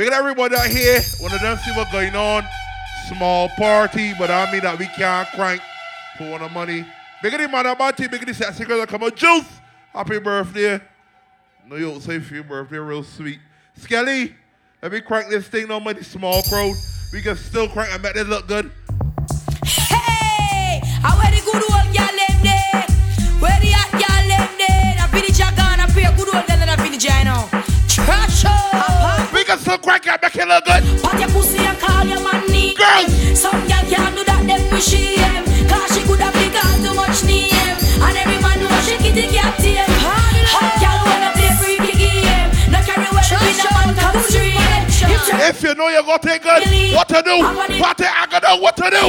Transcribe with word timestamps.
Big 0.00 0.14
everybody 0.14 0.54
out 0.56 0.66
here. 0.66 1.02
One 1.18 1.30
of 1.30 1.42
them 1.42 1.58
see 1.58 1.72
what's 1.72 1.92
going 1.92 2.16
on. 2.16 2.42
Small 3.08 3.50
party, 3.50 4.14
but 4.18 4.30
I 4.30 4.50
mean 4.50 4.62
that 4.62 4.78
we 4.78 4.86
can't 4.86 5.28
crank 5.28 5.60
for 6.16 6.30
one 6.30 6.40
of 6.40 6.50
money. 6.52 6.86
Big 7.22 7.36
the 7.36 7.46
man 7.46 7.66
about 7.66 8.00
it, 8.00 8.10
big 8.10 8.24
the 8.24 8.32
sexy 8.32 8.64
girl 8.64 8.78
that 8.78 8.88
come 8.88 9.02
out. 9.02 9.14
Juice, 9.14 9.44
happy 9.92 10.18
birthday. 10.18 10.80
No, 11.66 11.76
you 11.76 12.00
say 12.00 12.18
for 12.18 12.32
your 12.32 12.44
birthday, 12.44 12.78
real 12.78 13.04
sweet. 13.04 13.40
Skelly, 13.76 14.34
let 14.80 14.90
me 14.90 15.02
crank 15.02 15.28
this 15.28 15.46
thing 15.48 15.70
on 15.70 15.84
money, 15.84 16.02
small 16.02 16.40
crowd. 16.44 16.76
We 17.12 17.20
can 17.20 17.36
still 17.36 17.68
crank 17.68 17.92
and 17.92 18.02
make 18.02 18.14
this 18.14 18.26
look 18.26 18.48
good. 18.48 18.72
Up. 29.82 30.00
We 30.00 30.00
can 30.00 30.00
still 30.00 30.00
crank 30.00 30.06
and 30.06 30.18
make 30.22 30.36
it 30.36 30.48
look 30.48 30.64
good. 30.64 30.82
Put 31.02 31.20
your 31.20 31.28
pussy 31.30 31.58
and 31.58 31.78
call 31.78 32.04
your 32.04 32.20
man 32.20 32.46
name. 32.48 32.76
Girls. 32.76 33.38
Some 33.38 33.60
girl 33.68 33.84
can't 33.88 34.16
do 34.16 34.24
that, 34.24 34.44
them 34.46 34.70
wish 34.70 34.86
she 34.86 35.16
am. 35.16 35.44
Cause 35.68 35.96
she 35.96 36.02
could 36.06 36.20
have 36.20 36.34
been 36.34 36.52
gone 36.52 36.80
too 36.82 36.94
much 36.94 37.24
name. 37.24 37.52
And 38.00 38.16
every 38.16 38.38
man 38.42 38.58
know 38.60 38.70
she 38.84 38.96
kitty 38.98 39.28
cat 39.34 39.58
tame. 39.58 39.84
Hot 40.50 40.80
girl 40.80 40.98
wanna 41.06 41.30
play 41.36 41.52
freaky 41.60 41.94
game. 41.98 42.50
No 42.70 42.78
carry 42.82 43.08
well 43.10 43.24
with 43.24 43.58
the 43.58 43.68
man 43.72 43.94
come 43.96 44.22
stream. 44.24 44.58
If 45.40 45.62
you 45.62 45.74
know 45.74 45.88
you're 45.88 46.02
gonna 46.02 46.18
take 46.20 46.42
good, 46.42 46.62
what 46.94 47.08
to 47.08 47.22
do? 47.22 47.42
Party, 47.80 48.04
I 48.04 48.26
gotta 48.30 48.48
know 48.48 48.56
what 48.60 48.76
to 48.76 48.90
do. 48.90 49.04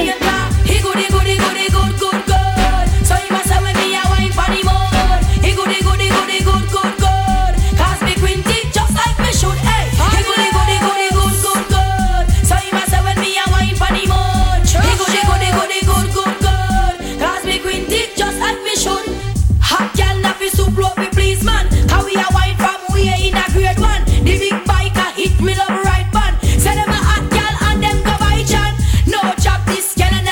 He 0.64 0.80
good, 0.81 0.98
he 0.98 1.08
good, 1.12 1.28
he 1.28 1.36
good, 1.38 1.58
he 1.58 1.67
good, 1.70 1.94
good, 2.00 2.22
good. 2.26 2.86
So 3.06 3.16
he 3.16 3.28
must 3.31 3.50
have 3.50 3.62
with 3.64 3.76
me 3.78 3.95
a 3.95 4.03
wine 4.08 4.31
for 4.31 4.48
the 4.48 4.62
mode. 4.64 5.23
He 5.44 5.53
good, 5.53 5.70
he 5.70 5.84
good, 5.84 6.00
he 6.00 6.09
good, 6.09 6.30
he 6.30 6.40
good, 6.40 6.45
good, 6.45 6.45
good. 6.45 6.51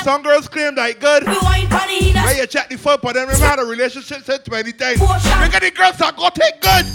Some 0.09 0.23
girls 0.23 0.47
claim 0.47 0.73
that 0.73 0.99
good. 0.99 1.21
We 1.21 1.37
wine 1.37 1.69
for 1.69 1.85
the 1.85 2.09
in 2.09 2.17
a 2.17 2.41
you 2.41 2.47
check 2.49 2.65
the 2.67 2.81
foot, 2.81 2.97
but 2.99 3.13
then 3.13 3.29
remember 3.29 3.61
the 3.61 3.69
relationship 3.69 4.25
said 4.25 4.43
20 4.43 4.73
times. 4.73 4.97
Look 4.97 5.53
at 5.53 5.61
the 5.61 5.69
girls 5.69 6.01
that 6.01 6.17
go 6.17 6.33
take 6.33 6.57
good. 6.65 6.89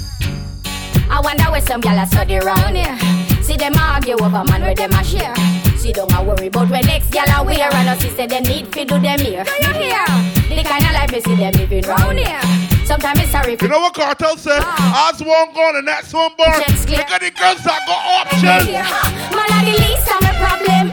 I 1.07 1.23
wonder 1.23 1.47
where 1.47 1.63
some 1.63 1.79
gyal 1.79 2.03
a 2.03 2.11
study 2.11 2.43
round 2.43 2.75
here. 2.75 2.99
See 3.39 3.55
them 3.55 3.79
argue 3.79 4.19
over 4.19 4.43
man 4.51 4.67
where 4.67 4.75
them 4.75 4.91
a 4.99 5.05
share. 5.07 5.31
See 5.79 5.95
don't 5.95 6.11
a 6.11 6.27
worry 6.27 6.51
about 6.51 6.67
when 6.75 6.83
next 6.91 7.15
gyal 7.15 7.31
a 7.31 7.47
wear 7.47 7.71
and 7.71 7.95
us 7.95 8.03
say 8.03 8.27
them 8.27 8.43
need 8.51 8.75
fi 8.75 8.83
do 8.83 8.99
them 8.99 9.23
here. 9.23 9.47
Do 9.47 9.63
you 9.63 9.95
hear? 9.95 10.03
The 10.51 10.67
kind 10.67 10.83
of 10.83 10.99
life 10.99 11.15
we 11.15 11.23
see 11.23 11.39
them 11.39 11.55
living 11.55 11.87
round 11.87 12.19
here. 12.19 12.43
Sometimes 12.83 13.23
it's 13.23 13.31
sorry 13.31 13.55
You 13.63 13.69
know 13.71 13.79
what 13.79 13.95
Cartel 13.95 14.35
said? 14.35 14.59
Ours 14.59 15.23
ah. 15.23 15.47
one 15.47 15.55
gone 15.55 15.79
and 15.79 15.87
next 15.87 16.11
one 16.11 16.35
born. 16.35 16.51
Look 16.51 17.15
at 17.15 17.23
the 17.23 17.31
girls 17.31 17.63
that 17.63 17.79
got 17.87 18.03
options. 18.27 18.43
Man 18.43 19.47
a 19.55 19.59
the 19.71 19.75
least 19.87 20.11
of 20.11 20.19
my 20.19 20.35
problem. 20.35 20.91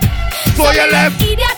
So 0.53 0.69
you 0.69 0.85
left. 0.85 1.17
Idiot 1.17 1.25
fi 1.25 1.25
have 1.25 1.49
them. 1.49 1.50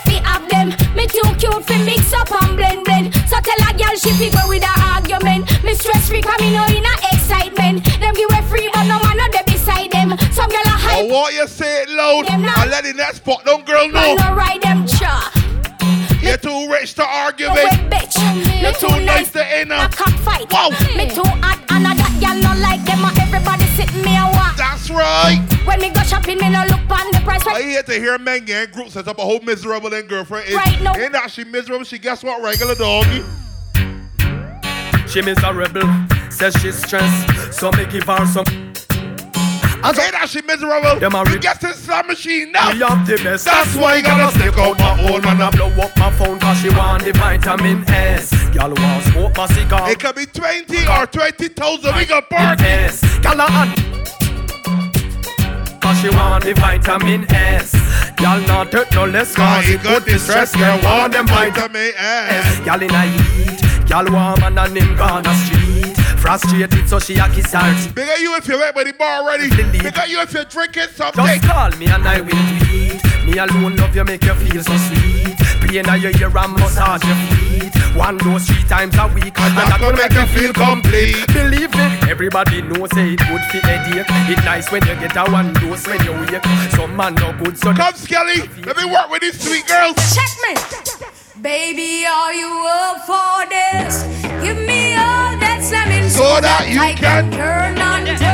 Me 1.03 1.09
too 1.09 1.35
cute 1.35 1.65
fi 1.65 1.83
mix 1.83 2.13
up 2.13 2.31
and 2.31 2.55
blend 2.55 2.85
blend. 2.85 3.13
So 3.27 3.35
tell 3.43 3.59
a 3.67 3.75
girl 3.75 3.91
she 3.99 4.11
fi 4.15 4.29
go 4.31 4.47
with 4.47 4.63
a 4.63 4.73
argument. 4.95 5.51
Me 5.61 5.73
stress 5.75 6.07
free 6.07 6.21
come 6.21 6.39
in 6.39 6.53
in 6.55 6.85
a 6.85 6.93
excitement. 7.11 7.83
Them 7.99 8.13
give 8.15 8.29
away 8.31 8.41
free 8.47 8.69
but 8.71 8.87
no 8.87 9.03
man 9.03 9.17
no 9.17 9.27
there 9.33 9.43
beside 9.43 9.91
them. 9.91 10.15
Some 10.31 10.47
girl 10.49 10.63
a 10.63 10.79
hype. 10.79 11.03
I 11.03 11.11
want 11.11 11.33
you 11.35 11.45
say 11.45 11.81
it 11.83 11.89
loud 11.89 12.27
Them 12.27 12.43
now. 12.43 12.55
and 12.61 12.71
let 12.71 12.85
the 12.85 12.93
next 12.93 13.17
spot 13.17 13.43
them 13.43 13.63
girl 13.65 13.89
know. 13.89 14.15
no 14.15 14.33
ride 14.33 14.61
them 14.61 14.87
cha. 14.87 15.27
You're 16.21 16.37
too 16.37 16.71
rich 16.71 16.93
to 16.93 17.03
argue 17.03 17.47
No 17.47 17.53
with. 17.53 17.63
wet 17.65 17.91
bitch. 17.91 18.15
You're 18.63 18.71
too 18.79 19.03
nice 19.03 19.29
to 19.33 19.43
end 19.45 19.73
A 19.73 19.89
cockfight. 19.89 20.49
Wow. 20.53 20.69
Me 20.95 21.09
too 21.11 21.27
hot 21.43 21.59
and 21.67 21.83
a 21.83 21.91
that 21.99 22.15
girl 22.23 22.39
no 22.39 22.55
like 22.63 22.79
them. 22.87 23.03
Everybody 23.19 23.65
sit 23.75 23.93
me 24.05 24.15
a 24.15 24.23
walk. 24.23 24.32
That's 24.83 24.99
right. 24.99 25.65
When 25.65 25.79
me 25.79 25.91
go 25.91 26.03
shopping, 26.03 26.39
me 26.39 26.49
no 26.49 26.61
look 26.67 26.91
on 26.91 27.09
the 27.11 27.21
price. 27.23 27.47
I 27.47 27.61
here 27.61 27.83
to 27.83 27.93
hear 27.93 28.17
men 28.17 28.43
getting 28.43 28.73
group 28.73 28.89
set 28.89 29.07
up 29.07 29.17
a 29.17 29.21
whole 29.21 29.39
miserable 29.39 29.93
and 29.93 30.09
girlfriend 30.09 30.49
is. 30.49 30.55
Right, 30.55 30.81
no. 30.81 30.91
Ain't 30.91 31.13
that 31.13 31.31
she 31.31 31.45
miserable? 31.45 31.85
She 31.85 31.97
guess 31.97 32.21
what? 32.21 32.43
Regular 32.43 32.75
doggy. 32.75 33.23
She 35.07 35.21
miserable, 35.21 35.87
says 36.29 36.53
she's 36.55 36.75
stressed, 36.75 37.53
so 37.57 37.71
me 37.71 37.85
give 37.85 38.03
her 38.03 38.25
some. 38.25 38.43
Ain't 39.85 39.95
that 39.95 40.27
she 40.27 40.41
miserable? 40.41 40.99
Them 40.99 41.13
you 41.13 41.23
rip- 41.31 41.41
guess 41.41 41.59
this 41.59 41.77
slot 41.77 42.07
machine 42.07 42.51
now. 42.51 42.73
We 42.73 42.79
have 42.79 43.07
the 43.07 43.15
best. 43.23 43.45
That's 43.45 43.75
why 43.77 43.97
you 43.97 44.03
gotta 44.03 44.37
stick 44.37 44.57
out 44.57 44.77
my 44.79 45.09
old 45.09 45.23
man 45.23 45.41
I 45.41 45.47
up. 45.47 45.55
blow 45.55 45.69
up 45.69 45.97
my 45.97 46.11
phone 46.11 46.39
cause 46.41 46.59
she 46.59 46.67
want 46.71 47.05
the 47.05 47.13
vitamin 47.13 47.87
S. 47.87 48.33
Y'all 48.53 48.73
want 48.73 49.03
smoke 49.05 49.37
my 49.37 49.47
cigar. 49.47 49.89
It 49.89 49.99
could 50.01 50.15
be 50.15 50.25
20 50.25 50.87
or 50.87 51.07
20,000. 51.07 51.95
We 51.95 52.05
got 52.05 52.29
burn. 52.29 52.59
S. 52.59 53.01
Y'all 53.23 53.39
a 53.39 53.43
hot. 53.43 54.02
Cause 55.83 55.99
she 55.99 56.09
want 56.09 56.45
the 56.45 56.53
vitamin 56.53 57.29
S. 57.29 57.73
Y'all 58.21 58.39
not 58.47 58.71
take 58.71 58.89
no 58.93 59.05
less 59.05 59.35
cause 59.35 59.67
it 59.67 59.83
good 59.83 60.05
distress. 60.05 60.55
Girl 60.55 60.79
want 60.81 61.11
them 61.11 61.27
vitamin 61.27 61.91
S. 61.97 62.65
Y'all 62.65 62.81
in 62.81 62.89
a 62.89 63.01
heat. 63.01 63.89
Y'all 63.89 64.09
want 64.09 64.39
man 64.39 64.57
and 64.57 64.77
him 64.77 64.95
gone 64.95 65.25
a 65.27 65.35
street. 65.43 65.97
Frustrated 66.17 66.87
so 66.87 66.99
she 66.99 67.15
a 67.15 67.27
kiss 67.27 67.51
her 67.51 67.73
teeth. 67.73 67.93
Big 67.93 68.07
you 68.21 68.33
if 68.37 68.47
you're 68.47 68.57
right 68.57 68.73
by 68.73 68.85
the 68.85 68.93
bar 68.93 69.23
already. 69.23 69.49
Big 69.49 69.73
you 70.07 70.21
if 70.21 70.33
you're 70.33 70.45
drinking 70.45 70.87
something. 70.95 71.25
Just 71.25 71.43
call 71.43 71.71
me 71.71 71.87
and 71.87 72.07
I 72.07 72.21
will 72.21 72.31
tweet. 72.31 73.25
Me 73.25 73.37
alone 73.37 73.75
love 73.75 73.93
you, 73.93 74.05
make 74.05 74.23
you 74.23 74.33
feel 74.35 74.63
so 74.63 74.77
sweet. 74.77 75.42
Play 75.73 75.79
in 75.95 76.01
your 76.03 76.11
ear 76.21 76.37
and 76.37 76.53
massage 76.53 77.03
your 77.03 77.15
feet. 77.33 77.73
One 77.97 78.19
dose 78.19 78.45
three 78.45 78.63
times 78.65 78.95
a 78.95 79.07
week, 79.07 79.33
and 79.39 79.57
that's 79.57 79.81
gonna 79.81 79.97
make 79.97 80.13
you 80.13 80.25
feel 80.27 80.53
complete. 80.53 81.25
Believe 81.33 81.73
me, 81.73 81.85
everybody 82.11 82.61
knows 82.61 82.91
say 82.93 83.13
it 83.13 83.19
good 83.19 83.41
for 83.49 83.57
headache. 83.65 84.05
It 84.29 84.37
nice 84.45 84.71
when 84.71 84.83
you 84.85 84.93
get 85.01 85.17
a 85.17 85.23
one 85.31 85.51
dose 85.53 85.87
when 85.87 85.99
you 86.05 86.11
wake. 86.13 86.45
Some 86.75 86.95
man 86.95 87.15
no 87.15 87.33
good, 87.43 87.57
so 87.57 87.73
Come, 87.73 87.95
Skelly. 87.95 88.47
Let 88.63 88.77
me 88.77 88.85
work 88.85 89.09
with 89.09 89.21
these 89.21 89.39
sweet 89.41 89.65
girls. 89.65 89.95
Check 90.13 90.29
me. 90.45 91.41
Baby, 91.41 92.05
are 92.05 92.33
you 92.33 92.67
up 92.69 92.97
for 93.07 93.49
this? 93.49 94.03
Give 94.45 94.57
me 94.57 94.93
all 94.93 95.33
that 95.41 95.59
slamming 95.63 96.07
So 96.07 96.39
that 96.39 96.69
you 96.69 96.79
I 96.79 96.93
can- 96.93 97.31
turn 97.31 97.79
on 97.81 98.05
test. 98.05 98.32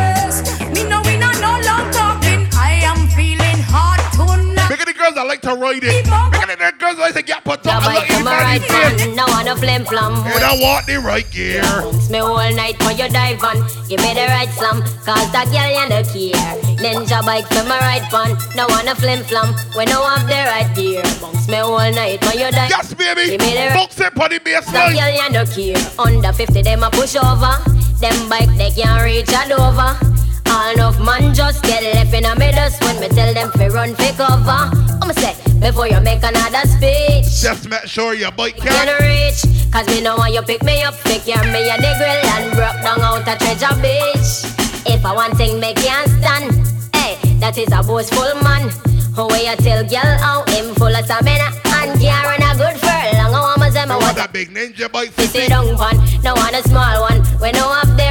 Like 5.29 5.41
to 5.41 5.53
ride 5.53 5.83
it. 5.83 6.07
At 6.09 6.57
the 6.57 6.73
girls 6.81 6.97
that 6.97 7.13
like 7.13 7.13
to 7.13 7.21
get 7.21 7.45
put 7.45 7.61
up 7.67 7.85
and 7.85 7.85
bike 7.85 8.01
look 8.01 8.07
come 8.09 8.27
a 8.27 8.33
in 8.33 8.41
right 8.41 8.61
the 8.61 8.65
face. 8.65 9.05
fun, 9.05 9.15
no 9.15 9.25
one 9.29 9.47
a 9.47 9.55
flim 9.55 9.85
flam. 9.85 10.13
And 10.25 10.43
I 10.43 10.57
want 10.57 10.87
the 10.87 10.97
right 10.97 11.29
gear. 11.29 11.61
Bounce 11.61 12.09
me 12.09 12.17
all 12.17 12.35
night 12.57 12.81
when 12.81 12.97
you 12.97 13.07
dive 13.07 13.37
on. 13.45 13.61
Give 13.85 14.01
me 14.01 14.11
the 14.17 14.25
right 14.25 14.49
slam, 14.57 14.81
cause 15.05 15.29
that 15.29 15.45
girl 15.53 15.69
you 15.69 15.85
no 15.85 16.01
care. 16.01 16.49
Ninja 16.81 17.21
bike 17.21 17.45
for 17.45 17.61
my 17.69 17.77
right 17.77 18.01
fun, 18.09 18.33
no 18.57 18.65
one 18.73 18.89
a 18.89 18.95
flim 18.95 19.21
flam. 19.23 19.53
When 19.77 19.87
no 19.93 20.01
have 20.01 20.25
the 20.25 20.41
right 20.49 20.69
gear. 20.73 21.05
Bounce 21.21 21.47
me 21.47 21.61
all 21.61 21.77
night 21.77 22.25
when 22.25 22.41
you 22.41 22.49
dive. 22.49 22.73
Yes, 22.73 22.93
baby. 22.97 23.37
Give 23.37 23.41
me 23.41 23.53
the 23.53 23.69
right 23.69 23.85
it 23.85 24.17
on 24.17 24.29
the 24.33 24.41
that 24.41 24.65
baseline. 24.65 24.97
girl 24.97 25.13
you 25.13 25.29
no 25.29 25.45
care. 25.45 25.77
Under 26.01 26.33
50 26.33 26.63
them 26.63 26.81
a 26.81 26.89
push 26.89 27.15
over. 27.15 27.53
Them 28.01 28.17
bike 28.29 28.49
they 28.57 28.73
can't 28.73 29.05
reach 29.05 29.29
a 29.29 29.45
Dover. 29.45 30.18
All 30.49 30.73
enough 30.73 30.99
man 30.99 31.33
just 31.33 31.63
get 31.63 31.83
left 31.83 32.13
in 32.13 32.25
a 32.25 32.35
dust 32.35 32.81
when 32.83 32.99
me 32.99 33.07
tell 33.09 33.33
them 33.33 33.51
fi 33.51 33.67
run 33.67 33.95
fi 33.95 34.11
cover. 34.13 34.61
I'ma 35.01 35.13
say 35.13 35.35
before 35.59 35.87
you 35.87 35.99
make 36.01 36.23
another 36.23 36.65
speech. 36.67 37.25
Just 37.41 37.69
make 37.69 37.85
sure 37.85 38.13
your 38.13 38.31
bike 38.31 38.57
You 38.57 38.63
can. 38.63 38.85
no 38.87 38.97
reach, 38.99 39.41
cause 39.71 39.87
me 39.87 40.01
know 40.01 40.17
want 40.17 40.33
you 40.33 40.41
pick 40.41 40.63
me 40.63 40.81
up, 40.83 40.95
pick 41.03 41.27
your 41.27 41.43
me 41.53 41.69
a 41.69 41.77
grill 41.77 42.25
and 42.35 42.51
broke 42.55 42.81
down 42.81 43.01
out 43.01 43.27
a 43.27 43.35
treasure 43.37 43.75
beach. 43.81 44.45
If 44.85 45.05
I 45.05 45.13
want 45.13 45.37
thing 45.37 45.59
me 45.59 45.73
can't 45.73 46.09
stand, 46.19 46.51
hey, 46.95 47.17
that 47.39 47.57
is 47.57 47.71
a 47.71 47.83
boastful 47.83 48.41
man. 48.41 48.71
Where 49.19 49.51
you 49.51 49.55
tell 49.57 49.83
girl 49.83 50.17
how 50.23 50.45
him 50.47 50.73
full 50.75 50.87
of 50.87 51.03
stamina 51.03 51.51
and 51.75 51.99
can't 51.99 52.23
run 52.23 52.39
a 52.39 52.55
good 52.55 52.79
furlong. 52.79 53.35
I 53.35 53.41
want 53.41 53.59
my 53.59 53.69
say 53.69 53.83
me 53.83 53.95
want 53.95 54.15
that 54.15 54.31
big 54.31 54.49
ninja 54.49 54.89
bike 54.89 55.09
for 55.09 55.23
to 55.23 55.27
sit 55.27 55.49
down 55.49 55.75
pan, 55.75 55.99
no 56.23 56.33
want 56.35 56.55
a 56.55 56.63
small 56.63 57.01
one. 57.01 57.19
We 57.41 57.51
know 57.51 57.67
up 57.67 57.91
there. 57.97 58.08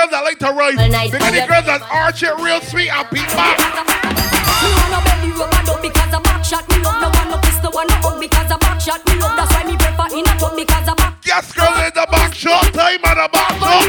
Girls 0.00 0.12
that 0.16 0.24
like 0.24 0.38
to 0.40 0.50
ride. 0.56 0.78
All 0.80 0.88
night 0.88 1.12
Big 1.12 1.20
of 1.20 1.28
the 1.28 1.44
girls 1.44 1.66
that 1.68 1.84
arch 1.92 2.24
it 2.24 2.32
real 2.40 2.60
sweet 2.64 2.88
and 2.88 3.04
beat 3.12 3.28
back. 3.36 3.60
Me 3.60 4.68
wanna 4.80 5.00
belly 5.04 5.30
rub 5.36 5.52
and 5.52 5.68
up 5.68 5.80
because 5.84 6.12
a 6.16 6.20
back 6.24 6.40
shot 6.40 6.64
me 6.72 6.80
up. 6.80 6.96
No 7.04 7.12
one 7.12 7.28
no 7.28 7.36
kiss, 7.44 7.60
no 7.60 7.68
one 7.68 7.84
no 7.84 7.96
hug 8.00 8.16
because 8.16 8.48
a 8.48 8.56
back 8.56 8.80
shot 8.80 9.04
me 9.04 9.20
up. 9.20 9.36
That's 9.36 9.52
why 9.52 9.64
me 9.68 9.76
prefer 9.76 10.08
in 10.16 10.24
a 10.24 10.32
tub 10.40 10.56
because 10.56 10.88
a 10.88 10.94
back. 10.96 11.20
Yes, 11.28 11.52
girl 11.52 11.68
in 11.84 11.92
the 11.92 12.06
back 12.08 12.32
shot 12.32 12.64
time 12.72 13.04
and 13.04 13.18
the 13.20 13.28
back 13.28 13.52
shot. 13.60 13.84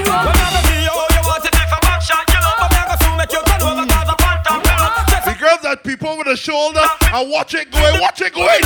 The 5.23 5.35
girls 5.39 5.61
that 5.63 5.79
peep 5.83 6.03
over 6.03 6.27
the 6.27 6.35
shoulder 6.35 6.83
and 6.83 7.31
watch 7.31 7.55
it 7.55 7.71
going, 7.71 8.01
watch 8.03 8.19
it 8.19 8.35
going. 8.35 8.59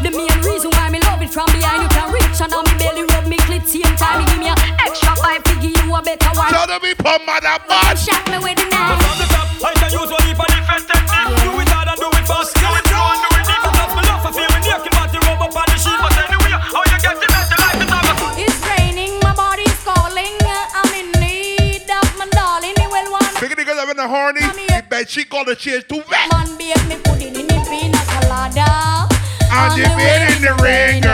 The 0.00 0.10
main 0.12 0.32
reason 0.44 0.72
why 0.80 0.88
me 0.88 1.00
love 1.04 1.20
it 1.20 1.28
from 1.28 1.46
behind. 1.52 1.84
You 1.84 1.88
can 1.92 2.08
reach 2.12 2.40
and 2.40 2.52
on 2.52 2.64
me 2.64 2.74
belly 2.80 3.04
rub 3.04 3.28
me 3.28 3.36
clit 3.44 3.68
same 3.68 3.96
time. 3.96 4.20
You 4.20 4.26
give 4.32 4.40
me 4.40 4.48
a 4.48 4.56
extra 4.84 5.16
five 5.16 5.44
to 5.44 5.53
give 5.72 5.86
you 5.86 5.94
a 5.94 6.02
better 6.02 6.30
one. 6.36 6.50
Tell 6.52 6.66
them 6.66 6.80
me 6.82 6.94
pump 6.94 7.24
mother 7.26 7.56
bad. 7.68 7.96
Shot 7.98 8.24
me 8.28 8.38
with 8.38 8.56
the 8.58 8.66
But 8.68 8.76
knife. 8.76 9.00
from 9.00 9.16
the 9.20 9.26
top, 9.32 9.48
I 9.64 9.72
can 9.80 9.90
use 9.92 10.10
one 10.10 10.28
for 10.36 10.46
different 10.52 10.84
technique. 10.88 11.28
Do 11.44 11.50
it 11.60 11.68
hard 11.72 11.88
and 11.88 11.98
do 12.00 12.08
it 12.12 12.24
fast. 12.28 12.52
Do 12.58 12.68
it 12.68 12.84
slow 12.88 13.06
and 13.12 13.20
do 13.24 13.28
it 13.38 13.44
deep. 13.48 13.62
Because 13.64 13.92
me 13.96 14.02
love 14.08 14.22
to 14.24 14.30
feel 14.34 14.50
me 14.52 14.60
naked, 14.64 14.92
but 14.94 15.08
the 15.14 15.18
rub 15.24 15.40
up 15.44 15.56
on 15.56 15.66
the 15.70 15.76
sheet. 15.80 15.98
But 16.02 16.12
anyway, 16.20 16.52
how 16.58 16.82
you 16.84 16.98
get 17.00 17.16
it 17.16 17.28
better 17.32 17.58
like 17.64 17.78
the 17.80 17.86
top 17.88 18.04
of 18.12 18.36
It's 18.40 18.58
raining, 18.68 19.12
my 19.24 19.32
body's 19.32 19.78
calling. 19.84 20.36
I'm 20.76 20.90
in 20.92 21.08
need 21.22 21.88
of 21.88 22.06
my 22.20 22.26
darling. 22.34 22.74
He 22.76 22.86
will 22.88 23.08
want 23.14 23.32
Big 23.40 23.52
niggas 23.56 23.78
have 23.78 23.88
been 23.88 24.00
a 24.02 24.08
horny. 24.08 24.40
Mommy, 24.44 24.66
The 24.68 24.82
bed 24.88 25.06
sheet 25.08 25.28
called 25.30 25.48
the 25.48 25.56
change 25.56 25.86
too 25.88 26.02
wet. 26.10 26.28
man 26.32 26.48
bake 26.60 26.84
me 26.90 26.96
pudding 27.04 27.34
in 27.40 27.46
the 27.48 27.58
pina 27.70 28.00
colada. 28.12 29.08
And 29.54 29.70
the 29.78 29.86
bed 29.96 30.20
in 30.34 30.40
the 30.42 30.52
rain, 30.62 31.00
girl. 31.02 31.13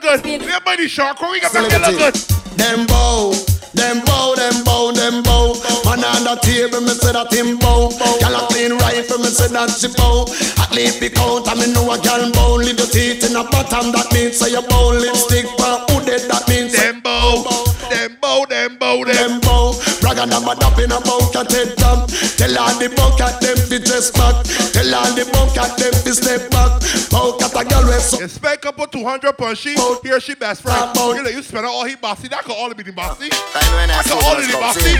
Good. 0.00 0.24
We 0.24 0.50
have 0.50 0.64
money 0.64 0.88
shark. 0.88 1.20
We 1.20 1.40
make 1.40 1.52
you 1.52 1.60
look 1.60 1.98
good. 1.98 2.14
Them 2.56 2.86
bow, 2.86 3.32
them 3.74 4.04
bow, 4.04 4.34
them 4.34 4.64
bow, 4.64 4.92
them 4.92 5.22
bow. 5.22 5.54
Man 5.84 6.04
on 6.04 6.24
the 6.24 6.36
table, 6.42 6.80
me 6.80 6.92
say 6.96 7.12
that 7.12 7.32
him 7.32 7.58
bow. 7.58 7.88
Gyal 8.20 8.36
a 8.36 8.40
clean 8.48 8.72
rifle, 8.80 9.18
me 9.18 9.30
say 9.30 9.48
that 9.48 9.70
she 9.70 9.88
bow. 9.96 10.26
At 10.60 10.72
least 10.74 11.00
pick 11.00 11.16
out, 11.18 11.48
and 11.48 11.60
me 11.60 11.72
know 11.72 11.92
a 11.92 11.96
gyal 11.96 12.32
bow. 12.32 12.56
Leave 12.56 12.76
the 12.76 12.84
teeth 12.84 13.24
in 13.24 13.32
the 13.32 13.44
bottom, 13.48 13.92
that 13.92 14.12
means 14.12 14.36
say 14.36 14.50
you 14.50 14.62
bow. 14.68 14.92
Lipstick 14.92 15.46
for 15.56 15.80
who 15.88 16.04
dead, 16.04 16.28
that 16.28 16.44
means 16.48 16.72
Them 16.72 17.00
bow. 17.00 17.44
Them 17.90 18.16
bow. 18.20 18.44
Them 18.44 18.76
bow. 18.76 19.04
Them. 19.04 19.40
bow. 19.40 19.72
Brag 20.00 20.18
and 20.18 20.34
I'm 20.34 20.44
a 20.44 20.52
up 20.52 20.78
in 20.78 20.92
a 20.92 21.00
bucket 21.00 21.50
head 21.50 21.76
top. 21.78 22.08
Tell 22.36 22.58
all 22.58 22.74
the 22.78 22.92
bucket 22.92 23.40
them 23.40 23.56
fi 23.56 23.78
dress 23.80 24.10
back. 24.12 24.44
Tell 24.76 24.94
all 24.94 25.10
the 25.16 25.24
bucket 25.32 25.80
them 25.80 25.94
fi 26.04 26.12
step 26.12 26.50
back. 26.50 26.76
Bucket 27.08 27.39
a 27.60 27.64
gyal 27.64 27.86
with 27.86 28.02
so 28.02 28.20
You 28.20 28.28
spend 28.28 28.60
couple 28.60 28.86
200 28.86 29.32
per 29.36 29.54
sheet. 29.54 29.76
Bow. 29.76 30.00
Here 30.02 30.20
she 30.20 30.34
best 30.34 30.62
friend. 30.62 30.94
Bow. 30.94 31.12
You 31.12 31.22
know, 31.22 31.30
you 31.30 31.42
spend 31.42 31.66
all 31.66 31.84
he 31.84 31.96
bossy. 31.96 32.28
That 32.28 32.44
could 32.44 32.56
all 32.56 32.72
be 32.74 32.82
the 32.82 32.92
bossy. 32.92 33.24
And 33.24 33.68
when 33.76 33.90
I 33.90 34.02
That 34.02 34.04
could 34.04 34.24
all 34.24 34.36
be 34.36 34.46
the 34.46 34.58
bossy. 34.58 34.96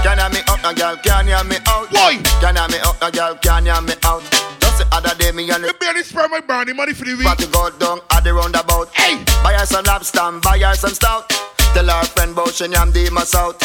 Can 0.00 0.16
you 0.16 0.28
me 0.32 0.40
up, 0.48 0.62
no 0.62 0.72
girl? 0.72 0.96
Can 0.96 1.28
you 1.28 1.44
me 1.44 1.56
out? 1.66 1.90
Boy. 1.90 2.16
Can 2.40 2.56
you 2.56 2.66
me 2.72 2.78
up, 2.80 2.96
no 3.00 3.10
girl? 3.10 3.34
Can 3.36 3.66
you 3.66 3.80
me 3.82 3.94
out? 4.04 4.22
Just 4.60 4.78
the 4.78 4.86
other 4.92 5.14
day, 5.18 5.32
me 5.32 5.50
and 5.50 5.62
You 5.62 5.72
the 5.72 5.78
barely 5.78 6.02
spend 6.02 6.30
my 6.30 6.40
brownie 6.40 6.72
money 6.72 6.94
for 6.94 7.04
the 7.04 7.14
week. 7.14 7.26
party 7.26 7.46
go 7.52 7.68
down 7.78 8.00
at 8.10 8.24
the 8.24 8.32
roundabout. 8.32 8.88
Hey. 8.94 9.22
Buy 9.42 9.54
her 9.54 9.66
some 9.66 9.84
lobster, 9.84 10.20
and 10.20 10.40
buy 10.40 10.58
her 10.58 10.74
some 10.74 10.94
stout. 10.94 11.28
Tell 11.74 11.86
her 11.86 12.04
friend 12.04 12.32
about 12.32 12.54
she 12.54 12.66
yam 12.66 12.92
the 12.92 13.10
my 13.10 13.24
south. 13.24 13.58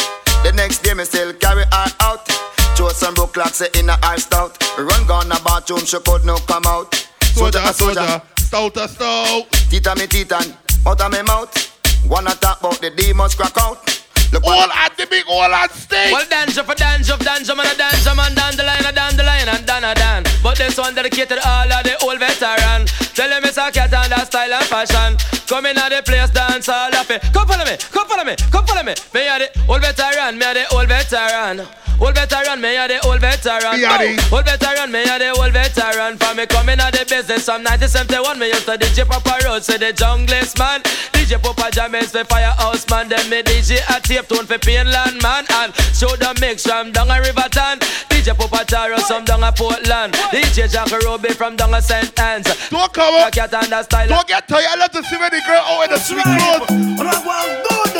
The 0.44 0.52
next 0.52 0.82
day, 0.82 0.92
me 0.92 1.04
still 1.04 1.32
carry 1.34 1.64
her 1.64 1.88
out. 2.00 2.28
Show 2.76 2.90
some 2.90 3.14
broke 3.14 3.32
clocks 3.32 3.56
say 3.56 3.68
in 3.78 3.88
a 3.88 3.96
her 4.04 4.18
stout. 4.18 4.60
Run 4.76 5.06
gone 5.06 5.32
a 5.32 5.40
bathroom, 5.40 5.86
she 5.86 5.98
could 6.00 6.26
not 6.26 6.46
come 6.46 6.66
out. 6.66 6.92
Soldier, 7.36 7.60
a 7.64 7.72
soldier. 7.72 8.22
Stout, 8.38 8.76
a 8.76 8.88
stout. 8.88 9.44
Tita 9.70 9.94
me 9.96 10.06
titan, 10.06 10.54
out 10.86 11.00
of 11.00 11.12
me 11.12 11.22
mouth. 11.22 11.52
Wanna 12.08 12.34
talk 12.36 12.60
about 12.60 12.80
the 12.80 12.90
demons 12.90 13.34
crack 13.34 13.56
out. 13.58 13.82
Look 14.32 14.42
All 14.44 14.70
at 14.72 14.96
the 14.96 15.06
big, 15.06 15.24
all 15.28 15.52
at 15.54 15.70
stake. 15.70 16.10
Well, 16.12 16.26
dance 16.28 16.58
for 16.58 16.74
dance 16.74 17.08
of 17.10 17.20
dance, 17.20 17.46
man, 17.54 17.66
a 17.66 17.74
dance, 17.76 18.04
man, 18.06 18.34
down 18.34 18.56
the 18.56 18.64
line, 18.64 18.84
a 18.84 18.90
down 18.92 19.16
the 19.16 19.22
line, 19.22 19.48
and 19.48 19.64
down 19.64 19.84
a 19.84 19.94
down. 19.94 20.24
But 20.42 20.58
this 20.58 20.76
one 20.78 20.94
dedicated 20.94 21.38
all 21.44 21.70
of 21.70 21.84
the 21.84 21.94
old 22.02 22.18
veteran. 22.18 22.86
Tell 23.14 23.28
them 23.30 23.44
it's 23.44 23.56
a 23.56 23.70
cat 23.70 23.92
and 23.94 24.12
a 24.12 24.26
style 24.26 24.52
and 24.52 24.66
fashion. 24.66 25.16
Come 25.46 25.66
in 25.66 25.78
at 25.78 25.90
the 25.94 26.02
place, 26.02 26.30
dance 26.30 26.68
all 26.68 26.92
of 26.94 27.08
it. 27.10 27.22
Come 27.32 27.46
follow 27.46 27.64
me, 27.64 27.76
come 27.92 28.08
follow 28.08 28.24
me, 28.24 28.34
come 28.50 28.66
follow 28.66 28.82
me. 28.82 28.94
Me 29.14 29.28
a 29.28 29.38
the 29.38 29.48
old 29.68 29.82
veteran, 29.82 30.38
me 30.38 30.44
a 30.46 30.54
the 30.54 30.74
old 30.74 30.88
veteran. 30.88 31.62
Old 31.98 32.14
veteran, 32.14 32.60
me 32.60 32.76
a 32.76 32.88
the 32.88 32.98
old 33.06 33.20
veteran. 33.20 33.78
Me 33.78 33.84
a 33.84 33.96
the- 33.96 34.28
Old 34.34 34.44
veteran, 34.44 34.90
me 34.92 35.02
a 35.06 35.18
the 35.22 35.30
old 35.38 35.52
veteran. 35.54 36.18
For 36.18 36.34
me 36.34 36.44
coming 36.46 36.80
at 36.80 36.92
the 37.16 37.22
business 37.22 37.46
from 37.46 37.64
1971, 37.64 38.38
me 38.38 38.48
used 38.48 38.66
to 38.66 38.76
DJ 38.76 39.06
Papa 39.06 39.38
Road, 39.44 39.64
say 39.64 39.78
the 39.78 39.92
junglist 39.92 40.58
man. 40.58 40.82
DJ 41.12 41.40
Papa 41.40 41.70
James 41.72 42.12
for 42.12 42.24
Firehouse 42.24 42.88
man, 42.90 43.08
then 43.08 43.28
me 43.30 43.42
DJ 43.42 43.80
a 43.88 44.00
tape 44.00 44.28
tune 44.28 44.44
for 44.46 44.58
Painland 44.58 45.22
man, 45.22 45.44
and 45.62 45.74
show 45.96 46.12
the 46.16 46.36
mix 46.40 46.66
from 46.66 46.92
down 46.92 47.08
a 47.10 47.20
Riverton. 47.20 47.78
DJ 48.12 48.36
Papa 48.36 48.64
Taro 48.66 48.98
some 48.98 49.24
down 49.24 49.44
a 49.44 49.52
Portland. 49.52 50.12
DJ 50.32 50.70
Jack 50.70 50.90
Ruby 50.90 51.30
from 51.30 51.56
down 51.56 51.74
a 51.74 51.80
St. 51.80 52.18
Ann's. 52.20 52.46
Don't 52.68 52.92
come 52.92 53.14
I 53.14 53.28
up. 53.28 53.32
Don't 54.08 54.28
get 54.28 54.48
tired. 54.48 54.66
I 54.68 54.76
love 54.76 54.90
to 54.90 55.02
see 55.04 55.16
when 55.16 55.30
the 55.30 55.40
girl 55.46 55.62
out 55.64 55.84
in 55.84 55.90
the 55.90 55.98
sweet 55.98 56.24
clothes. 56.24 57.95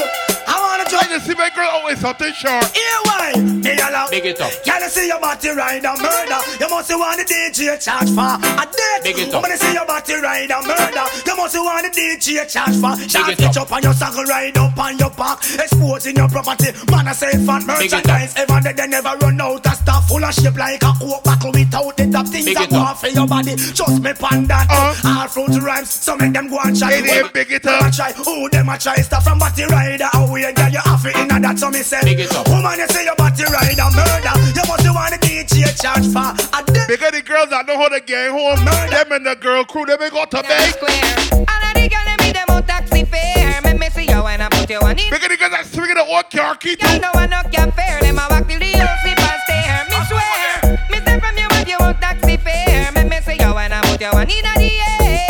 Girl 1.56 1.72
out 1.72 1.90
in 1.90 1.96
something 1.96 2.32
short. 2.36 2.64
Here 2.76 3.00
why? 3.08 3.32
Me 3.40 3.72
allow. 3.80 4.06
Big 4.12 4.26
it 4.26 4.40
up. 4.40 4.52
Can 4.62 4.82
you 4.82 4.88
see 4.88 5.08
your 5.08 5.18
body 5.18 5.48
ride 5.50 5.84
a 5.84 5.96
murder? 5.96 6.40
You 6.60 6.68
must 6.68 6.92
want 6.92 7.16
the 7.16 7.24
DJ 7.24 7.80
charge 7.80 8.12
for 8.12 8.36
a 8.36 8.64
date. 8.68 9.02
Big 9.02 9.18
it 9.18 9.32
up. 9.32 9.42
When 9.42 9.50
you 9.50 9.56
see 9.56 9.72
your 9.72 9.86
body 9.86 10.14
ride 10.20 10.52
a 10.52 10.60
murder, 10.60 11.06
you 11.24 11.34
must 11.36 11.56
want 11.56 11.82
the 11.88 11.90
DJ 11.96 12.44
charge 12.44 12.76
for. 12.76 12.92
Shot 13.08 13.32
it 13.32 13.38
pitch 13.38 13.56
up. 13.56 13.66
up 13.66 13.72
on 13.72 13.82
your 13.82 13.94
saddle, 13.94 14.24
ride 14.24 14.56
up 14.58 14.78
on 14.78 14.98
your 14.98 15.10
back, 15.10 15.40
exposing 15.56 16.16
your 16.16 16.28
property. 16.28 16.70
Man, 16.92 17.08
I 17.08 17.12
say 17.12 17.32
fat 17.44 17.64
Big 17.80 17.88
it 17.88 17.94
up. 17.94 18.04
merchandise. 18.04 18.34
Ever 18.36 18.60
they, 18.60 18.72
they 18.72 18.86
never 18.86 19.16
run 19.16 19.40
out 19.40 19.66
of 19.66 19.72
stuff 19.72 20.08
full 20.08 20.24
of 20.24 20.34
shape 20.34 20.56
like 20.56 20.82
a 20.82 20.92
coke 21.00 21.24
buckle 21.24 21.52
without 21.52 21.96
the 21.96 22.06
top 22.12 22.26
things 22.28 22.44
Big 22.44 22.56
that 22.56 22.70
go 22.70 22.76
off 22.76 23.00
for 23.00 23.08
your 23.08 23.26
body. 23.26 23.56
Just 23.56 24.02
me 24.02 24.12
pan 24.12 24.44
that. 24.46 24.68
Uh. 24.68 24.94
All 25.06 25.28
fruit 25.28 25.56
rhymes, 25.62 25.90
so 25.90 26.16
make 26.16 26.32
them 26.32 26.48
go 26.48 26.58
and 26.60 26.76
try. 26.76 26.92
Hey, 26.92 27.22
they 27.22 27.28
big 27.32 27.50
it 27.50 27.66
up. 27.66 27.82
A 27.82 27.90
try, 27.90 28.12
who 28.12 28.48
them 28.50 28.68
a 28.68 28.76
try 28.78 28.96
stuff 29.00 29.24
from 29.24 29.38
body 29.38 29.64
rider. 29.64 30.08
How 30.12 30.30
we 30.30 30.42
get 30.42 30.72
you 30.72 30.80
off 30.84 31.04
it 31.06 31.16
in 31.16 31.30
a 31.30 31.45
that 31.46 31.58
so 31.58 31.70
me 31.70 31.82
say. 31.82 32.02
Big 32.02 32.18
it 32.18 32.34
up. 32.34 32.48
Woman, 32.48 32.78
you 32.78 32.88
say 32.90 33.04
your 33.06 33.14
body 33.14 33.44
rider 33.46 33.90
murder. 33.94 34.34
You 34.50 34.64
must 34.66 34.82
want 34.90 35.14
the 35.14 35.20
DJ 35.22 35.70
charge 35.78 36.10
for 36.10 36.34
a 36.34 36.60
day. 36.66 36.86
Because 36.90 37.14
the 37.14 37.22
girls 37.22 37.50
that 37.50 37.66
know 37.66 37.78
how 37.78 37.88
to 37.88 38.00
get 38.02 38.30
home, 38.34 38.58
them 38.66 39.12
and 39.14 39.26
the 39.26 39.36
girl 39.38 39.64
crew, 39.64 39.86
they 39.86 39.96
may 39.96 40.10
go 40.10 40.24
to 40.26 40.42
bed. 40.42 40.74
Square. 40.74 41.46
All 41.46 41.62
of 41.62 41.72
the 41.78 41.86
girls 41.86 42.18
me 42.18 42.32
them 42.34 42.50
out 42.50 42.66
taxi 42.66 43.04
fare. 43.06 43.62
Make 43.62 43.78
me 43.78 43.88
see 43.94 44.10
you 44.10 44.22
when 44.22 44.40
I 44.42 44.48
put 44.50 44.68
you 44.70 44.82
on 44.82 44.98
it. 44.98 45.10
Because 45.10 45.30
the 45.30 45.38
girls 45.38 45.54
that 45.54 45.66
swinging 45.66 45.94
the 45.94 46.04
old 46.04 46.26
car 46.30 46.56
key 46.58 46.74
Girl 46.74 46.90
too. 46.90 46.98
no 46.98 47.10
one 47.14 47.30
no 47.30 47.40
can 47.54 47.70
fare. 47.72 48.00
Them 48.02 48.18
a 48.18 48.26
walk 48.26 48.48
till 48.50 48.58
the 48.58 48.70
whole 48.74 48.98
sleep 49.06 49.20
and 49.22 49.40
stare. 49.46 49.82
Me 49.86 49.98
swear. 50.10 50.50
Me 50.90 50.98
say 51.06 51.16
from 51.22 51.34
you 51.38 51.48
if 51.62 51.68
you 51.70 51.78
want 51.78 52.00
taxi 52.02 52.36
fare. 52.42 52.90
Make 52.90 53.06
me 53.06 53.18
see 53.22 53.38
you 53.38 53.54
when 53.54 53.70
I 53.70 53.80
put 53.86 54.00
you 54.02 54.10
on 54.10 54.26
in 54.26 54.42
the 54.42 54.66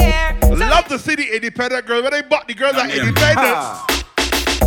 air. 0.01 0.33
So 0.41 0.57
Love 0.57 0.89
to 0.89 0.99
see 0.99 1.15
the 1.15 1.29
independent 1.37 1.85
girls. 1.85 2.03
When 2.03 2.13
they 2.13 2.23
bought 2.25 2.49
the 2.49 2.55
girls 2.55 2.77
that 2.81 2.89
independent. 2.89 3.97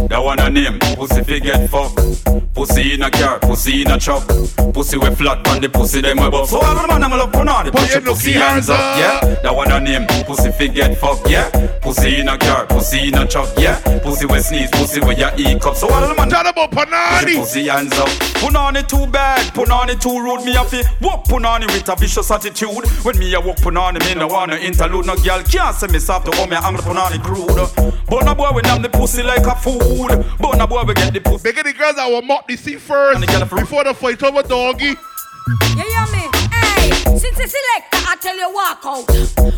That 0.10 0.24
one 0.24 0.40
a 0.40 0.50
name, 0.50 0.80
pussy 0.80 1.24
fi 1.24 1.40
get 1.40 1.70
fuck. 1.70 1.94
Pussy 2.56 2.94
in 2.96 3.04
a 3.04 3.12
car, 3.12 3.40
pussy 3.40 3.84
in 3.84 3.92
a 3.92 4.00
truck. 4.00 4.28
Pussy 4.74 4.98
we 4.98 5.10
flat 5.16 5.48
on 5.48 5.62
the 5.62 5.70
pussy 5.70 6.02
them 6.02 6.18
we 6.18 6.30
buff. 6.30 6.50
So 6.50 6.60
the 6.60 6.88
man 6.88 7.04
I'm 7.04 7.12
love 7.12 7.32
put 7.32 7.48
on 7.48 7.66
the 7.66 7.72
Put 7.72 7.90
your 7.94 8.02
pussy 8.02 8.34
hands 8.34 8.70
up, 8.70 8.80
yeah. 8.98 9.20
That 9.44 9.56
one 9.56 9.72
a 9.72 9.80
name, 9.80 10.08
pussy 10.26 10.52
fi 10.52 10.68
get 10.68 10.98
fuck, 10.98 11.20
yeah. 11.30 11.50
Pussy 11.82 12.20
in 12.20 12.28
a 12.28 12.38
car, 12.38 12.66
pussy 12.66 13.08
in 13.08 13.16
a 13.16 13.28
truck, 13.28 13.48
yeah. 13.58 13.80
Pussy 14.04 14.26
we 14.26 14.40
sneeze, 14.40 14.72
pussy 14.72 15.00
we 15.00 15.16
ya 15.16 15.32
eat 15.38 15.64
up. 15.64 15.76
So 15.76 15.88
the 15.88 16.14
man 16.18 16.28
Tell 16.28 16.48
about 16.48 16.72
Panani. 16.72 17.38
pussy 17.38 17.68
hands 17.68 17.94
up. 17.94 18.10
Punani 18.42 18.88
too 18.88 19.06
bad, 19.08 19.54
punani 19.54 20.00
too 20.02 20.20
rude. 20.20 20.44
Me 20.44 20.54
have 20.54 20.70
to 20.72 20.84
walk 21.02 21.26
punani 21.26 21.68
with 21.68 21.88
a 21.88 21.96
vicious 21.96 22.32
attitude. 22.32 22.86
When 23.06 23.18
me 23.20 23.34
a 23.36 23.40
walk 23.40 23.58
punani, 23.58 24.00
me 24.06 24.16
no 24.16 24.28
wanna 24.28 24.56
interlude. 24.56 25.06
No 25.06 25.16
girl 25.18 25.44
can't 25.44 25.76
say 25.76 25.88
me 25.88 26.00
soft 26.00 26.26
to 26.26 26.32
come 26.32 26.50
here 26.50 26.60
angle 26.64 26.84
punani 26.84 27.24
crude. 27.24 27.94
But 28.10 28.28
a 28.28 28.34
boy 28.34 28.52
we 28.56 28.62
nam 28.64 28.82
the 28.82 28.90
pussy 28.90 29.24
like 29.24 29.46
a 29.46 29.56
food. 30.08 30.26
But 30.40 30.62
a 30.62 30.68
boy 30.68 30.84
we 30.84 30.94
get 30.94 31.14
the 31.14 31.20
pussy. 31.20 31.52
Because 31.52 31.64
the 31.64 31.74
girls 31.78 31.96
that 31.96 32.08
will 32.08 32.22
mock 32.22 32.48
the 32.48 32.56
sea 32.56 32.76
first 32.76 33.16
And 33.16 33.24
they 33.24 33.28
get 33.28 33.42
a 33.42 33.46
fruit. 33.46 33.62
before 33.62 33.84
the 33.84 33.94
fight 33.94 34.22
over 34.24 34.44
doggy. 34.44 34.96
You 35.76 35.84
hear 35.84 36.06
me? 36.14 36.24
Hey, 36.54 36.92
since 37.18 37.40
it's 37.40 37.54
selector, 37.56 38.02
I 38.08 38.16
tell 38.22 38.38
you 38.38 38.54
walk 38.54 38.82
out. 38.86 39.06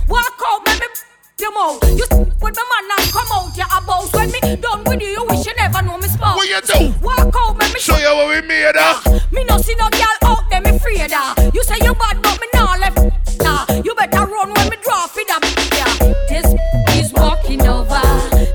Walk 0.07 0.39
out, 0.47 0.65
let 0.65 0.79
me 0.79 0.87
your 1.39 1.51
mouth. 1.53 1.81
You 1.97 2.05
s- 2.05 2.17
with 2.39 2.55
my 2.55 2.81
man 2.87 2.99
and 3.01 3.11
come 3.11 3.27
out, 3.33 3.49
you 3.57 3.63
a 3.65 3.81
boss. 3.81 4.13
When 4.13 4.29
me 4.31 4.39
done 4.61 4.83
with 4.85 5.01
you, 5.01 5.07
you 5.09 5.23
wish 5.25 5.43
you 5.45 5.53
never 5.55 5.81
know 5.81 5.97
me 5.97 6.07
spouse. 6.07 6.37
What 6.37 6.47
you 6.47 6.61
do? 6.61 6.93
Walk 7.01 7.33
out, 7.35 7.57
let 7.57 7.73
me 7.73 7.79
Show 7.79 7.97
you 7.97 8.13
what 8.15 8.29
we 8.29 8.47
made 8.47 8.77
of. 8.77 9.03
Me 9.33 9.43
no 9.45 9.57
see 9.57 9.73
no 9.79 9.89
girl 9.89 10.17
out 10.29 10.47
there, 10.51 10.61
me 10.61 10.69
afraid 10.77 11.11
of. 11.11 11.53
You 11.55 11.63
say 11.63 11.77
you 11.81 11.95
bad, 11.95 12.21
but 12.21 12.39
me 12.39 12.47
nah 12.53 12.75
left. 12.77 13.41
Nah, 13.41 13.65
you 13.83 13.95
better 13.95 14.25
run 14.27 14.53
when 14.53 14.69
me 14.69 14.77
draw 14.83 15.07
for 15.07 15.23
the 15.25 15.50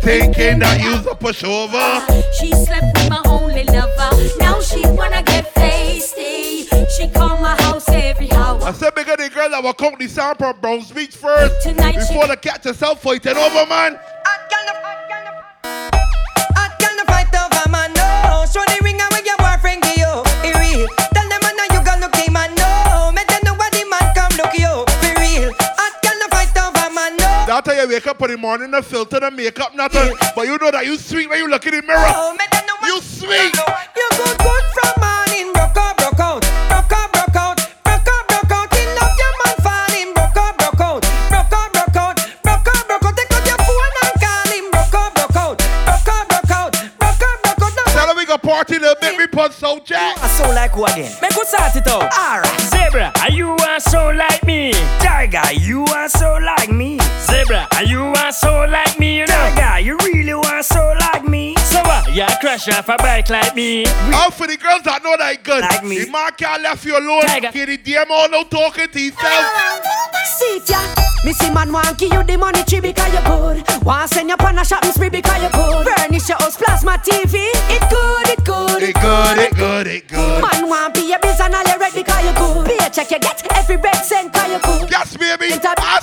Thinking 0.07 0.61
that 0.61 0.81
you's 0.81 1.05
a 1.07 1.17
pushover. 1.17 1.99
She 2.39 2.53
slept 2.53 2.87
with 2.97 3.11
my 3.11 3.21
only 3.27 3.65
lover. 3.65 4.11
Now 4.39 4.61
she 4.61 4.87
wanna 4.87 5.21
get 5.25 5.53
tasty. 5.57 6.67
She 6.97 7.09
call 7.09 7.39
my 7.39 7.61
house 7.63 7.89
every 7.89 8.31
hour. 8.31 8.63
I 8.63 8.71
said 8.71 8.95
because 8.95 9.17
the 9.17 9.29
girl 9.35 9.51
that 9.51 9.61
will 9.65 9.75
count 9.75 9.99
the 9.99 10.07
sound 10.07 10.39
from 10.39 10.61
Browns 10.61 10.93
Beach 10.93 11.17
first 11.17 11.61
Tonight 11.65 11.95
she- 12.07 12.15
before 12.15 12.29
the 12.29 12.37
catch 12.37 12.63
herself 12.63 13.03
fighting 13.03 13.37
over, 13.37 13.67
man. 13.67 13.99
Hot 13.99 14.41
girl 14.49 14.65
no- 14.67 14.79
hot 14.87 15.09
girl 15.11 15.25
no- 15.27 16.55
hot 16.55 16.79
girl 16.79 16.97
no 16.97 17.05
fight 17.11 17.35
over 17.35 17.69
man, 17.69 17.93
no. 17.95 18.45
Show 18.47 18.63
the 18.63 18.81
ring 18.85 18.96
you 27.77 27.89
wake 27.89 28.07
up 28.07 28.21
in 28.23 28.31
the 28.31 28.37
morning, 28.37 28.71
the 28.71 28.83
filter, 28.83 29.21
the 29.21 29.31
makeup, 29.31 29.75
nothing. 29.75 30.17
But 30.35 30.47
you 30.47 30.59
know 30.59 30.71
that 30.71 30.87
you 30.87 30.97
sweet 30.97 31.29
when 31.29 31.39
you 31.39 31.49
look 31.49 31.67
in 31.67 31.75
the 31.75 31.83
mirror. 31.83 32.01
Oh, 32.01 32.37
them 32.37 32.49
You 32.85 33.01
sweet. 33.01 33.55
You 33.55 34.09
good, 34.17 34.39
good 34.39 34.65
from 34.73 34.95
morning, 35.01 35.53
broke 35.53 35.77
out, 35.77 35.97
broke 35.97 36.21
out, 36.21 36.41
broke 36.41 36.93
out, 36.93 37.13
broke 37.13 37.33
out, 37.33 37.57
broke 37.85 38.09
out, 38.09 38.29
broke 38.29 38.51
out. 38.51 38.73
Enough 38.73 39.17
your 39.19 39.33
man 39.45 39.57
falling, 39.61 40.15
broke 40.15 40.37
out, 40.37 40.59
broke 40.59 40.81
out, 40.81 41.07
You 62.67 62.73
off 62.73 62.89
a 62.89 62.97
bike 62.97 63.31
like 63.31 63.55
me. 63.55 63.87
Out 63.87 64.35
for 64.35 64.49
the 64.49 64.57
girls 64.57 64.83
that 64.83 64.99
know 65.05 65.15
that 65.17 65.45
good. 65.45 65.63
Like 65.63 65.85
me. 65.85 66.03
The 66.03 66.11
man 66.11 66.33
can't 66.37 66.63
left 66.63 66.85
you 66.85 66.99
alone. 66.99 67.23
Tiger. 67.23 67.53
Get 67.53 67.67
the 67.71 67.79
DM 67.79 68.11
all 68.11 68.29
no 68.29 68.43
talking 68.43 68.89
to 68.91 68.99
himself. 68.99 69.47
See 70.35 70.59
ya, 70.67 70.83
Missy 71.23 71.47
man 71.55 71.71
want 71.71 71.97
give 71.97 72.13
you 72.13 72.25
the 72.25 72.37
money 72.37 72.65
tree 72.65 72.81
because 72.81 73.07
you 73.15 73.23
good. 73.23 73.63
Want 73.87 74.11
send 74.11 74.31
you 74.31 74.35
on 74.35 74.59
a 74.59 74.65
shopping 74.65 74.91
spree 74.91 75.11
because 75.11 75.39
you 75.39 75.51
good. 75.55 75.87
Furnish 75.87 76.29
your 76.29 76.39
house, 76.43 76.57
plasma 76.57 76.99
TV. 76.99 77.39
It 77.71 77.87
good, 77.87 78.35
it 78.35 78.43
good, 78.43 78.83
It 78.83 78.95
good, 78.99 79.39
it 79.39 79.55
good, 79.55 79.87
it 79.87 80.09
good. 80.09 80.43
Man 80.43 80.67
want 80.67 80.95
be 80.95 81.13
a 81.15 81.19
biz 81.23 81.39
and 81.39 81.55
all 81.55 81.63
you 81.63 81.79
read 81.79 81.95
because 81.95 82.25
you 82.27 82.35
good. 82.35 82.67
Be 82.67 82.75
a 82.83 82.91
check 82.91 83.15
you 83.15 83.21
get 83.23 83.47
every 83.55 83.77
red 83.77 84.03
cent 84.03 84.33
because 84.33 84.51
you 84.51 84.59
good. 84.59 84.91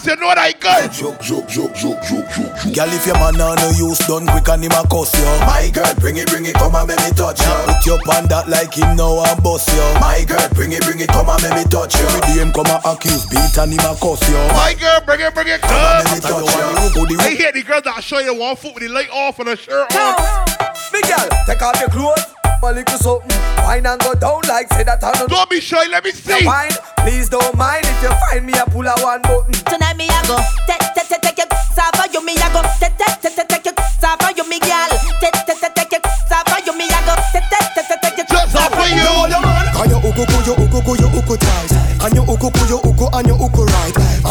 Yes, 0.04 0.16
baby. 0.16 0.20
Enter- 0.20 0.20
I 0.20 0.20
said 0.20 0.20
know 0.20 0.36
that 0.36 0.60
good. 0.60 0.92
Joke, 0.92 1.22
joke, 1.22 1.48
joke, 1.48 1.74
joke, 1.76 2.02
joke, 2.04 2.28
joke, 2.36 2.56
joke. 2.60 2.76
Girl, 2.76 2.92
if 2.92 3.06
your 3.08 3.16
man 3.16 3.40
on 3.40 3.56
no 3.56 3.70
use 3.72 4.00
done 4.04 4.28
quick 4.28 4.48
and 4.50 4.64
him 4.64 4.72
a 4.76 4.84
cuss 4.88 5.14
you. 5.16 5.26
My 5.48 5.70
girl, 5.74 5.94
bring 6.00 6.18
it, 6.18 6.28
bring 6.28 6.46
it, 6.46 6.56
come 6.56 6.76
and 6.76 6.88
make 6.88 7.00
me 7.00 7.12
touch 7.16 7.40
you. 7.40 7.54
Put 7.66 7.86
your 7.86 8.00
pan 8.04 8.28
that 8.28 8.50
like 8.50 8.74
him 8.74 8.96
now 8.96 9.24
and 9.24 9.40
bust 9.44 9.70
you. 9.72 9.84
My 10.00 10.24
girl, 10.28 10.48
bring 10.54 10.72
it, 10.72 10.84
bring 10.84 11.00
it, 11.00 11.10
come 11.10 11.30
and 11.30 11.42
make 11.44 11.56
me 11.56 11.64
touch 11.72 11.96
you. 11.96 12.06
Every 12.06 12.22
day 12.28 12.38
him 12.44 12.52
come 12.52 12.68
and 12.68 12.84
accuse, 12.84 13.26
beat 13.32 13.56
and 13.58 13.72
him 13.72 13.84
a 13.86 13.96
cuss 13.96 14.22
you. 14.28 14.40
My 14.56 14.76
girl, 14.76 15.00
bring 15.08 15.22
it, 15.24 15.32
bring 15.34 15.48
it, 15.48 15.62
Come 15.64 15.72
and 15.72 16.04
make 16.12 16.20
me 16.20 16.20
touch 16.20 16.52
you. 16.52 17.18
I 17.20 17.30
hear 17.36 17.52
the 17.52 17.64
girls 17.64 17.84
that 17.88 18.04
show 18.04 18.20
you 18.20 18.36
one 18.36 18.56
foot 18.56 18.76
with 18.76 18.84
the 18.84 18.90
light 18.92 19.10
off 19.12 19.40
and 19.40 19.50
a 19.50 19.56
shirt 19.56 19.88
on. 19.96 20.14
Big 20.92 21.08
girl, 21.08 21.28
take 21.48 21.62
off 21.62 21.80
your 21.80 21.90
clothes. 21.90 22.43
A 22.64 22.72
little 22.72 22.98
something. 22.98 23.28
Wine 23.60 23.86
and 23.86 24.00
go 24.00 24.16
down 24.16 24.40
like 24.48 24.72
say 24.72 24.84
that 24.88 25.04
I 25.04 25.12
don't 25.20 25.28
Don't 25.30 25.50
be 25.50 25.60
shy, 25.60 25.84
let 25.92 26.00
me 26.04 26.12
see. 26.16 26.48
Wine, 26.48 26.72
please 27.04 27.28
don't 27.28 27.52
mind 27.60 27.84
if 27.84 28.00
you 28.00 28.08
find 28.32 28.48
me 28.48 28.56
a 28.56 28.64
pull 28.72 28.88
a 28.88 28.96
one 29.04 29.20
button. 29.28 29.52
Tonight 29.68 30.00
me 30.00 30.08
a 30.08 30.20
go, 30.24 30.40
take, 30.64 30.80
take, 30.96 31.12
take, 31.12 31.22
take 31.28 31.38
your 31.44 31.48
suffer 31.76 32.08
you 32.08 32.24
me 32.24 32.40
a 32.40 32.48
go, 32.56 32.64
take, 32.80 32.96
take, 32.96 33.20
take, 33.20 33.36
take, 33.36 33.48
take 33.52 33.66
your 33.68 33.76
suffer 34.00 34.32
you 34.32 34.48
me 34.48 34.64
gal, 34.64 34.88
take, 35.20 35.36
take, 35.44 35.60
take, 35.60 35.76
take 35.76 35.92
your 35.92 36.02
suffer 36.32 36.60
you 36.64 36.72
me 36.80 36.88
a 36.88 37.00
go, 37.04 37.14
take, 37.36 37.44
take, 37.52 37.68
take, 37.76 37.84
take, 37.84 38.00
take 38.00 38.18
your 38.24 38.28
Just 38.32 38.56
up 38.56 38.72
for 38.72 38.88
you. 38.88 39.12
And 39.84 39.92
your 39.92 40.00
uku 40.00 40.24
ku, 40.24 40.38
your 40.48 40.56
uku 40.56 40.80
ku, 40.88 40.92
your 41.04 41.12
uku 41.20 41.36
tight. 41.36 41.72
And 42.08 42.16
your 42.16 42.24
uku 42.32 42.48
ku, 42.48 42.64
your 42.72 42.80
uku, 42.80 43.06
and 43.12 43.28
your 43.28 43.40
uku 43.44 43.60
right. 43.60 43.63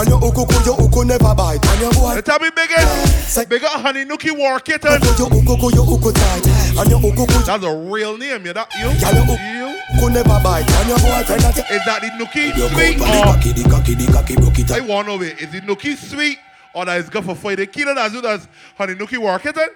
And 0.02 0.10
your 0.10 0.18
uku 0.18 0.44
ku, 0.46 0.58
your 0.66 0.80
uku 0.82 1.04
never 1.04 1.32
bite. 1.32 1.62
And 1.64 1.80
your 1.80 1.92
boy, 1.92 2.20
Tell 2.22 2.40
me 2.40 2.50
biggest. 2.50 3.48
Bigger 3.48 3.68
honey 3.68 4.04
nookie 4.04 4.36
war 4.36 4.58
kitten. 4.58 4.98
your 5.16 5.30
uku 5.30 5.54
ku, 5.56 5.70
your 5.74 5.86
uku 5.86 6.10
tight. 6.10 6.42
And 6.76 6.90
your 6.90 6.98
uku 6.98 7.24
ku, 7.24 7.38
That's 7.46 7.62
a 7.64 7.70
real 7.72 8.18
name, 8.18 8.44
you 8.46 8.52
that 8.52 8.66
you? 8.74 8.90
Girl, 8.98 9.14
you- 9.14 9.38
You? 9.62 9.78
uku 9.94 10.10
never 10.10 10.40
bite. 10.42 10.66
And 10.68 10.88
your 10.88 10.98
boyfriend 10.98 11.44
Is 11.70 11.84
that 11.86 12.00
the 12.02 12.10
nookie 12.18 12.50
sweet 12.50 13.00
or 13.00 13.22
cocky, 13.30 13.52
the 13.52 13.68
cocky, 13.70 13.94
the 13.94 14.12
cocky, 14.12 14.34
broke 14.34 14.58
it 14.58 14.70
I 14.72 14.80
want 14.80 15.06
to 15.06 15.16
know 15.16 15.22
it. 15.22 15.40
Is 15.40 15.52
the 15.52 15.60
nookie 15.60 15.96
sweet 15.96 16.38
or 16.74 16.84
that 16.84 16.98
is 16.98 17.08
good 17.08 17.24
for 17.24 17.36
fight? 17.36 17.58
The 17.58 17.66
killer 17.68 17.94
that's 17.94 18.12
good 18.12 18.24
as 18.26 18.48
honey 18.76 18.94
nookie 18.94 19.18
war 19.18 19.38
kitten. 19.38 19.68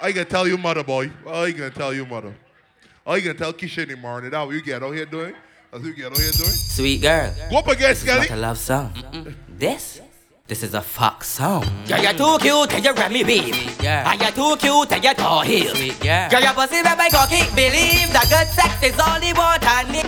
I 0.00 0.10
can 0.10 0.26
tell 0.26 0.48
you 0.48 0.58
mother 0.58 0.82
boy. 0.82 1.12
I 1.24 1.52
can 1.52 1.70
tell 1.70 1.94
you 1.94 2.04
mother. 2.04 2.34
I 3.06 3.20
can 3.20 3.36
tell 3.36 3.52
Kisha 3.52 3.84
in 3.84 3.90
the 3.90 3.96
morning. 3.96 4.30
That's 4.30 4.44
what 4.44 4.56
you 4.56 4.62
get 4.62 4.82
out 4.82 4.92
here 4.92 5.06
doing. 5.06 5.34
That's 5.70 5.82
what 5.82 5.84
you 5.84 5.94
get 5.94 6.16
here 6.16 6.32
doing. 6.32 6.50
Sweet 6.50 7.02
girl, 7.02 7.32
Go 7.50 7.58
up 7.58 7.68
against 7.68 8.04
it's 8.06 8.28
not 8.28 8.30
a 8.30 8.36
love 8.36 8.58
song. 8.58 8.92
This, 9.48 10.00
this 10.46 10.62
is 10.62 10.74
a 10.74 10.80
fox 10.80 11.28
song. 11.28 11.64
Girl, 11.88 12.00
you're 12.00 12.12
too 12.12 12.38
cute 12.40 12.72
and 12.74 12.84
you 12.84 12.92
run 12.92 13.12
me 13.12 13.24
beef. 13.24 13.54
Ah, 13.54 13.82
yeah. 13.82 14.12
And 14.12 14.20
you're 14.20 14.30
too 14.30 14.56
cute 14.56 14.92
and 14.92 15.04
you 15.04 15.14
tall 15.14 15.42
heel. 15.42 15.74
Sweet 15.74 16.00
girl. 16.00 16.28
Girl, 16.30 16.40
your 16.40 16.52
pussy 16.54 16.82
red 16.82 16.96
by 16.96 17.08
cocky. 17.10 17.42
Believe 17.54 18.12
that 18.14 18.26
good 18.30 18.48
sex 18.54 18.82
is 18.82 18.98
all 19.00 19.20
you 19.20 19.34
want 19.34 19.64
and 19.64 19.90
need. 19.90 20.06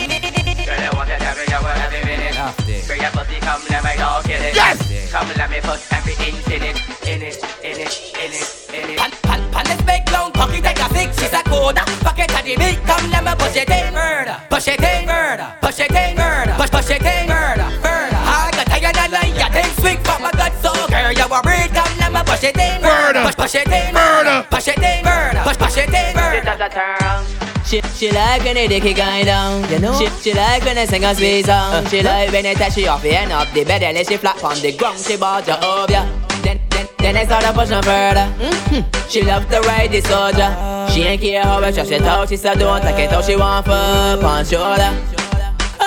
Girl, 0.65 0.79
I 0.79 0.91
want 0.95 1.11
it 1.11 1.21
every 1.21 1.53
hour, 1.53 1.73
every 1.85 2.05
minute. 2.05 2.35
Enough 2.35 2.67
day. 2.67 2.83
Girl, 2.87 2.97
your 2.97 3.11
pussy 3.11 3.41
come, 3.41 3.63
let 3.69 3.83
me 3.85 3.93
talk 3.97 4.25
in 4.27 4.43
it. 4.43 4.55
Yes! 4.55 5.11
Come, 5.11 5.29
let 5.37 5.51
me 5.51 5.59
put 5.61 5.81
every 5.93 6.13
inch 6.25 6.47
in 6.49 6.63
it, 6.63 6.77
in 7.09 7.23
it, 7.23 7.37
in 7.65 7.81
it, 7.81 8.15
in 8.15 8.31
it, 8.31 8.71
in 8.75 8.91
it. 8.91 8.99
Pan, 8.99 9.11
pan, 9.23 9.41
pan 9.41 9.48
this 9.69 9.83
big 9.83 10.03
long 10.11 10.33
cocky 10.33 10.61
take 10.61 10.81
a 10.81 10.89
six, 10.91 11.19
she's 11.21 11.33
a 11.33 11.43
coda. 11.45 11.85
Pocket 12.01 12.33
at 12.33 12.45
the 12.45 12.57
beat, 12.57 12.81
come, 12.89 13.11
let 13.11 13.23
me 13.25 13.33
push 13.37 13.57
it 13.57 13.71
in, 13.71 13.93
murder. 13.93 14.37
Push 14.49 14.69
it 14.69 14.81
in, 14.81 15.07
murder. 15.07 15.49
Push 15.61 15.81
it 15.81 15.93
in, 15.93 16.17
murder. 16.17 16.55
Push, 16.57 16.71
push 16.71 16.91
it 16.91 17.03
in, 17.03 17.29
murder. 17.29 17.69
Murder. 17.85 18.19
I 18.19 18.51
got 18.53 18.67
tired 18.67 18.97
of 18.97 19.13
like 19.13 19.35
you 19.37 19.49
think 19.53 19.71
sweet 19.81 20.01
from 20.05 20.25
a 20.25 20.33
gut, 20.33 20.53
so 20.65 20.73
girl, 20.89 21.13
you 21.13 21.29
a 21.29 21.41
breed, 21.43 21.71
come, 21.77 21.93
let 22.01 22.13
me 22.13 22.23
push 22.25 22.45
it 22.45 22.57
in, 22.57 22.83
Murder. 22.83 23.23
Push, 23.25 23.37
push 23.37 23.55
it 23.55 23.69
in, 23.69 23.95
Murder. 23.95 24.47
Push 24.51 24.69
it 24.69 24.79
in, 24.79 25.05
murder. 25.05 25.41
Push, 25.45 25.59
push 25.59 25.77
it 25.77 25.89
in, 25.89 26.17
murder. 26.17 26.45
This 26.45 26.55
is 26.55 26.61
a 26.61 26.69
turn. 26.69 27.38
She, 27.69 27.83
she 27.83 28.11
like 28.11 28.45
when 28.45 28.57
the 28.57 28.67
dicky 28.67 28.95
going 28.95 29.27
down, 29.27 29.71
you 29.71 29.79
know. 29.79 29.93
She, 29.93 30.09
she 30.23 30.33
like 30.33 30.65
when 30.65 30.77
they 30.77 30.87
sing 30.87 31.05
a 31.05 31.15
sweet 31.15 31.45
song. 31.45 31.85
She 31.85 32.03
like 32.03 32.33
when 32.33 32.45
they 32.45 32.55
touch 32.55 32.73
she 32.73 32.89
off 32.89 33.03
the 33.03 33.11
end 33.11 33.31
of 33.31 33.53
the 33.53 33.63
bed 33.63 33.83
and 33.83 34.09
she 34.09 34.17
flap 34.17 34.43
on 34.43 34.59
the 34.63 34.73
ground. 34.75 34.99
She 34.99 35.19
bought 35.19 35.47
you 35.47 35.53
over 35.53 35.93
ya. 35.93 36.07
Then, 36.43 36.59
then, 36.71 36.89
then 36.97 37.15
they 37.17 37.27
start 37.27 37.45
to 37.45 37.53
push 37.53 37.69
no 37.69 37.83
further. 37.83 38.33
Mm-hmm. 38.41 39.09
She 39.11 39.21
love 39.23 39.51
to 39.51 39.61
ride 39.61 39.93
the 39.93 40.01
soldier. 40.01 40.49
She 40.91 41.03
ain't 41.03 41.21
care 41.21 41.43
how 41.43 41.61
stretch 41.71 41.91
it 41.91 42.03
out. 42.05 42.31
She 42.31 42.39
said 42.39 42.59
don't 42.59 42.81
take 42.81 43.01
it 43.01 43.13
out. 43.13 43.27
She 43.27 43.37
want 43.37 43.67
for 43.67 43.73
on 43.73 44.47
shoulder. 44.47 45.28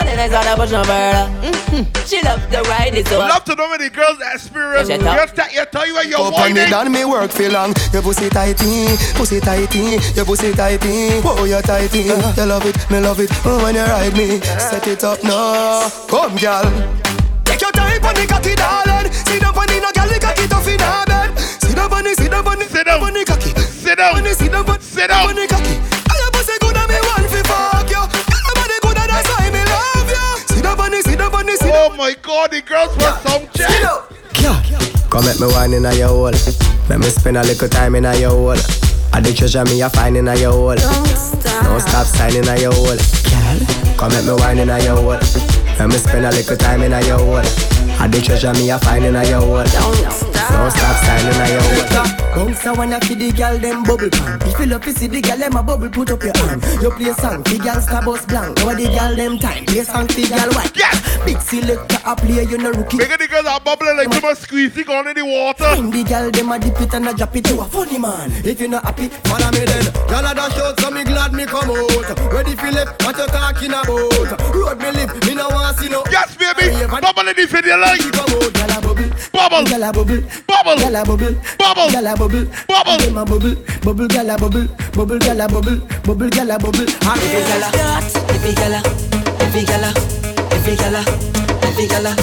And 0.01 0.07
then 0.09 0.17
they 0.17 0.27
start 0.33 0.45
to 0.49 0.55
push 0.57 0.71
no. 0.71 0.81
Mm-hmm. 0.81 1.85
She 2.09 2.21
love 2.25 2.41
to 2.49 2.59
ride 2.67 2.93
the 2.93 3.03
soldier. 3.05 3.29
Love 3.29 3.43
to 3.45 3.55
know 3.55 3.69
when 3.69 3.79
the 3.79 3.89
girls 3.89 4.17
experience. 4.33 4.89
Shut 4.89 5.03
up. 5.05 5.15
Just 5.17 5.35
that 5.37 5.53
you 5.53 5.63
tell 5.71 5.85
you 5.87 5.93
when 5.95 6.09
you're 6.09 6.19
Up 6.19 6.33
on 6.33 6.51
it 6.51 6.57
whining. 6.57 6.73
and 6.73 6.91
me 6.91 7.05
work 7.05 7.31
for 7.31 7.47
long. 7.49 7.73
Your 7.93 8.01
pussy 8.01 8.27
tighty, 8.29 8.89
pussy 9.15 9.39
tighty, 9.39 10.01
your 10.17 10.25
pussy 10.25 10.51
tighty. 10.53 11.21
Oh, 11.23 11.45
you 11.45 11.61
tighty. 11.61 12.01
You 12.11 12.17
love 12.45 12.65
it, 12.65 12.75
me 12.89 12.99
love 12.99 13.19
it. 13.21 13.29
Oh, 13.45 13.61
when 13.63 13.75
you 13.75 13.85
ride 13.85 14.13
me, 14.17 14.41
set 14.41 14.87
it 14.87 15.03
up 15.03 15.23
now. 15.23 15.87
Come, 16.09 16.35
girl. 16.35 16.65
Take 17.45 17.61
your 17.61 17.71
time 17.71 18.03
on 18.03 18.15
the 18.15 18.25
cocky, 18.27 18.55
darling. 18.55 19.11
Sit 19.13 19.41
down 19.41 19.53
on 19.55 19.67
the 19.69 19.77
no 19.79 19.91
girl, 19.93 20.09
the 20.09 20.19
cocky 20.19 20.47
tough 20.47 20.67
in 20.67 20.79
her 20.81 21.05
bed. 21.05 21.37
Sit 21.61 21.75
down 21.75 21.93
on 21.93 22.03
the, 22.03 22.13
sit 22.15 22.31
down 22.31 22.47
on 22.47 22.57
the, 22.59 22.65
Sit 22.65 22.85
down. 22.85 23.03
on 23.03 23.13
the 23.13 23.23
cocky. 23.23 23.51
Sit 23.61 23.97
down. 23.97 24.15
On 24.17 24.23
the, 24.23 24.33
sit 24.33 24.51
down 24.51 24.69
on, 24.69 24.79
Sit 24.81 25.07
down. 25.07 25.29
on 25.29 25.35
the 25.35 25.47
cocky. 25.47 25.60
Oh 31.91 31.97
my 31.97 32.15
god, 32.21 32.51
the 32.51 32.61
girls 32.61 32.95
want 32.95 33.19
some 33.19 33.41
Sit 33.51 33.67
check. 33.67 35.09
Come 35.11 35.25
make 35.25 35.41
me 35.41 35.47
wine 35.47 35.73
in 35.73 35.85
a 35.85 35.93
your 35.93 36.07
hole. 36.07 36.31
Let 36.87 36.99
me 36.99 37.07
spend 37.07 37.35
a 37.35 37.43
little 37.43 37.67
time 37.67 37.95
in 37.95 38.05
a 38.05 38.15
your 38.15 38.31
hole. 38.31 38.55
I 39.11 39.19
the 39.19 39.33
treasure 39.35 39.65
me 39.65 39.81
a 39.81 39.89
find 39.89 40.15
in 40.15 40.29
a 40.29 40.35
your 40.37 40.53
hole. 40.53 40.75
Don't 40.75 41.81
stop 41.81 42.07
signing 42.07 42.47
a 42.47 42.55
your 42.61 42.71
hole. 42.71 42.95
Girl, 42.95 43.59
come 43.99 44.13
make 44.15 44.23
me 44.23 44.31
wine 44.39 44.59
in 44.59 44.69
a 44.69 44.79
your 44.81 44.95
hole. 44.95 45.19
Let 45.77 45.89
me 45.89 45.97
spend 45.97 46.25
a 46.25 46.31
little 46.31 46.55
time 46.55 46.81
in 46.81 46.93
a 46.93 47.05
your 47.05 47.19
hole. 47.19 47.90
I 48.01 48.07
the 48.07 48.19
treasure 48.19 48.51
me 48.53 48.71
a 48.71 48.79
find 48.79 49.05
in 49.05 49.15
a 49.15 49.23
your 49.29 49.41
hole. 49.41 49.61
Don't 49.61 50.71
stop 50.73 50.97
signing 51.05 51.37
a 51.37 51.45
your 51.53 51.61
hole. 51.61 52.21
Bounce 52.33 52.65
a 52.65 52.73
wanna 52.73 52.99
feed 53.01 53.19
the 53.19 53.31
girl 53.31 53.59
them 53.59 53.83
bubble 53.83 54.09
pan. 54.09 54.41
If 54.41 54.57
you 54.57 54.65
love 54.65 54.81
to 54.85 54.91
see 54.91 55.05
the 55.05 55.21
girl 55.21 55.37
them 55.37 55.55
a 55.55 55.61
bubble, 55.61 55.89
put 55.89 56.09
up 56.09 56.23
your 56.23 56.35
hand. 56.37 56.65
You 56.81 56.89
play 56.89 57.13
song, 57.13 57.43
the 57.43 57.59
girl 57.61 57.79
star 57.79 58.01
bus 58.01 58.25
blank. 58.25 58.57
Now 58.57 58.73
the 58.73 58.89
girl 58.89 59.15
them 59.15 59.37
time, 59.37 59.65
play 59.65 59.83
song, 59.83 60.07
the 60.07 60.25
girl 60.33 60.49
white. 60.57 60.73
Yes. 60.75 60.97
Big 61.21 61.37
selector 61.41 62.01
a 62.01 62.15
play, 62.15 62.41
you 62.49 62.57
no 62.57 62.71
rookie. 62.71 62.97
Bigger 62.97 63.17
the 63.17 63.27
girls 63.27 63.45
are 63.45 63.59
bubbling 63.61 63.97
like 63.97 64.09
too 64.09 64.21
much 64.21 64.39
squeezy 64.41 64.81
going 64.81 65.05
in 65.05 65.13
the 65.13 65.21
water. 65.21 65.69
Find 65.69 65.93
the 65.93 66.01
girl, 66.01 66.31
them 66.31 66.51
a 66.51 66.57
dip 66.57 66.81
it 66.81 66.93
and 66.95 67.07
a 67.07 67.13
drop 67.13 67.35
it. 67.35 67.47
You 67.47 67.61
a 67.61 67.65
funny 67.65 67.99
man. 67.99 68.31
If 68.41 68.59
you 68.59 68.67
not 68.67 68.81
happy, 68.81 69.09
follow 69.29 69.51
me 69.53 69.61
then. 69.61 69.85
Girl 70.09 70.25
a 70.25 70.33
dash 70.33 70.57
out, 70.57 70.79
so 70.79 70.89
me 70.89 71.03
glad 71.03 71.33
me 71.37 71.45
come 71.45 71.69
out. 71.69 72.33
Ready 72.33 72.55
for 72.57 72.71
left, 72.73 72.97
what 73.05 73.13
you 73.13 73.27
talking 73.29 73.69
about? 73.69 74.55
Road 74.55 74.79
me 74.81 74.89
live, 74.89 75.13
me 75.27 75.35
no 75.35 75.49
want 75.53 75.77
see 75.77 75.89
no. 75.89 76.01
Yes, 76.09 76.33
baby. 76.33 76.73
Bubble 76.89 77.29
in 77.29 77.35
the 77.37 77.45
video 77.45 77.77
bubble. 77.97 79.09
Bubble. 79.33 79.65
Girl 79.65 79.83
a 79.83 79.91
bubble. 79.91 80.21
Bubble. 80.47 80.77
Girl 80.77 80.95
a 80.95 81.05
bubble. 81.05 81.35
Bubble. 81.57 81.91
Girl 81.91 82.07
a 82.07 82.15
bubble. 82.15 82.45
Bubble. 82.67 82.97
Them 82.97 83.17
a 83.17 83.25
bubble. 83.25 83.55
Bubble, 83.83 84.07
girl 84.07 84.29
a 84.29 84.37
bubble. 84.37 84.67
Bubble, 84.93 85.19
girl 85.19 85.41
a 85.41 85.47
bubble. 85.47 85.77
Bubble, 86.03 86.29
girl 86.29 86.51
a 86.51 86.57
bubble. 86.59 86.85
Every 87.01 87.41
girl 87.43 87.63
a. 87.63 87.71
Every 88.29 88.53
girl 88.53 88.73
a. 88.73 88.81
Every 89.41 89.65
girl 89.65 89.83
a. 89.83 89.93
Every 90.53 90.75
girl 90.75 90.95
a. 90.95 91.03
Every 91.65 91.87
girl 91.87 92.07
a. 92.07 92.15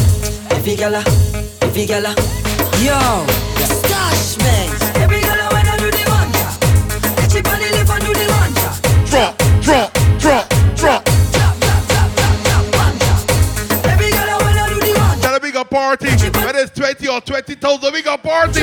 Every 0.55 0.77
girl 0.77 0.95
a. 0.95 1.05
Every 1.63 1.87
girl 1.87 2.07
a. 2.07 2.15
Yo. 2.79 3.27
Stash 3.67 4.39
man. 4.39 4.78
Party. 15.71 16.09
Whether 16.09 16.61
it's 16.61 16.73
20 16.79 17.09
or 17.09 17.21
20,000, 17.21 17.93
we 17.93 18.03
got 18.03 18.23
party. 18.23 18.63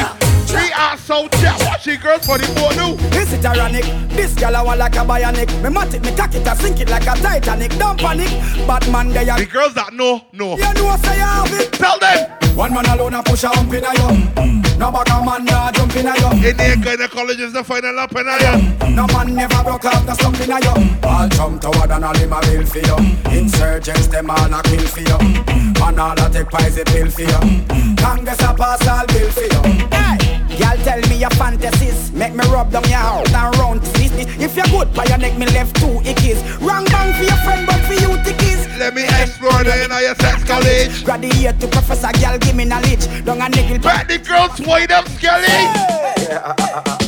We 0.53 0.71
are 0.71 0.97
so 0.97 1.27
chat. 1.27 1.59
Watch 1.65 1.87
it, 1.87 2.01
girls, 2.01 2.25
for 2.25 2.37
the 2.37 2.47
boy 2.53 2.75
new. 2.75 2.95
This 3.09 3.33
is 3.33 3.39
tyrannic. 3.41 3.83
This 4.09 4.33
gal 4.35 4.55
I 4.55 4.61
want 4.61 4.79
like 4.79 4.95
a 4.95 4.99
bionic. 4.99 5.49
Me 5.61 5.69
mat 5.69 5.93
it, 5.93 6.01
me 6.01 6.15
cock 6.15 6.33
it, 6.33 6.47
I 6.47 6.55
sink 6.55 6.79
it 6.79 6.89
like 6.89 7.03
a 7.03 7.19
Titanic. 7.21 7.71
Don't 7.77 7.99
panic. 7.99 8.29
Batman 8.67 9.09
they 9.09 9.27
are. 9.29 9.39
The 9.39 9.45
girls 9.45 9.73
that 9.73 9.93
know, 9.93 10.25
know. 10.31 10.55
You 10.55 10.73
know 10.73 10.95
say 10.97 11.15
you 11.17 11.23
have 11.23 11.51
it. 11.51 11.73
Tell 11.73 11.99
them. 11.99 12.44
One 12.55 12.73
man 12.73 12.85
alone 12.85 13.13
a 13.13 13.21
push 13.21 13.43
a 13.43 13.49
hump 13.49 13.73
in 13.73 13.83
a 13.83 13.91
you. 13.99 14.79
No 14.79 14.89
bag 14.89 15.09
a 15.09 15.19
man 15.25 15.43
nah 15.43 15.71
jump 15.71 15.93
in 15.97 16.07
a 16.07 16.15
you. 16.15 16.47
In 16.47 16.55
the 16.55 16.81
kind 16.81 17.01
of 17.01 17.11
colleges, 17.11 17.51
the 17.51 17.63
final 17.65 17.99
up 17.99 18.15
in 18.15 18.27
a 18.27 18.89
No 18.95 19.05
man 19.07 19.35
never 19.35 19.61
broke 19.61 19.83
up 19.83 20.05
the 20.05 20.13
stump 20.13 20.39
in 20.39 20.51
a 20.51 20.59
you. 20.63 20.97
All 21.03 21.27
jump 21.27 21.61
toward 21.61 21.91
and 21.91 22.05
all 22.05 22.15
him 22.15 22.31
a 22.31 22.39
bill 22.41 22.65
for 22.65 22.79
you. 22.79 22.95
Insurgents 23.37 24.07
them 24.07 24.29
all 24.29 24.53
a 24.53 24.63
kill 24.63 24.87
for 24.87 25.01
you. 25.01 25.17
Man 25.79 25.99
all 25.99 26.17
a 26.17 26.29
take 26.31 26.49
poison 26.49 26.85
pill 26.85 27.09
for 27.11 27.23
you. 27.23 27.95
Congress 27.97 28.39
a 28.39 28.53
pass 28.55 28.87
all 28.87 29.05
bill 29.07 29.29
for 29.31 29.43
you. 29.43 29.87
Hey. 29.91 30.35
Y'all 30.55 30.77
tell 30.77 31.01
me 31.09 31.17
your 31.17 31.29
fantasies 31.31 32.13
Make 32.13 32.33
me 32.33 32.45
rub 32.47 32.71
down 32.71 32.83
your 32.87 32.97
house 32.97 33.33
and 33.33 33.57
round 33.57 33.81
this, 33.81 34.09
this. 34.11 34.27
If 34.39 34.55
you're 34.55 34.65
good 34.67 34.93
by 34.93 35.03
your 35.03 35.17
neck, 35.17 35.37
me 35.37 35.47
left 35.47 35.75
two 35.75 35.99
ickies 36.07 36.39
Wrong 36.61 36.85
bang 36.85 37.11
for 37.17 37.23
your 37.23 37.35
friend, 37.43 37.67
but 37.67 37.81
for 37.81 37.93
you 37.93 38.15
tickies 38.23 38.44
Let 38.77 38.93
me 38.93 39.03
explore 39.03 39.63
the 39.63 39.85
inner 39.85 40.15
sex 40.15 40.43
college. 40.43 41.03
Graduate 41.05 41.59
to 41.59 41.67
professor, 41.67 42.11
girl, 42.19 42.37
give 42.37 42.55
me 42.55 42.65
knowledge. 42.65 43.07
Don't 43.23 43.41
a 43.41 43.47
niggle 43.49 43.79
Back 43.79 44.07
the 44.07 44.17
girls, 44.17 44.59
wide 44.67 44.91
up, 44.91 45.07
skelly 45.07 45.95
yeah, 46.27 46.53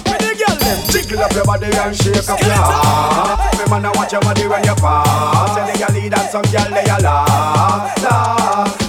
With 0.08 0.20
the 0.24 0.32
girl, 0.40 0.56
them? 0.56 0.78
Jiggle 0.90 1.24
up 1.24 1.32
your 1.34 1.46
body 1.46 1.66
and 1.68 1.96
shake 1.96 2.30
up 2.30 2.40
your 2.40 2.54
heart. 2.54 3.58
Me 3.58 3.70
man, 3.70 3.86
I 3.86 3.92
watch 3.96 4.12
your 4.12 4.22
body 4.22 4.48
when 4.48 4.64
you 4.64 4.76
pass. 4.76 5.56
Tell 5.56 5.68
the 5.68 5.78
girl, 5.78 6.02
lead 6.02 6.14
and 6.14 6.30
some 6.30 6.44
girl, 6.44 6.70
they 6.72 6.90
a 6.90 6.98
laugh, 7.00 8.04
laugh 8.04 8.87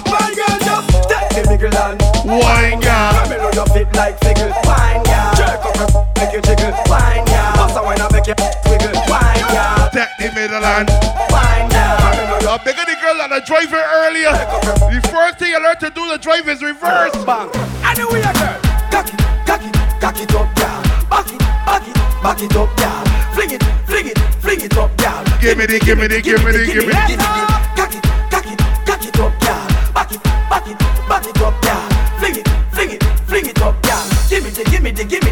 the 1.43 1.49
middle 1.49 1.71
and 1.71 2.01
Wine, 2.27 2.79
girl 2.79 3.13
Me 3.29 3.37
know 3.37 3.51
you 3.55 3.65
fit 3.71 3.89
like 3.95 4.19
figgle 4.19 4.51
Wine, 4.67 5.03
girl 5.07 5.31
Jerk 5.39 5.63
up 5.63 5.75
your 5.79 5.89
make 6.19 6.33
you 6.33 6.41
jiggle 6.43 6.75
Wine, 6.91 7.25
girl 7.25 7.69
a 7.69 7.83
wine 7.83 8.01
and 8.01 8.11
make 8.11 8.27
you 8.27 8.35
wiggle 8.67 8.95
Wine, 9.07 9.45
girl 9.53 9.89
Take 9.95 10.13
the 10.19 10.27
middle 10.35 10.63
and 10.63 10.89
Wine, 11.31 11.69
girl 11.71 12.11
Me 12.17 12.23
know 12.27 12.39
you 12.43 12.49
I'm 12.49 12.59
bigger 12.65 12.83
the 12.83 12.97
girl 12.99 13.15
that 13.21 13.31
I 13.31 13.39
drive 13.45 13.69
earlier. 13.69 14.33
The 14.89 15.07
first 15.13 15.37
thing 15.37 15.51
you 15.51 15.61
learn 15.61 15.77
to 15.85 15.89
do 15.91 16.01
the 16.09 16.17
drive 16.17 16.49
is 16.49 16.63
reverse. 16.63 17.13
Bang. 17.23 17.45
Anyway, 17.85 18.25
girl. 18.25 18.57
Cock 18.89 19.05
it, 19.05 19.21
cock 19.45 19.61
it, 19.61 19.73
cock 20.01 20.17
it 20.17 20.33
up, 20.33 20.49
girl. 20.57 20.81
Back 21.13 21.29
it, 21.29 21.39
back 21.39 21.85
it, 21.85 21.93
back 22.25 22.41
it 22.41 22.55
up, 22.57 22.73
girl. 22.73 23.05
Fling 23.37 23.51
it, 23.53 23.63
fling 23.85 24.07
it, 24.07 24.17
fling 24.41 24.61
it 24.61 24.77
up, 24.77 24.89
girl. 24.97 25.23
Give 25.41 25.57
me 25.57 25.67
the, 25.67 25.79
give 25.79 25.99
me 25.99 26.07
the, 26.07 26.21
give 26.21 26.43
me 26.43 26.51
the, 26.51 26.65
give 26.65 26.87
me 26.87 26.93
the. 26.93 27.15
Cock 27.77 27.93
it, 27.93 28.01
cock 28.33 28.45
it, 28.49 28.57
cock 28.81 29.05
it 29.05 29.19
up, 29.21 29.33
girl. 29.45 29.93
Back 29.93 30.11
it, 30.11 30.23
back 30.49 30.67
it, 30.67 30.98
back 31.09 31.25
it 31.25 31.41
up, 31.41 31.59
girl. 31.63 31.89
Fling 32.19 32.35
it, 32.37 32.47
fling 32.71 32.91
it, 32.91 33.03
fling 33.27 33.45
it 33.47 33.61
up, 33.61 33.81
girl. 33.81 34.05
Give 34.29 34.43
me 34.43 34.51
the, 34.51 34.63
give 34.69 34.83
me 34.83 34.91
the, 34.91 35.03
give 35.03 35.23
me 35.23 35.28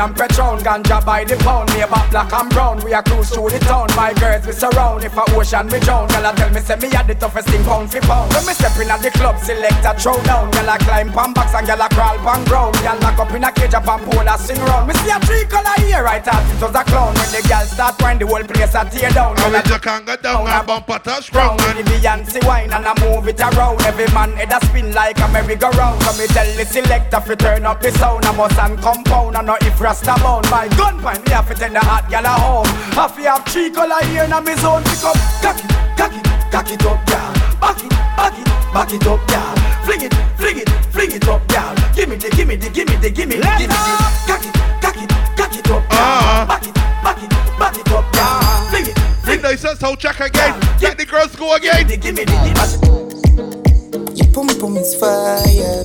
and 0.00 0.16
Patron, 0.16 0.58
ganja 0.64 1.04
by 1.04 1.24
the 1.24 1.36
pound. 1.44 1.68
Me 1.74 1.82
about 1.82 2.10
black 2.10 2.32
and 2.32 2.48
brown. 2.50 2.80
We 2.82 2.94
are 2.94 3.02
cruise 3.02 3.30
through 3.30 3.50
the 3.50 3.58
town. 3.60 3.88
My 3.94 4.12
girls 4.14 4.46
we 4.46 4.52
surround. 4.52 5.04
If 5.04 5.16
a 5.16 5.24
ocean 5.36 5.68
we 5.68 5.78
drown, 5.80 6.08
girl 6.08 6.26
I 6.26 6.32
tell 6.32 6.50
me 6.50 6.60
say 6.60 6.76
me 6.76 6.88
had 6.88 7.06
the 7.06 7.14
toughest 7.14 7.48
thing 7.48 7.62
pound 7.64 7.92
for 7.92 8.00
pound. 8.00 8.32
When 8.32 8.46
me 8.46 8.54
step 8.54 8.76
in 8.80 8.90
at 8.90 9.02
the 9.02 9.10
club, 9.10 9.36
select 9.38 9.84
a 9.84 9.92
throw 10.00 10.16
down. 10.24 10.50
Girl 10.50 10.70
I 10.70 10.78
climb 10.78 11.12
pan 11.12 11.32
box 11.32 11.54
and 11.54 11.66
girl 11.66 11.82
I 11.82 11.88
crawl 11.88 12.16
pan 12.24 12.44
ground. 12.48 12.74
Girl 12.80 12.98
lock 13.04 13.18
up 13.20 13.32
in 13.36 13.44
a 13.44 13.52
cage 13.52 13.74
up 13.74 13.86
and 13.86 14.02
pole 14.08 14.24
a 14.24 14.34
sing 14.40 14.58
round. 14.64 14.88
Me 14.88 14.94
see 15.04 15.12
a 15.12 15.20
tree 15.20 15.44
color 15.44 15.76
here, 15.84 16.06
I 16.08 16.18
thought 16.18 16.42
it 16.48 16.60
was 16.64 16.74
a 16.74 16.82
clown. 16.88 17.12
When 17.14 17.30
the 17.36 17.40
girl 17.44 17.66
start 17.68 18.00
when 18.00 18.18
the 18.18 18.26
whole 18.26 18.44
place 18.44 18.74
a 18.74 18.82
tear 18.88 19.10
down. 19.12 19.36
I 19.36 19.52
will 19.52 19.62
just 19.62 19.82
can't 19.84 20.06
get 20.06 20.22
down 20.22 20.48
and 20.48 20.66
bump 20.66 20.88
a 20.88 20.98
touch 20.98 21.28
Round 21.32 21.60
ground. 21.60 21.76
the 21.76 21.84
Beyonce 21.84 22.40
wine 22.48 22.72
and 22.72 22.86
I 22.88 22.94
move 23.04 23.28
it 23.28 23.40
around. 23.40 23.82
Every 23.84 24.08
man 24.16 24.32
head 24.32 24.52
a 24.52 24.64
spin 24.64 24.94
like 24.94 25.20
a 25.20 25.28
merry-go-round. 25.28 26.02
So 26.02 26.10
me 26.16 26.26
tell 26.32 26.48
the 26.56 26.64
selector 26.64 27.20
fi 27.20 27.34
turn 27.34 27.66
up 27.66 27.80
the 27.80 27.92
sound. 27.92 28.24
I 28.24 28.32
must 28.32 28.58
and 28.58 28.78
compound 28.80 29.36
and 29.36 29.46
not 29.46 29.62
if 29.62 29.80
rasta 29.90 30.14
bound. 30.22 30.48
My 30.50 30.68
gun 30.78 31.00
point 31.00 31.24
me 31.26 31.32
have 31.32 31.48
to 31.48 31.54
tend 31.54 31.74
the 31.74 31.80
hot 31.80 32.08
gal 32.08 32.24
a 32.24 32.28
home. 32.28 32.70
Have 32.94 33.14
to 33.16 33.22
have 33.22 33.44
three 33.46 33.70
color 33.70 34.02
here 34.06 34.24
in 34.24 34.44
me 34.44 34.54
zone. 34.62 34.82
Pick 34.84 35.02
up, 35.02 35.16
cock 35.42 35.58
it, 35.58 35.66
cock 35.98 36.14
it, 36.14 36.24
cock 36.52 36.70
it 36.70 36.86
up, 36.86 37.00
gal. 37.06 37.32
Back 37.58 37.82
it, 37.82 37.90
back 37.90 38.38
it, 38.38 38.46
back 38.72 38.92
it 38.94 39.06
up, 39.06 39.20
gal. 39.26 39.54
Fling 39.84 40.02
it, 40.06 40.14
fling 40.38 40.58
it, 40.62 40.68
fling 40.94 41.12
it 41.12 41.26
up, 41.26 41.42
gal. 41.48 41.74
Give 41.94 42.08
me 42.08 42.16
the, 42.16 42.30
give 42.30 42.46
me 42.46 42.56
the, 42.56 42.70
give 42.70 42.88
me 42.88 42.96
the, 42.96 43.10
give 43.10 43.28
me 43.28 43.36
the, 43.36 43.50
give 43.58 43.68
me 43.68 43.74
the. 43.74 43.98
Cock 44.30 44.46
it, 44.46 44.54
cock 44.80 44.96
it, 45.02 45.10
cock 45.36 45.54
it 45.58 45.70
up, 45.70 45.82
gal. 45.90 45.98
Uh-huh. 45.98 46.46
Back 46.46 46.66
it, 46.66 46.74
back 47.02 47.22
it, 47.22 47.30
back 47.58 47.76
it 47.76 47.90
up, 47.90 48.06
gal. 48.12 48.70
Fling 48.70 48.86
it, 48.86 48.96
Big 49.26 49.42
nice 49.42 49.62
so 49.62 49.96
check 49.96 50.20
again. 50.20 50.54
Get 50.78 50.98
the 50.98 51.04
girls 51.04 51.34
go 51.34 51.56
again. 51.56 51.86
give 51.88 52.14
me 52.14 52.24
the, 52.24 52.38
give 52.46 52.54
me 52.54 52.62
the. 52.62 54.14
Your 54.14 54.32
pum 54.32 54.48
pum 54.60 54.76
is 54.76 54.94
fire. 54.94 55.82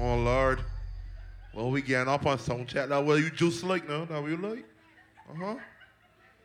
Oh 0.00 0.16
Lord. 0.16 0.67
Well, 1.58 1.72
we 1.72 1.82
getting 1.82 2.06
up 2.06 2.24
on 2.24 2.38
sound 2.38 2.68
check. 2.68 2.88
That 2.88 3.04
what 3.04 3.18
you 3.18 3.30
just 3.30 3.64
like 3.64 3.88
now? 3.88 4.04
That 4.04 4.22
what 4.22 4.30
you 4.30 4.36
like? 4.36 4.64
Uh 5.28 5.34
huh. 5.34 5.54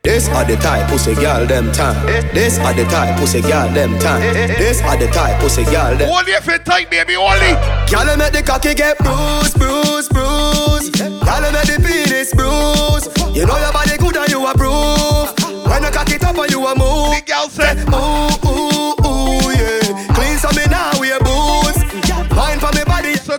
This 0.02 0.28
are 0.28 0.44
the 0.44 0.56
type 0.56 0.90
pussy 0.90 1.14
girl 1.14 1.46
them 1.46 1.70
time. 1.70 2.04
This 2.34 2.58
are 2.58 2.74
the 2.74 2.82
type 2.86 3.16
pussy 3.20 3.40
girl 3.40 3.68
them 3.68 3.96
time. 4.00 4.34
This 4.58 4.82
are 4.82 4.96
the 4.98 5.06
type 5.06 5.40
pussy 5.40 5.62
girl 5.66 5.94
them. 5.94 6.10
Only 6.10 6.32
if 6.32 6.48
it 6.48 6.64
tight, 6.64 6.90
baby. 6.90 7.14
Only. 7.14 7.54
Girl 7.86 8.16
make 8.16 8.32
the 8.32 8.42
cocky 8.44 8.74
get 8.74 8.98
bruised, 8.98 9.56
bruised, 9.56 10.10
bruised. 10.10 10.98
Girl 10.98 11.46
make 11.54 11.70
the 11.70 11.78
penis 11.78 12.34
bruised. 12.34 13.14
You 13.36 13.46
know 13.46 13.56
your 13.56 13.72
body 13.72 13.96
good 13.96 14.16
and 14.16 14.28
you 14.28 14.44
approve. 14.44 15.30
When 15.70 15.84
you 15.84 15.90
cock 15.94 16.10
it 16.10 16.24
up 16.24 16.36
and 16.36 16.50
you 16.50 16.66
a 16.66 16.74
move. 16.74 17.14
The 17.14 17.22
girl 17.24 17.48
said, 17.48 17.78
ooh 17.86 18.34
ooh 18.50 18.98
ooh 18.98 19.46
yeah. 19.54 20.10
Clean 20.10 20.36
some 20.42 20.56
me 20.56 20.66
now 20.66 20.90
wear 20.98 21.20
boots. 21.20 21.33
Wine 21.33 21.33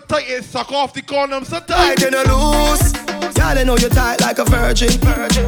tight 0.08 0.30
it 0.30 0.44
suck 0.44 0.72
off 0.72 0.94
the 0.94 1.02
condom. 1.02 1.44
So 1.46 1.60
tight 1.60 1.98
tight. 1.98 2.14
and 2.14 2.28
loose. 2.30 2.94
I 3.46 3.64
know 3.64 3.78
you 3.78 3.90
tight 3.90 4.20
like 4.22 4.40
a 4.40 4.46
virgin. 4.46 4.90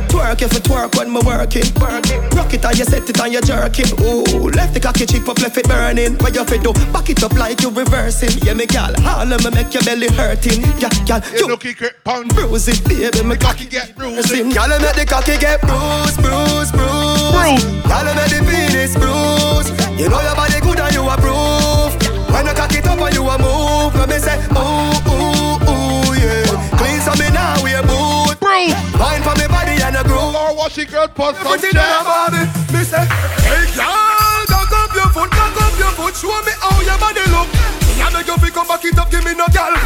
Twerk 0.07 0.41
if 0.41 0.53
you 0.53 0.59
twerk 0.59 0.95
when 0.97 1.11
me 1.11 1.19
working. 1.25 1.65
Rock 1.81 2.53
it 2.53 2.63
and 2.63 2.77
you 2.77 2.85
set 2.85 3.09
it 3.09 3.19
and 3.19 3.33
you 3.33 3.41
jerking. 3.41 3.89
Ooh, 4.05 4.49
left 4.53 4.73
the 4.75 4.79
cocky 4.79 5.05
chip 5.07 5.27
up, 5.27 5.39
left 5.41 5.57
it 5.57 5.67
burning. 5.67 6.13
What 6.19 6.35
you 6.35 6.45
fi 6.45 6.57
do? 6.57 6.73
Back 6.93 7.09
it 7.09 7.23
up 7.23 7.33
like 7.33 7.59
you 7.61 7.69
reversing. 7.71 8.29
Yeah, 8.45 8.53
me 8.53 8.67
gal, 8.67 8.93
all 9.05 9.25
of 9.33 9.43
me 9.43 9.49
make 9.49 9.73
your 9.73 9.81
belly 9.83 10.07
hurting. 10.13 10.61
Yeah, 10.79 10.89
gal, 11.09 11.21
You 11.33 11.39
you 11.39 11.47
looking 11.47 11.73
great, 11.73 12.03
pound. 12.03 12.29
bruise 12.35 12.67
it, 12.67 12.83
baby. 12.87 13.23
Me 13.27 13.35
Cocky 13.35 13.65
get 13.65 13.95
bruised. 13.95 14.29
bruising. 14.29 14.49
Gal, 14.51 14.71
I 14.71 14.77
make 14.77 14.95
the 14.95 15.05
cocky 15.05 15.37
get 15.37 15.59
bruised, 15.61 16.21
bruised, 16.21 16.71
bruised. 16.77 17.33
Bruised. 17.33 17.83
Gal, 17.89 18.07
I 18.07 18.13
make 18.13 18.29
the 18.29 18.39
penis 18.45 18.93
bruised. 18.95 19.73
You 19.99 20.07
know 20.07 20.21
your 20.21 20.35
body 20.35 20.59
good 20.61 20.79
and 20.79 20.93
you 20.93 21.01
approve. 21.09 21.66
When 22.33 22.45
you 22.45 22.53
cock 22.53 22.73
it 22.73 22.85
up 22.87 22.99
and 22.99 23.13
you 23.15 23.23
a 23.27 23.35
move, 23.39 23.95
let 23.95 24.09
me 24.09 24.17
say, 24.19 24.37
ooh, 24.53 24.93
ooh, 25.09 25.57
ooh, 25.67 26.11
yeah. 26.17 26.45
Clean 26.77 26.99
some 27.01 27.17
me 27.19 27.29
now, 27.31 27.61
we 27.63 27.73
a 27.73 27.81
boot. 27.81 28.37
Bruised. 28.39 28.77
Wine 28.99 29.21
for 29.23 29.35
me 29.39 29.47
body 29.47 29.77
and 29.81 29.95
a 29.95 30.03
groove. 30.03 30.19
Oh, 30.21 30.31
Lord, 30.33 30.57
watch 30.57 30.75
the 30.75 30.85
girl 30.85 31.07
put 31.07 31.35
some 31.37 31.47
Everything 31.47 31.71
check. 31.77 31.85
in 31.85 32.05
body, 32.05 32.43
me 32.73 32.81
say, 32.83 33.05
hey 33.47 33.63
girl, 33.77 34.41
cock 34.49 34.71
up 34.73 34.91
your 34.93 35.09
foot, 35.13 35.29
cock 35.31 35.55
up 35.61 35.73
your 35.79 35.93
foot, 35.93 36.13
show 36.17 36.33
me 36.43 36.53
how 36.61 36.75
your 36.81 36.97
body 36.97 37.23
look. 37.31 37.47
Me 37.85 38.01
a 38.01 38.09
make 38.11 38.27
you 38.27 38.37
fi 38.37 38.49
come 38.49 38.67
back 38.67 38.83
it 38.85 38.97
up, 38.97 39.09
give 39.09 39.23
me 39.23 39.33
no 39.33 39.45
gal. 39.53 39.76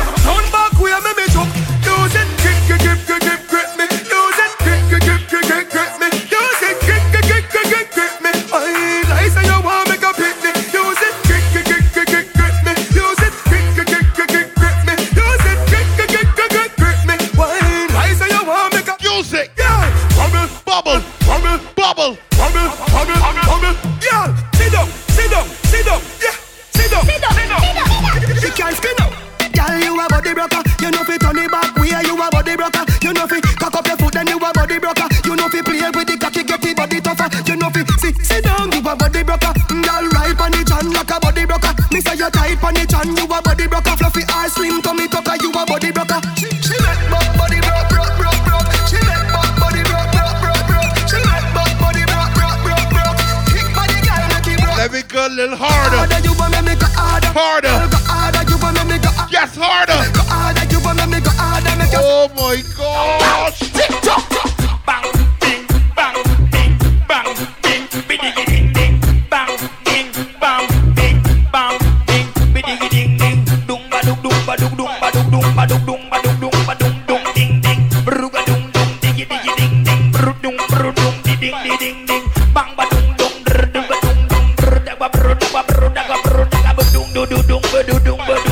don't. 88.17 88.50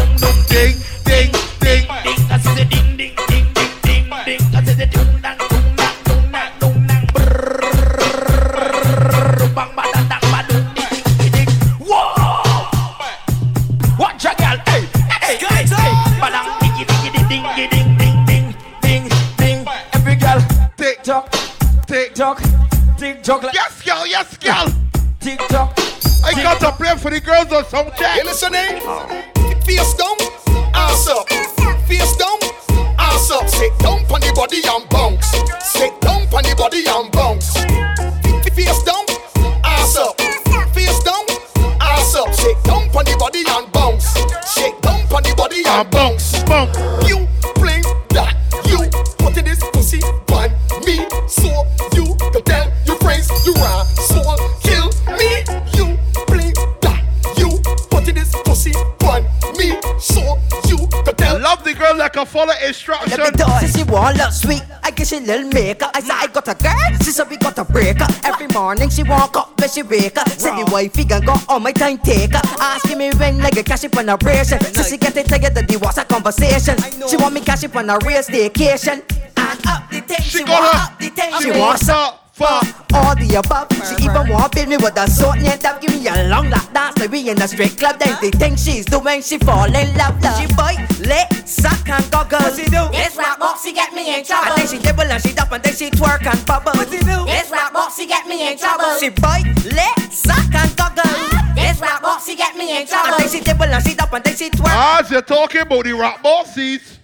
Instruction. 62.70 63.20
Let 63.20 63.34
me 63.34 63.38
tell 63.38 63.50
her, 63.50 63.68
she 63.68 63.84
want 63.84 64.18
look 64.18 64.32
sweet. 64.32 64.64
I 64.84 64.92
guess 64.92 65.10
she 65.10 65.20
little 65.20 65.50
maker. 65.50 65.90
I 65.94 66.00
said 66.00 66.16
I 66.16 66.28
got 66.28 66.48
a 66.48 66.56
girl. 66.56 66.98
She 67.04 67.12
said 67.12 67.30
we 67.30 67.38
got 67.38 67.58
a 67.58 67.66
breaker. 67.66 68.08
Every 68.24 68.48
morning 68.48 68.90
she 68.90 69.04
walk 69.04 69.36
up 69.36 69.60
when 69.60 69.70
she 69.70 69.84
wake 69.84 70.18
up. 70.18 70.30
Said 70.30 70.56
the 70.56 70.70
wifey 70.72 71.04
can 71.06 71.26
go 71.26 71.36
on 71.50 71.64
my 71.64 71.72
time 71.72 71.98
taker. 71.98 72.42
Asking 72.60 72.98
me 72.98 73.12
when 73.12 73.40
like 73.40 73.58
a 73.58 73.64
cash 73.64 73.84
up 73.84 73.98
on 73.98 74.10
a 74.10 74.18
ration. 74.24 74.60
So 74.62 74.84
she 74.84 74.98
get 74.98 75.18
it 75.18 75.28
together, 75.28 75.62
the 75.62 75.78
was 75.78 75.98
a 75.98 76.06
conversation. 76.06 76.78
She 77.10 77.18
want 77.18 77.34
me 77.34 77.42
cash 77.42 77.64
up 77.66 77.76
on 77.76 77.90
a 77.90 77.98
real 78.06 78.22
staycation. 78.22 79.04
And 79.38 79.68
up 79.68 79.90
the 79.90 80.02
thing, 80.02 80.22
she, 80.22 80.44
want 80.44 80.64
her. 80.74 80.94
up 80.94 81.00
the 81.00 81.10
thing. 81.10 81.34
She 81.42 81.52
wants 81.52 81.90
up. 81.90 82.29
For 82.40 82.48
all 82.96 83.16
the 83.20 83.36
above, 83.36 83.68
she 83.84 84.00
even 84.08 84.32
want 84.32 84.56
build 84.56 84.70
me 84.72 84.78
with 84.80 84.96
a 84.96 85.04
sword 85.12 85.44
and 85.44 85.60
that 85.60 85.82
give 85.84 85.92
me 85.92 86.08
a 86.08 86.24
long 86.32 86.48
lap 86.50 86.72
dance 86.72 86.96
like 86.98 87.12
we 87.12 87.28
in 87.30 87.36
a 87.42 87.48
straight 87.48 87.76
club. 87.78 88.00
Then 88.00 88.16
the 88.24 88.32
thing 88.32 88.56
she's 88.56 88.86
doing, 88.86 89.22
she 89.22 89.38
fall 89.40 89.68
in 89.68 89.92
love. 90.00 90.16
She 90.40 90.48
bite, 90.56 90.80
lick, 91.04 91.28
suck 91.44 91.84
and 91.92 92.00
goggle. 92.08 92.40
What 92.40 92.56
she 92.56 92.64
do? 92.72 92.88
This 92.96 93.18
rap 93.20 93.40
box, 93.44 93.64
she 93.68 93.74
get 93.76 93.92
me 93.92 94.16
in 94.16 94.24
trouble. 94.24 94.56
And 94.56 94.62
then 94.64 94.68
she 94.72 94.80
dibble 94.80 95.04
and 95.12 95.20
she 95.22 95.34
dump 95.36 95.52
and 95.52 95.62
then 95.64 95.76
she 95.76 95.92
twerk 95.92 96.24
and 96.24 96.40
bubble. 96.48 96.72
What 96.80 96.88
she 96.88 97.00
do? 97.04 97.28
This 97.28 97.52
rap 97.52 97.74
box, 97.74 97.98
she 98.00 98.08
get 98.08 98.24
me 98.26 98.48
in 98.52 98.58
trouble. 98.58 98.96
She 99.04 99.10
bite, 99.10 99.44
lick, 99.68 100.00
suck 100.08 100.48
and 100.56 100.72
goggle. 100.80 101.04
Ah, 101.12 101.52
this 101.60 101.82
rap 101.84 102.02
box, 102.02 102.24
she 102.26 102.38
get 102.40 102.56
me 102.56 102.72
in 102.72 102.78
And 102.82 102.88
trouble. 102.88 103.18
then 103.20 103.28
she 103.28 103.42
dibble 103.44 103.68
and 103.68 103.84
she 103.84 103.96
dump 103.96 104.14
and 104.14 104.24
then 104.24 104.36
she 104.40 104.50
twerk. 104.50 104.72
Ah, 104.72 105.02
As 105.04 105.12
you're 105.12 105.22
talking 105.22 105.60
about 105.68 105.84
the 105.84 105.92
rap 105.92 106.24
bossies. 106.24 106.96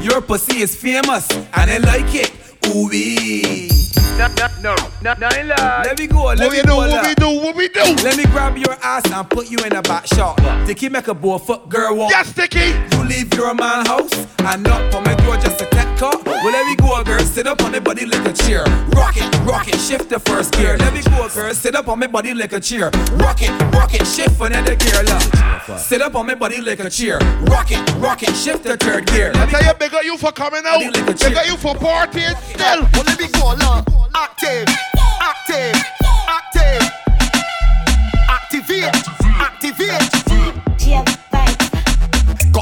Your 0.00 0.22
pussy 0.22 0.62
is 0.62 0.74
famous 0.74 1.28
and 1.30 1.70
I 1.70 1.76
like 1.84 2.14
it. 2.14 2.32
Ooh 2.68 2.88
wee. 2.88 3.68
No, 4.18 4.28
no, 4.28 4.46
no, 4.60 4.76
no, 5.02 5.14
no, 5.14 5.28
in. 5.38 5.48
Let 5.48 5.98
me 5.98 6.06
go. 6.06 6.24
Let 6.24 6.38
What 6.38 6.52
me 6.52 6.58
we 6.58 6.62
do, 6.62 6.68
go. 6.68 6.76
what 6.76 6.90
love. 6.90 7.06
we 7.06 7.14
do, 7.14 7.28
what 7.40 7.56
we 7.56 7.68
do. 7.68 7.80
Let 8.04 8.16
me 8.16 8.24
grab 8.26 8.56
your 8.56 8.74
ass 8.82 9.10
and 9.10 9.28
put 9.28 9.50
you 9.50 9.58
in 9.64 9.74
a 9.74 9.82
back 9.82 10.06
shot. 10.06 10.36
Dicky 10.66 10.88
make 10.88 11.08
a 11.08 11.14
boy 11.14 11.38
foot 11.38 11.68
girl 11.68 11.96
walk. 11.96 12.10
Yes, 12.10 12.28
Sticky. 12.28 12.74
You 12.96 13.04
leave 13.04 13.32
your 13.34 13.54
man 13.54 13.86
house 13.86 14.12
and 14.38 14.62
knock 14.62 14.94
on 14.94 15.02
my 15.04 15.14
door 15.16 15.36
just 15.38 15.58
to 15.60 15.66
get 16.02 16.12
caught. 16.12 16.26
Well, 16.26 16.52
let 16.52 16.66
me 16.66 16.76
go, 16.76 17.02
girl. 17.04 17.20
Sit 17.20 17.46
up 17.46 17.62
on 17.62 17.72
the 17.72 17.80
body 17.80 18.06
like 18.06 18.26
a 18.26 18.32
chair. 18.32 18.64
Rock 18.94 19.16
it, 19.16 19.46
rock 19.46 19.68
it, 19.68 19.78
shift 19.78 20.08
the 20.08 20.18
first 20.18 20.52
gear. 20.52 20.76
Let 20.78 20.92
me 20.92 21.02
go, 21.02 21.28
girl. 21.28 21.54
Sit 21.54 21.74
up 21.74 21.88
on 21.88 21.98
my 21.98 22.06
body 22.06 22.34
like 22.34 22.52
a 22.52 22.60
chair. 22.60 22.90
Rock 23.14 23.42
it, 23.42 23.50
rock 23.74 23.94
it, 23.94 24.06
shift 24.06 24.40
another 24.40 24.74
gear. 24.76 25.02
Look. 25.04 25.78
Sit 25.78 26.02
up 26.02 26.14
on 26.14 26.26
my 26.26 26.34
body 26.34 26.60
like 26.60 26.80
a 26.80 26.90
chair. 26.90 27.18
Rock 27.42 27.70
it, 27.70 27.94
rock 27.96 28.22
it, 28.22 28.34
shift 28.34 28.64
the 28.64 28.76
third 28.76 29.06
gear. 29.06 29.32
I 29.34 29.38
Let 29.38 29.46
me 29.46 29.52
tell 29.52 29.64
you, 29.64 29.74
big 29.74 29.94
up 29.94 30.04
you 30.04 30.18
for 30.18 30.32
coming 30.32 30.62
out. 30.66 30.80
Body 30.80 30.90
like 30.90 31.02
a 31.02 31.04
Big 31.06 31.18
chick. 31.18 31.36
up 31.36 31.46
you 31.46 31.56
for 31.56 31.74
partying 31.74 32.36
still. 32.42 32.82
Well, 32.92 33.04
let 33.06 33.18
me 33.18 33.28
go, 33.28 33.54
love. 33.54 33.86
Active, 34.14 34.66
active, 35.20 35.76
active. 36.28 36.82
Activate, 38.28 38.94
activate. 39.40 40.22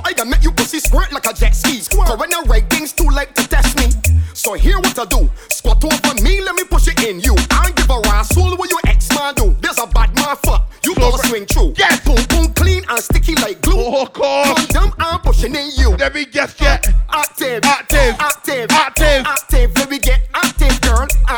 I 0.04 0.24
make 0.24 0.42
you 0.42 0.52
pussy 0.52 0.78
squirt 0.78 1.12
like 1.12 1.26
a 1.26 1.32
jet 1.32 1.54
ski. 1.54 1.80
Go 1.96 2.16
when 2.16 2.32
I 2.32 2.42
write 2.46 2.68
things 2.68 2.92
too 2.92 3.08
late 3.08 3.34
to 3.36 3.48
test 3.48 3.76
me. 3.78 3.86
So 4.34 4.54
here 4.54 4.78
what 4.78 4.98
I 4.98 5.04
do. 5.04 5.30
Squat 5.48 5.82
over 5.84 6.22
me, 6.22 6.40
let 6.42 6.54
me 6.54 6.64
push 6.64 6.88
it 6.88 7.02
in 7.02 7.20
you. 7.20 7.34
I 7.50 7.64
don't 7.64 7.76
give 7.76 7.90
a 7.90 8.00
rascal 8.10 8.56
what 8.56 8.70
your 8.70 8.80
ex 8.86 9.08
man 9.14 9.34
do. 9.34 9.56
There's 9.60 9.78
a 9.78 9.86
bad 9.86 10.14
man 10.14 10.36
fuck. 10.36 10.70
You 10.84 10.94
gotta 10.94 11.26
swing 11.28 11.46
through. 11.46 11.74
Yes. 11.76 12.00
Boom 12.04 12.22
boom 12.28 12.52
clean 12.54 12.84
and 12.88 13.00
sticky 13.02 13.34
like 13.36 13.60
glue. 13.62 13.74
Oh, 13.76 14.06
gosh. 14.06 14.66
Condom 14.68 14.94
I'm 14.98 15.20
pushing 15.20 15.54
in 15.54 15.70
you. 15.76 15.90
Let 15.96 16.14
me 16.14 16.24
guess, 16.24 16.54
get. 16.54 16.86
Active, 17.10 17.64
Active. 17.64 18.16
active, 18.18 18.66
Active. 18.70 19.26
active. 19.26 19.76
Let 19.76 19.90
me 19.90 19.98
get 19.98 20.20
active. 20.34 20.49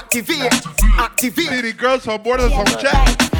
Activate, 0.03 0.53
activate. 0.99 1.63
the 1.63 1.73
girls 1.73 2.05
from 2.05 2.21
on 2.27 2.67
some 2.67 2.81
check. 2.81 3.33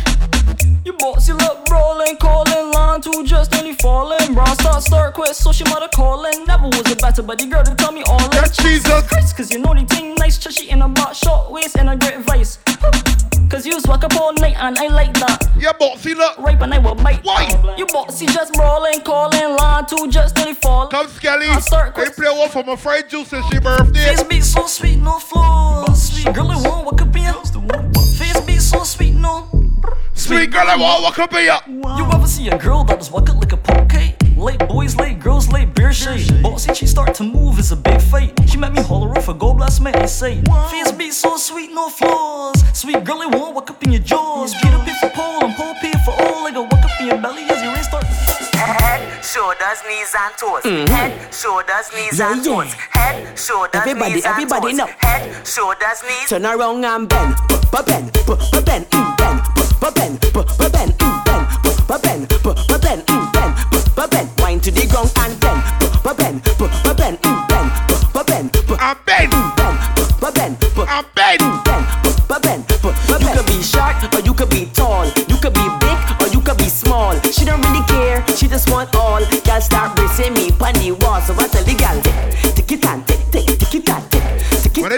You 0.85 0.93
bossy 0.95 1.33
look 1.33 1.69
rolling, 1.69 2.17
calling, 2.19 2.73
line 2.73 3.01
two 3.01 3.25
just 3.27 3.51
nearly 3.53 3.75
falling. 3.75 4.33
Brown 4.33 4.55
start, 4.57 4.83
start, 4.83 5.15
quit, 5.15 5.35
so 5.35 5.51
she 5.51 5.65
mother 5.65 5.89
calling. 5.93 6.45
Never 6.47 6.69
was 6.69 6.91
a 6.91 6.97
better, 6.97 7.23
but 7.23 7.39
the 7.41 7.47
girl 7.47 7.65
to 7.65 7.75
tell 7.75 7.91
me 7.91 8.05
all. 8.05 8.21
Yes, 8.33 8.57
Jesus. 8.57 9.07
Christ, 9.09 9.37
cause 9.37 9.51
you 9.53 9.59
know 9.59 9.75
the 9.75 9.85
thing 9.87 10.15
nice, 10.15 10.39
chushy 10.39 10.71
in 10.71 10.83
a 10.83 10.89
box, 10.89 11.19
short 11.19 11.51
waist 11.51 11.77
and 11.77 11.91
a 11.91 11.97
great 11.97 12.21
vice. 12.21 12.59
Cause 13.51 13.67
you 13.67 13.77
walk 13.85 14.03
up 14.03 14.17
all 14.19 14.33
night 14.33 14.57
and 14.59 14.79
I 14.79 14.87
like 14.87 15.13
that. 15.21 15.47
Yeah, 15.59 15.73
bossy, 15.79 16.15
look. 16.15 16.39
Rape 16.39 16.63
and 16.63 16.73
I 16.73 16.79
will 16.79 16.95
bite. 16.95 17.23
Why? 17.23 17.75
You 17.77 17.85
bossy 17.85 18.25
just 18.25 18.57
rolling, 18.57 19.03
calling, 19.03 19.57
line 19.59 19.85
two 19.85 20.09
just 20.09 20.37
nearly 20.37 20.55
falling. 20.55 20.89
Come, 20.91 21.07
Skelly. 21.09 21.49
I 21.49 21.61
start 21.61 21.95
They 21.95 22.05
quick. 22.05 22.17
play 22.17 22.31
one 22.39 22.49
for 22.49 22.65
my 22.65 22.77
friend 22.77 23.05
Juice 23.11 23.31
and 23.35 23.45
she 23.53 23.59
birthday. 23.59 24.17
Face 24.17 24.23
beat 24.25 24.43
so 24.43 24.67
sweet, 24.67 24.97
no 24.97 25.19
flaws. 25.19 25.42
Sweet 26.33 26.45
girl, 26.45 26.51
I 26.51 26.63
want 26.67 26.87
what 26.87 26.97
could 26.97 27.13
be 27.13 27.25
a 27.27 27.35
Face 28.17 28.41
beat 28.47 28.63
so 28.63 28.85
sweet, 28.85 29.13
no. 29.13 29.51
Sweet 30.15 30.51
girl, 30.51 30.67
I 30.67 30.77
want 30.77 31.03
walk 31.03 31.19
up 31.19 31.33
here. 31.35 31.59
You 31.69 32.05
ever 32.11 32.27
see 32.27 32.49
a 32.49 32.57
girl 32.57 32.85
that 32.85 33.03
is 33.03 33.11
walking 33.11 33.37
like 33.37 33.53
a 33.53 33.59
poke? 33.59 33.93
Late 34.39 34.67
boys, 34.67 34.97
late 34.97 35.21
girls, 35.21 35.53
late 35.53 35.75
beer 35.75 35.93
shade. 35.93 36.43
Bossy, 36.43 36.73
she 36.73 36.87
start 36.87 37.15
to 37.17 37.23
move, 37.23 37.59
it's 37.59 37.71
a 37.71 37.77
big 37.77 38.01
fight. 38.01 38.33
She 38.49 38.57
make 38.57 38.73
me 38.73 38.81
holler 38.81 39.15
off 39.15 39.29
a 39.29 39.35
go 39.35 39.53
blast 39.53 39.83
me, 39.83 39.91
I 39.93 40.07
say. 40.07 40.41
Face 40.71 40.91
beat 40.93 41.13
so 41.13 41.37
sweet, 41.37 41.71
no 41.71 41.91
flaws. 41.91 42.65
Sweet 42.73 43.05
girl, 43.05 43.21
I 43.21 43.27
want 43.27 43.55
walk 43.55 43.69
up 43.69 43.83
in 43.85 43.93
your 43.93 44.01
jaws. 44.01 44.55
Beat 44.55 44.73
up 44.73 44.87
shoulders, 49.33 49.81
knees 49.89 50.15
and 50.19 50.35
toes. 50.37 50.65
Head, 50.91 51.35
shoulders, 51.35 51.89
knees 51.95 52.19
Yeah, 52.19 52.33
and 52.33 52.45
yeah. 52.45 52.53
toes. 52.53 52.73
Head, 52.91 53.39
shoulders, 53.39 53.81
Everybody, 53.81 54.15
knees 54.15 54.25
and 54.25 54.33
everybody 54.33 54.69
toes. 54.69 54.77
know. 54.79 54.87
Head, 54.99 55.47
shoulders, 55.47 56.03
knees. 56.07 56.29
Turn 56.29 56.45
around 56.47 56.85
and 56.85 57.09
bend, 57.09 57.35
but 57.71 57.87
bend, 57.87 58.13
but 58.27 58.65
bend, 58.67 58.87
mm, 58.91 59.17
bend, 59.17 59.41
but 59.81 59.95
bend, 59.95 60.21
but 60.35 60.73
bend, 60.73 60.93
mm, 60.99 61.25
bend, 61.25 61.47
but 61.89 62.03
bend, 62.03 62.29
but 62.29 62.83
bend, 62.83 63.07
mm, 63.07 63.33
bend, 63.33 63.55
but 63.97 64.11
bend. 64.11 64.29
Wine 64.39 64.61
to 64.61 64.71
the 64.71 64.87
ground 64.87 65.11
and 65.17 65.41
bend, 65.41 65.63
but 66.05 66.17
bend, 66.17 66.43
but 66.85 66.97
bend, 66.97 67.19
mm, 67.23 67.49
bend, 67.49 68.13
but 68.13 68.27
bend, 68.27 68.51
I'm 68.81 68.97
Ben. 69.07 69.31
bend, 69.31 69.79
but 70.21 70.35
bend, 70.35 70.57
but 70.77 70.89
I'm 70.89 71.05
Ben. 71.15 71.39
bend, 71.39 71.65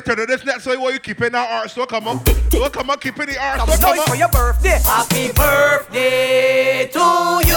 tick 0.05 0.13
it. 0.13 0.17
Turn 0.17 0.27
to 0.27 0.27
this 0.27 0.45
next 0.45 0.67
way, 0.67 0.77
what 0.77 0.95
you 0.95 1.01
keeping 1.01 1.33
that 1.33 1.51
art 1.51 1.71
so 1.71 1.87
come 1.87 2.09
on. 2.09 2.25
So 2.51 2.69
come 2.69 2.91
on, 2.91 2.99
keeping 2.99 3.27
the 3.27 3.39
art 3.39 3.61
so 3.61 3.67
Come 3.67 3.81
come 3.81 3.99
on 3.99 4.07
for 4.07 4.17
your 4.17 4.29
birthday. 4.29 4.81
Happy 4.85 5.33
birthday 5.33 6.89
to 6.93 7.43
you. 7.47 7.55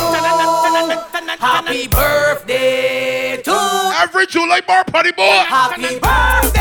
Happy 1.39 1.87
birthday 1.87 3.41
to 3.43 3.93
Every 3.99 4.27
July 4.27 4.61
bar 4.61 4.83
party 4.85 5.11
boy. 5.11 5.23
Happy 5.23 5.99
birthday. 5.99 6.59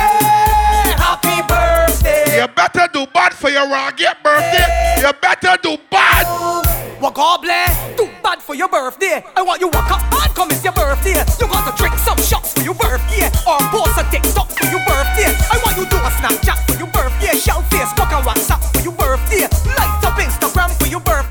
Happy 0.96 1.42
birthday. 1.48 2.40
You 2.40 2.48
better 2.48 2.88
do 2.92 3.06
bad 3.12 3.32
for 3.32 3.50
your 3.50 3.68
rocket 3.68 4.16
birthday. 4.22 4.96
You 5.00 5.12
better 5.20 5.56
do 5.62 5.78
bad. 5.90 6.26
Walk 7.00 7.14
God 7.14 7.42
bless. 7.42 7.96
Too 7.96 8.08
bad 8.22 8.40
for 8.40 8.54
your 8.54 8.68
birthday. 8.68 9.24
I 9.36 9.42
want 9.42 9.60
you 9.60 9.68
walk 9.68 9.90
up 9.90 10.00
and 10.00 10.34
come 10.34 10.50
it's 10.50 10.64
your 10.64 10.72
birthday. 10.72 11.20
You 11.40 11.46
got 11.46 11.68
to 11.68 11.76
drink 11.76 11.94
some 11.98 12.16
shots 12.18 12.54
for 12.54 12.64
your 12.64 12.74
birthday. 12.74 13.28
Or 13.46 13.58
post 13.68 14.00
a 14.00 14.04
TikTok 14.10 14.48
for 14.50 14.66
your 14.72 14.80
birthday. 14.88 15.28
I 15.52 15.60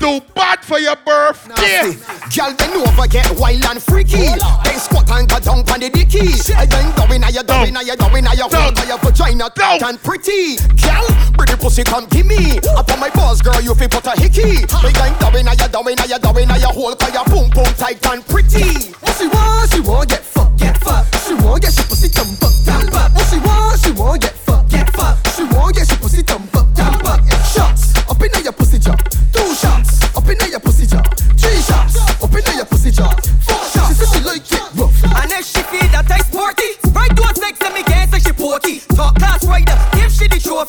Do 0.06 0.22
bad 0.38 0.62
for 0.62 0.78
your 0.78 0.94
birthday. 1.02 1.98
Girl, 2.30 2.54
bend 2.54 2.78
over, 2.78 3.10
get 3.10 3.26
wild 3.42 3.64
and 3.66 3.82
freaky. 3.82 4.38
Then 4.62 4.78
squat 4.78 5.10
and 5.10 5.26
go 5.26 5.42
down 5.42 5.66
on 5.66 5.80
the 5.82 5.90
dicky. 5.90 6.30
And 6.54 6.70
then 6.70 6.94
go 6.94 7.10
in, 7.10 7.26
you 7.26 7.42
go 7.42 7.66
in, 7.66 7.74
you 7.74 7.96
go 7.98 8.06
in, 8.14 8.22
you 8.22 8.46
hold 8.46 8.78
your 8.86 9.02
vagina 9.02 9.50
tight 9.50 9.82
and 9.82 9.98
pretty. 9.98 10.62
Girl, 10.78 11.02
the 11.42 11.58
pussy, 11.58 11.82
come 11.82 12.06
give 12.06 12.22
me. 12.22 12.62
Up 12.78 12.86
on 12.86 13.02
my 13.02 13.10
balls, 13.18 13.42
girl, 13.42 13.58
you 13.58 13.74
feel 13.74 13.90
put 13.90 14.06
a 14.06 14.14
hickey. 14.14 14.62
We 14.86 14.94
going 14.94 15.18
down 15.18 15.34
in, 15.34 15.50
you 15.50 15.66
down 15.74 15.90
in, 15.90 15.98
you 15.98 16.18
down 16.22 16.38
in, 16.38 16.54
you 16.54 16.70
hold 16.70 17.02
your 17.02 17.26
boom 17.26 17.50
boom 17.50 17.66
tight 17.74 17.98
and 18.06 18.22
pretty. 18.30 18.94
What 19.02 19.18
she 19.18 19.26
want, 19.26 19.74
she 19.74 19.82
want 19.82 20.06
get 20.06 20.22
fucked, 20.22 20.54
get 20.54 20.78
fucked. 20.78 21.18
She 21.26 21.34
want 21.34 21.66
get 21.66 21.74
she 21.74 21.82
pussy 21.82 22.14
up, 22.14 22.30
jump 22.62 22.94
up. 22.94 23.10
What 23.10 23.26
she 23.26 23.42
want, 23.42 23.74
she 23.82 23.90
want 23.90 24.22
get 24.22 24.38
fucked, 24.38 24.70
get 24.70 24.86
fucked. 24.94 25.34
She 25.34 25.42
want 25.50 25.74
get 25.74 25.90
she 25.90 25.98
pussy 25.98 26.22
jump 26.22 26.54
up, 26.54 26.66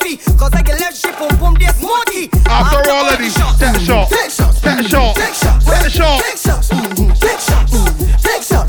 body. 0.07 0.17
Cause 0.37 0.53
I 0.53 0.61
can 0.61 0.77
let 0.77 0.95
shit 0.95 1.17
boom 1.17 1.35
boom 1.39 1.53
this 1.55 1.81
monkey. 1.81 2.29
After 2.47 2.89
I'm 2.89 2.95
all 2.95 3.13
of 3.13 3.19
these, 3.19 3.33
shots, 3.33 3.59
that 3.59 3.79
shot, 3.81 4.09
that 4.09 4.31
shot, 4.31 4.55
that 4.61 4.85
shot, 4.85 5.15
that 5.15 5.31
shot, 5.31 5.65
that 5.65 5.91
shot, 5.91 6.21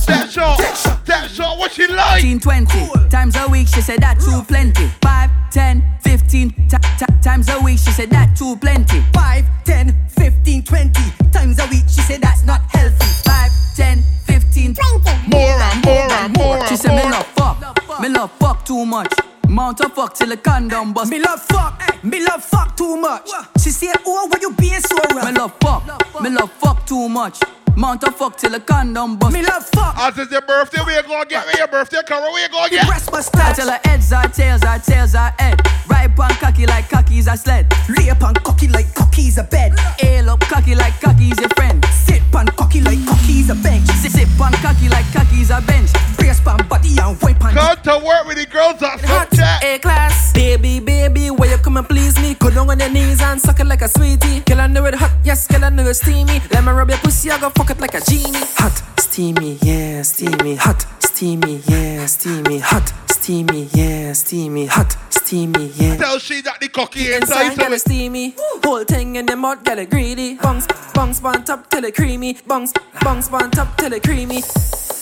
that 0.07 0.77
shot, 0.77 1.07
that 1.07 1.31
shot, 1.31 1.59
what 1.59 1.73
she 1.73 1.87
like? 1.87 2.23
15, 2.23 2.41
20 2.41 2.67
cool. 2.67 3.09
times 3.09 3.37
a 3.37 3.49
week, 3.49 3.69
she 3.69 3.81
said 3.81 4.01
that 4.01 4.21
too 4.21 4.43
plenty. 4.47 4.89
5, 5.03 5.31
10, 5.51 5.99
15 6.03 6.51
t- 6.51 6.77
t- 6.99 7.07
times 7.23 7.49
a 7.49 7.61
week, 7.61 7.79
she 7.79 7.91
said 7.91 8.11
that 8.11 8.37
too 8.37 8.57
plenty. 8.57 9.01
5, 9.15 9.45
10, 9.65 9.97
15, 10.09 10.63
20 10.65 11.01
times 11.33 11.59
a 11.59 11.67
week, 11.69 11.85
she 11.89 12.03
said 12.03 12.21
that's 12.21 12.45
not 12.45 12.61
healthy. 12.71 13.07
5, 13.25 13.51
10, 13.77 14.03
15, 14.27 14.75
20. 14.75 15.29
More 15.29 15.41
and 15.41 15.85
more 15.85 16.13
and 16.13 16.37
more. 16.37 16.67
She 16.67 16.77
said, 16.77 16.97
me 16.97 17.11
love 17.11 17.27
fuck, 17.29 18.01
me 18.01 18.09
love 18.09 18.31
fuck 18.33 18.65
too 18.65 18.85
much. 18.85 19.13
Mount 19.49 19.81
a 19.81 19.89
fuck 19.89 20.15
till 20.15 20.29
the 20.29 20.37
condom 20.37 20.93
bust. 20.93 21.11
Me 21.11 21.19
love 21.21 21.41
fuck, 21.41 22.05
me 22.05 22.23
love 22.25 22.45
fuck 22.45 22.77
too 22.77 22.97
much. 22.97 23.31
She 23.59 23.71
said, 23.71 23.97
Oh, 24.07 24.29
why 24.31 24.39
you 24.41 24.53
being 24.53 24.81
so 24.81 24.97
rough? 25.15 25.25
Me 25.25 25.33
love 25.33 25.55
fuck. 25.61 26.21
Me 26.21 26.29
love 26.29 26.53
fuck 26.53 26.87
too 26.87 27.09
much. 27.09 27.41
Mount 27.75 28.03
a 28.03 28.11
fuck 28.11 28.37
till 28.37 28.51
the 28.51 28.61
condom 28.61 29.17
bust. 29.17 29.33
Me 29.33 29.43
love 29.43 29.65
fuck. 29.65 29.97
As 29.99 30.19
it's 30.19 30.31
your 30.31 30.43
birthday, 30.43 30.83
we 30.85 30.95
you 30.95 31.03
gonna 31.03 31.25
get? 31.25 31.47
Where 31.47 31.57
your 31.57 31.69
birthday 31.69 32.01
come? 32.07 32.31
we 32.35 32.43
you 32.43 32.49
gonna 32.51 32.69
get? 32.69 32.87
Press 32.87 33.11
my 33.11 33.23
I 33.43 33.53
tell 33.55 33.71
her 33.71 33.81
heads 33.85 34.13
are 34.13 34.29
tails 34.29 34.63
are 34.65 34.79
tails 34.81 35.15
are 35.15 35.33
head. 35.39 35.61
Right 35.89 36.15
pan 36.15 36.31
cocky 36.41 36.67
like 36.67 36.91
cocky's 36.91 37.27
a 37.27 37.37
sled. 37.37 37.73
Lay 37.89 38.11
up 38.11 38.23
and 38.23 38.43
cocky 38.45 38.69
like 38.69 38.93
cocky's 38.95 39.39
a 39.39 39.45
bed. 39.45 39.73
Ail 40.03 40.29
up 40.29 40.41
cocky 40.41 40.75
like 40.75 41.01
cocky's 41.01 41.39
your 41.39 41.49
friend. 41.57 41.85
Pan 42.33 42.47
cocky 42.57 42.81
like 42.81 42.99
cocky's 43.07 43.51
a 43.51 43.55
bench. 43.55 43.87
Sit 43.89 44.29
pan 44.39 44.53
cocky 44.63 44.89
like 44.89 45.07
cocky's 45.13 45.51
a 45.51 45.61
bench. 45.63 45.91
Brace 46.17 46.41
pan 46.41 46.67
body 46.69 46.97
and 47.01 47.21
wipe 47.23 47.39
pan. 47.39 47.55
Come 47.55 47.77
to 47.85 48.05
work 48.05 48.27
with 48.27 48.37
the 48.39 48.47
girls 48.47 48.83
at 48.83 48.99
Snapchat. 49.01 49.63
A 49.65 49.79
class, 49.79 50.33
baby, 50.33 50.81
baby, 50.81 51.31
where 51.31 51.51
you 51.51 51.59
come 51.59 51.77
and 51.77 51.89
please 51.89 52.19
me? 52.21 52.35
Go 52.35 52.51
down 52.51 52.71
on 52.71 52.79
your 52.79 52.91
knees 52.91 53.21
and 53.23 53.41
suck 53.41 53.61
it 53.61 53.67
like 53.67 53.83
a 53.83 53.89
sweetie. 53.89 54.41
Girl, 54.41 54.61
I 54.61 54.67
know 54.67 54.85
it 54.87 54.95
hot, 54.95 55.13
yes, 55.25 55.47
girl, 55.47 55.65
I 55.65 55.71
know 55.71 55.87
it 55.87 55.95
steamy. 55.95 56.41
Let 56.51 56.65
me 56.65 56.71
rub 56.73 56.89
your 56.91 56.99
pussy, 56.99 57.31
I 57.31 57.41
go 57.41 57.51
fuck 57.51 57.71
it 57.71 57.81
like 57.81 57.95
a 57.95 58.01
genie. 58.01 58.45
Hot, 58.57 58.83
steamy, 59.01 59.59
yeah, 59.63 60.03
steamy. 60.03 60.57
Hot, 60.57 60.87
steamy, 61.03 61.63
yeah, 61.67 62.07
steamy. 62.07 62.59
Hot, 62.59 62.93
steamy, 63.11 63.69
yeah, 63.73 64.13
steamy. 64.13 64.67
Hot, 64.67 64.97
steamy, 65.11 65.73
yeah. 65.77 65.97
Tell 65.97 66.19
she 66.19 66.41
that 66.43 66.61
the 66.61 66.69
cocky 66.69 67.13
Inside, 67.13 67.53
inside. 67.53 67.57
get 67.57 67.67
So 67.69 67.73
it 67.73 67.77
it. 67.77 67.81
steamy. 67.81 68.35
Whole 68.65 68.85
thing 68.85 69.17
in 69.17 69.27
the 69.27 69.37
mud, 69.37 69.65
get 69.65 69.79
it 69.79 69.91
greedy. 69.91 70.35
Bungs, 70.35 70.67
bungs, 70.95 71.23
on 71.25 71.45
top 71.45 71.69
till 71.71 71.85
it 71.85 71.95
creamy. 71.95 72.18
Bungs, 72.19 72.73
bungs, 73.03 73.29
on 73.29 73.49
top 73.53 73.77
till 73.77 73.93
it 73.93 74.03
creamy. 74.03 74.41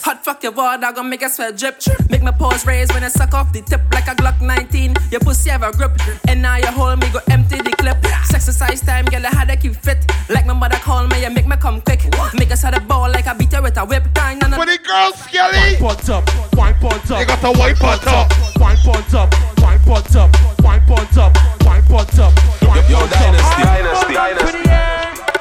Hot 0.05 0.23
fuck 0.23 0.43
your 0.43 0.51
water, 0.51 0.91
gonna 0.93 1.09
make 1.09 1.23
a 1.23 1.29
sweat 1.29 1.57
drip. 1.57 1.81
Make 2.11 2.21
my 2.21 2.31
pores 2.31 2.63
raise 2.63 2.93
when 2.93 3.03
I 3.03 3.07
suck 3.07 3.33
off 3.33 3.51
the 3.51 3.63
tip 3.63 3.81
like 3.91 4.05
a 4.07 4.13
Glock 4.13 4.39
19. 4.39 4.93
Your 5.09 5.19
pussy 5.21 5.49
have 5.49 5.63
a 5.63 5.71
grip, 5.71 5.99
and 6.27 6.43
now 6.43 6.57
you 6.57 6.67
hold 6.67 6.99
me, 6.99 7.09
go 7.09 7.19
empty 7.31 7.57
the 7.57 7.71
clip. 7.71 7.97
Exercise 8.35 8.81
time, 8.81 9.05
girl, 9.05 9.25
I 9.25 9.29
had 9.29 9.47
to 9.49 9.55
keep 9.57 9.75
fit. 9.75 9.97
Like 10.29 10.45
my 10.45 10.53
mother 10.53 10.75
call 10.75 11.07
me, 11.07 11.23
you 11.23 11.31
make 11.31 11.47
me 11.47 11.55
come 11.57 11.81
quick. 11.81 12.05
Make 12.35 12.51
us 12.51 12.61
had 12.61 12.77
a 12.77 12.81
ball 12.81 13.09
like 13.09 13.25
I 13.25 13.33
beat 13.33 13.51
her 13.53 13.63
with 13.63 13.77
a 13.77 13.85
whip. 13.85 14.03
Kind 14.13 14.43
of 14.43 14.53
For 14.53 14.67
the 14.67 14.77
girls, 14.77 15.15
Skelly. 15.17 15.57
Wine 15.57 15.97
pot 15.97 16.09
up, 16.09 16.55
wine 16.55 16.75
pot 16.75 17.11
up. 17.11 17.19
You 17.19 17.25
got 17.25 17.41
to 17.41 17.59
wipe 17.59 17.83
on 17.83 17.97
top. 17.97 18.31
Wine 18.59 18.77
pot 18.85 19.13
up, 19.15 19.33
wine 19.63 19.79
pot 19.79 20.15
up, 20.15 20.29
wine 20.61 20.81
pot 20.85 21.17
up, 21.17 21.65
wine 21.65 21.81
pot 21.81 22.19
up. 22.19 22.33
Wine 22.61 22.83
Yo, 22.87 22.99
pot 22.99 23.09
up. 23.09 23.09
Dynasty, 23.09 23.63
I 23.63 23.81
Dynasty, 23.81 24.13
ain't 24.13 24.39
Dynasty. 24.39 24.96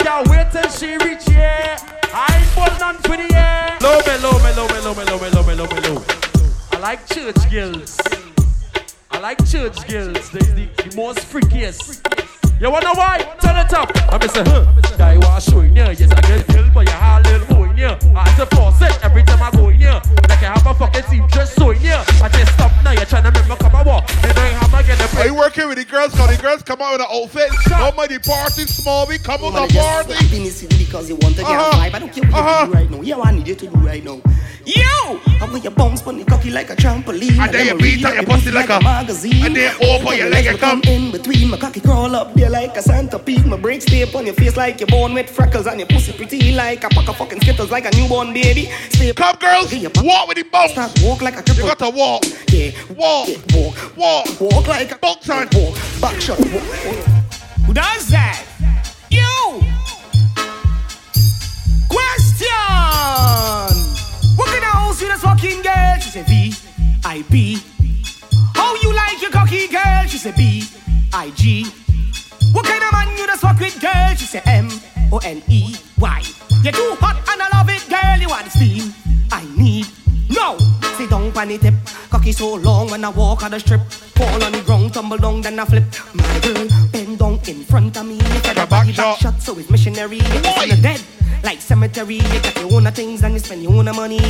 For 0.06 0.22
the 0.22 0.22
air. 0.22 0.24
Can't 0.24 0.28
wait 0.28 0.50
till 0.52 0.70
she 0.70 0.96
reach 1.04 1.24
here. 1.28 1.76
I 2.12 2.26
ain't 2.36 2.48
put 2.54 2.78
none 2.80 2.96
for 2.96 3.16
the 3.16 3.28
air. 3.34 3.76
Low 3.80 3.98
me, 4.00 4.14
low 4.22 4.38
me, 4.38 4.54
low 4.54 4.68
me, 4.68 4.80
low 4.80 4.94
me, 4.94 5.04
low 5.04 5.18
me, 5.18 5.30
low 5.30 5.42
me, 5.42 5.54
low 5.54 5.66
me, 5.66 5.80
low. 5.88 6.04
I 6.72 6.78
like 6.78 7.06
church 7.08 7.50
girls. 7.50 7.98
I 9.10 9.18
like 9.20 9.44
church 9.46 9.86
girls. 9.88 10.30
They 10.30 10.40
the, 10.40 10.68
the 10.76 10.96
most 10.96 11.20
freakiest. 11.20 12.02
You 12.60 12.70
wanna 12.70 12.94
why? 12.94 13.18
Turn 13.40 13.56
it 13.56 13.72
up. 13.74 13.90
I'm 14.08 14.20
say, 14.28 14.42
huh? 14.44 14.64
Guy 14.96 15.18
want 15.18 15.42
show 15.42 15.60
in 15.60 15.76
here. 15.76 15.92
Yes, 15.92 16.10
I 16.10 16.20
get 16.22 16.46
killed, 16.46 16.72
but 16.72 16.86
you 16.86 16.92
have 16.92 17.26
a 17.26 17.30
little 17.30 17.56
boy 17.56 17.70
in 17.70 17.76
here. 17.76 17.98
I 18.14 18.28
have 18.28 18.48
to 18.48 18.56
force 18.56 18.80
it 18.80 19.04
every 19.04 19.22
time 19.24 19.42
I 19.42 19.50
go 19.50 19.68
in 19.68 19.76
here. 19.76 20.00
Like 20.28 20.42
I 20.42 20.56
have 20.56 20.66
a 20.66 20.74
fucking 20.74 21.02
so 21.46 21.70
in 21.70 21.78
here. 21.78 22.02
I 22.22 22.28
just 22.32 22.54
stop 22.54 22.72
now. 22.82 22.92
You're 22.92 23.04
trying 23.04 23.24
to 23.24 23.32
make 23.32 23.46
know 24.88 24.94
how 24.94 25.04
I 25.04 25.06
get 25.06 25.10
the 25.10 25.20
Are 25.20 25.26
you 25.26 25.34
working 25.34 25.68
with 25.68 25.78
the 25.78 25.84
girls? 25.84 26.14
Cause 26.14 26.36
the 26.36 26.42
girls 26.42 26.62
come 26.62 26.80
out 26.82 26.92
with 26.92 27.00
an 27.02 27.08
outfit. 27.10 27.50
How 27.72 27.90
many 27.96 28.18
party 28.18 28.66
small? 28.66 29.06
We 29.06 29.18
come 29.18 29.44
on 29.44 29.52
the 29.54 29.72
party. 29.74 30.14
Because 30.78 31.08
you 31.08 31.16
want 31.16 31.36
to 31.36 31.42
get 31.42 31.50
Uh-huh. 31.50 31.70
a 31.72 31.90
vibe. 31.90 31.94
I 31.94 31.98
don't 31.98 32.12
care 32.12 32.30
what 32.30 32.40
Uh-huh. 32.40 32.60
you 32.66 32.66
do 32.66 32.72
right 32.78 32.90
now. 32.90 33.00
Yeah, 33.02 33.16
what 33.16 33.28
I 33.28 33.30
need 33.32 33.48
you 33.48 33.54
to 33.54 33.66
do 33.66 33.76
right 33.78 34.04
now. 34.04 34.20
You! 34.66 35.20
I 35.40 35.48
want 35.48 35.62
your 35.62 35.72
bones 35.72 36.02
on 36.02 36.18
the 36.18 36.24
cocky 36.24 36.50
like 36.50 36.70
a 36.70 36.76
trampoline. 36.76 37.38
And 37.38 37.54
then 37.54 37.66
you 37.66 37.78
beat 37.78 38.04
up 38.04 38.14
your 38.14 38.24
pussy 38.24 38.50
like 38.50 38.68
a- 38.68 38.80
magazine. 38.80 39.46
and 39.46 39.54
then 39.54 39.72
open 39.80 40.18
your 40.18 40.28
leg 40.28 40.46
and 40.46 40.58
come. 40.58 40.82
in 40.88 41.12
between. 41.12 41.50
My 41.50 41.56
cocky 41.56 41.80
crawl 41.80 42.16
up 42.16 42.34
there 42.34 42.50
like 42.50 42.76
a 42.76 42.82
centipede. 42.82 43.46
My 43.46 43.56
brakes 43.56 43.84
stay 43.84 44.02
on 44.12 44.26
your 44.26 44.34
face 44.34 44.56
like 44.56 44.80
you're 44.80 44.88
born 44.88 45.14
with 45.14 45.30
freckles. 45.30 45.66
And 45.68 45.78
your 45.78 45.86
pussy 45.86 46.12
pretty 46.12 46.52
like 46.52 46.82
a 46.82 46.88
pack 46.88 47.08
of 47.08 47.16
fucking 47.16 47.40
skittles 47.42 47.70
like 47.70 47.84
a 47.84 47.96
newborn 47.96 48.32
baby. 48.34 48.68
Stay 48.90 49.12
Come, 49.12 49.36
girls. 49.36 49.72
Walk 50.02 50.26
with 50.26 50.36
the 50.38 50.42
bones. 50.50 50.72
Start 50.72 51.00
walk 51.02 51.22
like 51.22 51.36
a 51.38 51.42
cripple. 51.42 51.58
You 51.58 51.62
got 51.62 51.78
to 51.78 51.90
walk. 51.90 52.24
Yeah. 52.48 52.70
Walk. 52.96 53.28
Yeah, 53.28 53.36
walk. 53.54 53.96
Walk. 53.96 54.40
Walk 54.40 54.66
like 54.66 54.90
a 54.90 54.98
box 54.98 55.30
on. 55.30 55.48
Walk. 55.52 55.76
Back 56.00 56.20
shot. 56.20 56.40
Walk. 56.40 56.62
Who 57.66 57.72
does 57.72 58.08
that? 58.08 58.45
Said 66.16 66.26
V, 66.28 66.54
I 67.04 67.22
B. 67.30 67.60
How 68.54 68.74
you 68.76 68.94
like 68.94 69.20
your 69.20 69.30
cocky 69.30 69.68
girl? 69.68 70.04
She 70.06 70.16
said 70.16 70.34
B, 70.34 70.64
I 71.12 71.28
G. 71.30 71.66
What 72.52 72.64
kind 72.64 72.82
of 72.82 72.92
man 72.92 73.18
you 73.18 73.26
this 73.26 73.40
fuck 73.40 73.60
with 73.60 73.78
girl? 73.80 74.14
She 74.16 74.24
said 74.24 74.42
M, 74.46 74.68
O 75.12 75.18
N 75.18 75.42
E, 75.48 75.76
Y. 75.98 76.22
You're 76.62 76.72
too 76.72 76.96
hot 77.00 77.16
and 77.28 77.42
I 77.42 77.48
love 77.52 77.68
it, 77.68 77.84
girl. 77.90 78.16
You 78.18 78.28
want 78.28 78.44
the 78.44 78.50
steam? 78.50 78.94
I 79.30 79.44
need. 79.58 79.86
No! 80.30 80.56
Sit 80.96 81.10
down 81.10 81.36
on 81.36 81.48
the 81.48 81.58
tip. 81.58 81.74
Cocky 82.08 82.32
so 82.32 82.54
long 82.54 82.90
when 82.90 83.04
I 83.04 83.10
walk 83.10 83.42
on 83.42 83.50
the 83.50 83.60
strip. 83.60 83.82
Fall 84.16 84.42
on 84.42 84.52
the 84.52 84.62
ground, 84.62 84.94
tumble 84.94 85.18
down, 85.18 85.42
then 85.42 85.58
I 85.58 85.66
flip. 85.66 85.84
My 86.14 86.40
girl, 86.40 86.66
bend 86.92 87.18
down 87.18 87.40
in 87.46 87.62
front 87.64 87.94
of 87.98 88.06
me. 88.06 88.14
You 88.14 88.62
a 88.62 88.66
body 88.66 88.94
back 88.94 89.18
shot, 89.18 89.42
so 89.42 89.58
it's 89.58 89.68
missionary. 89.68 90.18
It's 90.22 90.62
in 90.62 90.70
the 90.70 90.78
dead, 90.80 91.02
like 91.46 91.60
cemetery. 91.60 92.16
You 92.16 92.40
got 92.42 92.56
your 92.58 92.72
own 92.74 92.90
things 92.90 93.22
and 93.22 93.32
you 93.32 93.38
spend 93.38 93.62
your 93.62 93.72
own 93.72 93.84
money. 93.94 94.20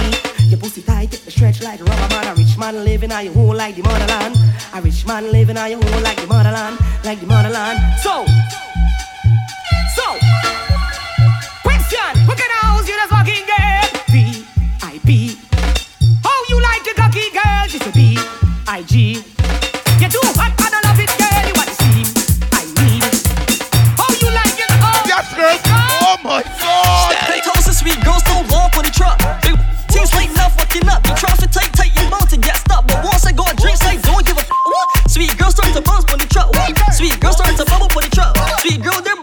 Your 0.50 0.59
pussy 0.61 0.83
tight, 0.83 1.14
it 1.14 1.33
stretch 1.33 1.62
like 1.62 1.81
rubber 1.81 2.09
man. 2.14 2.26
A 2.29 2.35
rich 2.35 2.59
man 2.59 2.85
living 2.85 3.11
on 3.11 3.24
your 3.24 3.33
home 3.33 3.57
like 3.57 3.74
the 3.74 3.83
motherland. 3.83 4.37
A 4.74 4.83
rich 4.83 5.07
man 5.07 5.33
living 5.33 5.57
on 5.57 5.70
your 5.70 5.83
home 5.83 6.02
like 6.02 6.20
the 6.20 6.26
motherland, 6.26 6.79
like 7.05 7.18
the 7.18 7.26
motherland. 7.26 7.79
So, 8.02 8.26
so, 9.96 10.07
question: 11.62 12.12
kind 12.29 12.52
of 12.55 12.61
house 12.61 12.87
you 12.87 12.94
just 12.94 13.11
fucking 13.11 13.46
get? 13.46 14.05
V 14.11 14.46
I 14.83 15.00
P. 15.07 15.38
How 16.22 16.38
you 16.50 16.61
like 16.61 16.85
your 16.85 16.96
cocky 16.96 17.31
girl? 17.31 17.66
She 17.66 17.79
said 17.79 17.94
B 17.94 18.18
I 18.68 18.83
G. 18.83 19.36
Sweet 38.66 38.83
girl 38.83 39.15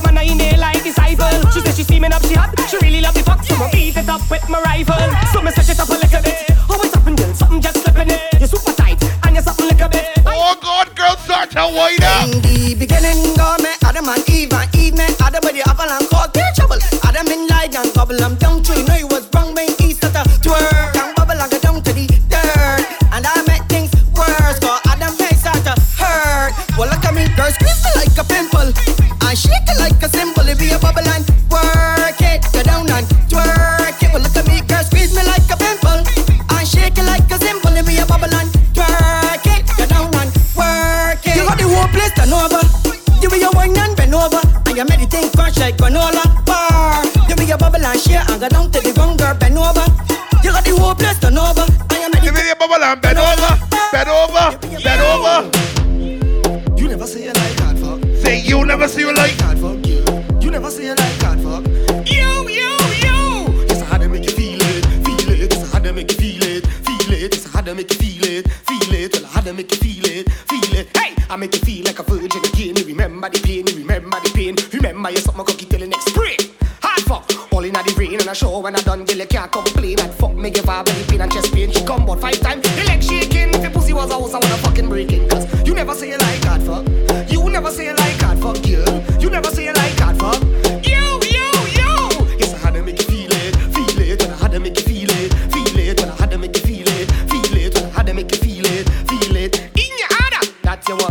Bible. 0.00 0.14
Now 0.14 0.20
I 0.20 0.26
nine 0.26 0.38
there 0.38 0.58
like 0.58 0.82
disciple. 0.82 1.50
She 1.50 1.60
said 1.60 1.74
she 1.74 1.82
steaming 1.82 2.12
up, 2.12 2.22
she 2.22 2.34
hot. 2.34 2.54
She 2.70 2.76
really 2.78 3.00
love 3.00 3.14
the 3.14 3.22
fuck. 3.22 3.42
So 3.42 3.54
I 3.54 3.70
beat 3.70 3.96
it 3.96 4.08
up 4.08 4.22
with 4.30 4.48
my 4.48 4.60
rifle. 4.62 4.94
So 5.32 5.42
me 5.42 5.50
set 5.50 5.68
it 5.68 5.80
up 5.80 5.88
a 5.88 5.92
little 5.92 6.22
bit. 6.22 6.46
Oh, 6.70 6.80
it's 6.82 6.96
up 6.96 7.06
and 7.06 7.16
down, 7.16 7.34
something 7.34 7.60
just 7.60 7.82
slipping 7.82 8.10
it. 8.10 8.20
You're 8.38 8.48
super 8.48 8.72
tight 8.72 9.02
and 9.24 9.34
you're 9.34 9.42
something 9.42 9.66
little 9.66 9.88
bit. 9.88 10.06
Oh 10.26 10.56
God, 10.60 10.94
girls 10.94 11.18
start 11.24 11.50
to 11.52 11.66
wind 11.66 12.02
up. 12.04 12.28
In 12.30 12.42
the 12.42 12.74
beginning, 12.78 13.34
God 13.34 13.62
met 13.62 13.82
Adam 13.84 14.08
and 14.08 14.22
Eve, 14.28 14.52
and 14.52 14.74
Eve 14.76 14.96
met 14.96 15.20
Adam, 15.20 15.40
but 15.42 15.52
the 15.54 15.62
apple 15.66 15.90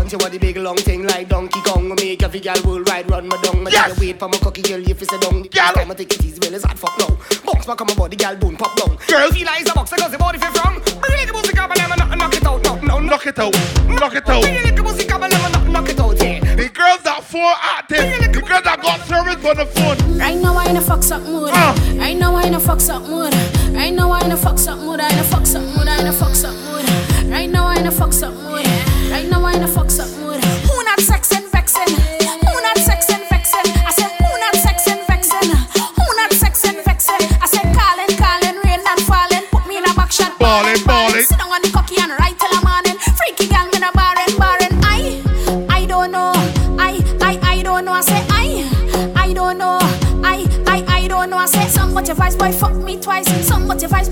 That 0.08 0.14
you 0.14 0.20
want, 0.20 0.32
you 0.34 0.40
want 0.40 0.42
the 0.42 0.54
big 0.54 0.64
long 0.64 0.78
thing 0.78 1.04
like 1.04 1.28
Donkey 1.28 1.60
Kong. 1.64 1.90
Make 1.90 2.24
every 2.24 2.40
girl 2.40 2.56
worldwide 2.64 3.12
run 3.12 3.28
my 3.28 3.36
dung. 3.42 3.68
Yes. 3.68 3.90
Gotta 3.90 4.00
wait 4.00 4.18
for 4.18 4.30
my 4.30 4.38
cocky 4.38 4.62
girl 4.62 4.80
if 4.80 5.02
it's 5.02 5.12
a 5.12 5.20
dung. 5.20 5.44
Girl, 5.44 5.74
time 5.76 5.92
I 5.92 5.96
take 5.96 6.14
it 6.14 6.24
easy, 6.24 6.40
well 6.40 6.54
it's 6.54 6.64
hard 6.64 6.80
fuck 6.80 6.98
now. 6.98 7.12
Box 7.44 7.66
back 7.66 7.82
on 7.82 7.88
my 7.88 7.94
body, 7.94 8.16
girl 8.16 8.38
bone 8.38 8.56
pop 8.56 8.74
down. 8.78 8.96
Girl, 9.06 9.30
feel 9.32 9.46
like 9.46 9.60
it's 9.60 9.70
a 9.70 9.74
box 9.74 9.92
because 9.92 10.12
the 10.12 10.18
body 10.18 10.40
fit 10.40 10.56
from. 10.56 10.80
Bring 11.04 11.28
the 11.28 11.34
music 11.34 11.60
up 11.60 11.72
and 11.72 11.80
let 11.80 11.90
me 11.92 11.96
knock, 12.00 12.18
knock 12.18 12.36
it 12.36 12.46
out, 12.46 12.64
no, 12.64 12.80
no, 12.80 13.00
knock 13.00 13.28
it 13.28 13.38
out, 13.38 13.54
knock 14.00 14.16
it 14.16 14.30
out. 14.30 14.44
Bring 14.44 14.76
the 14.76 14.82
music 14.82 15.12
up 15.12 15.22
and 15.24 15.34
let 15.34 15.44
me 15.44 15.52
knock, 15.52 15.68
knock 15.68 15.90
it 15.90 16.00
out, 16.00 16.24
yeah. 16.24 16.56
The 16.56 16.70
girls 16.70 17.04
that 17.04 17.24
phone 17.28 17.56
active, 17.60 18.32
the 18.32 18.40
girls 18.40 18.64
that 18.64 18.82
got 18.82 19.04
service 19.12 19.44
on 19.44 19.58
the 19.58 19.66
phone. 19.66 20.18
Right 20.18 20.40
now 20.40 20.56
I 20.56 20.70
in 20.70 20.78
a 20.78 20.82
fuck 20.82 21.04
up 21.12 21.24
mood. 21.24 21.52
Right 22.00 22.16
now 22.16 22.34
I 22.34 22.48
in 22.48 22.56
a 22.56 22.60
fuck 22.62 22.80
up 22.88 23.04
mood. 23.04 23.34
Right 23.76 23.92
now 23.92 24.12
I 24.12 24.24
in 24.24 24.32
a 24.32 24.38
fuck 24.38 24.56
up 24.68 24.80
mood. 24.80 25.02
I 25.02 25.12
in 25.12 25.20
a 25.20 25.24
fuck 25.26 25.47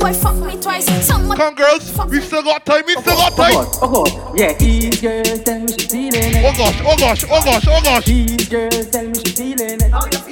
boy 0.05 0.13
fuck 0.13 0.35
me 0.35 0.61
twice. 0.61 0.85
Somebody. 1.05 1.41
Come 1.41 1.55
girls, 1.55 1.97
we 2.09 2.21
still 2.21 2.43
got 2.43 2.65
time, 2.65 2.83
we 2.85 2.95
oh, 2.95 3.01
still 3.01 3.13
oh, 3.17 3.29
got 3.29 3.33
oh, 3.33 3.35
time. 3.35 3.79
Oh 3.81 4.03
God, 4.03 4.39
yeah, 4.39 4.53
these 4.53 5.01
girls 5.01 5.43
tell 5.43 5.59
me 5.59 5.67
she 5.67 5.87
feeling 5.87 6.35
it. 6.35 6.45
Oh 6.45 6.53
gosh, 6.57 6.81
oh 6.85 6.97
gosh, 6.97 7.23
oh 7.25 7.41
gosh, 7.43 7.65
oh 7.67 7.81
gosh. 7.83 8.05
These 8.05 8.49
girls 8.49 8.89
tell 8.89 9.07
me 9.07 9.13
she 9.15 9.31
feeling 9.33 9.81
it. 9.81 10.24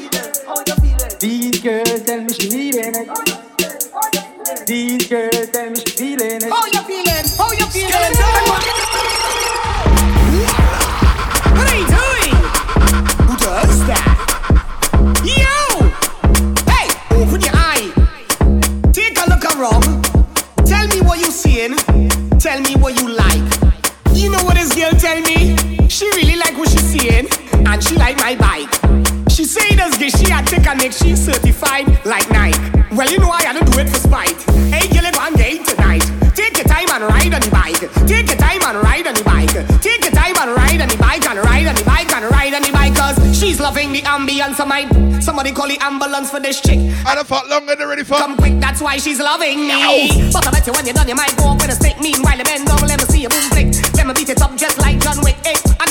Take 30.94 31.08
she 31.10 31.16
certified 31.16 32.06
like 32.06 32.30
Nike. 32.30 32.60
Well, 32.96 33.10
you 33.10 33.20
know 33.20 33.30
I 33.30 33.44
had 33.44 33.58
to 33.58 33.66
do 33.66 33.80
it 33.80 33.90
for 33.90 34.00
spite. 34.00 34.42
Hey, 34.70 34.88
girl, 34.94 35.10
go 35.12 35.20
and 35.22 35.36
get 35.36 35.66
tonight. 35.66 36.04
Take 36.36 36.58
your 36.58 36.66
time 36.66 36.90
and 36.90 37.04
ride 37.06 37.34
on 37.34 37.42
the 37.42 37.50
bike. 37.52 37.82
Take 38.08 38.28
your 38.30 38.38
time 38.38 38.62
and 38.62 38.78
ride 38.82 39.08
on 39.08 39.14
the 39.16 39.24
bike. 39.24 39.54
Take 39.82 40.04
your 40.04 40.14
time 40.14 40.36
and 40.38 40.56
ride 40.56 40.82
on 40.82 40.90
the 40.90 40.98
bike 40.98 41.26
and 41.26 41.40
ride 41.40 41.68
on 41.68 41.76
the 41.76 41.84
bike 41.84 42.12
and 42.14 42.26
ride 42.30 42.54
on 42.54 42.62
the 42.62 42.72
bike. 42.72 42.96
Cause 42.96 43.18
she's 43.38 43.60
loving 43.60 43.92
the 43.92 44.02
ambience 44.02 44.60
of 44.60 44.68
mine. 44.68 45.22
Somebody 45.22 45.52
call 45.52 45.68
the 45.68 45.78
ambulance 45.82 46.30
for 46.30 46.40
this 46.40 46.62
chick. 46.62 46.80
I 47.06 47.16
done 47.16 47.26
fought 47.26 47.48
long 47.50 47.70
and 47.70 47.80
they 47.80 47.86
ready 47.86 48.04
for. 48.04 48.18
Come 48.18 48.38
quick, 48.38 48.60
that's 48.60 48.82
why 48.82 48.98
she's 48.98 49.20
loving 49.20 49.68
me. 49.68 50.32
But 50.32 50.46
I 50.48 50.52
bet 50.52 50.68
you 50.68 50.74
when 50.74 50.86
you're 50.86 50.94
done, 50.94 51.08
you 51.08 51.16
might 51.16 51.36
go 51.38 51.54
up 51.54 51.62
with 51.62 51.72
a 51.72 51.76
stick. 51.76 52.00
Meanwhile, 52.02 52.38
you 52.38 52.44
bend 52.44 52.70
over, 52.70 52.86
let 52.86 53.00
me 53.00 53.06
see 53.06 53.26
a 53.26 53.30
boom 53.30 53.50
flick. 53.50 53.74
Let 53.96 54.08
me 54.08 54.14
beat 54.14 54.30
it 54.30 54.42
up 54.42 54.56
just 54.58 54.78
like 54.80 55.00
John 55.00 55.22
Wick. 55.24 55.33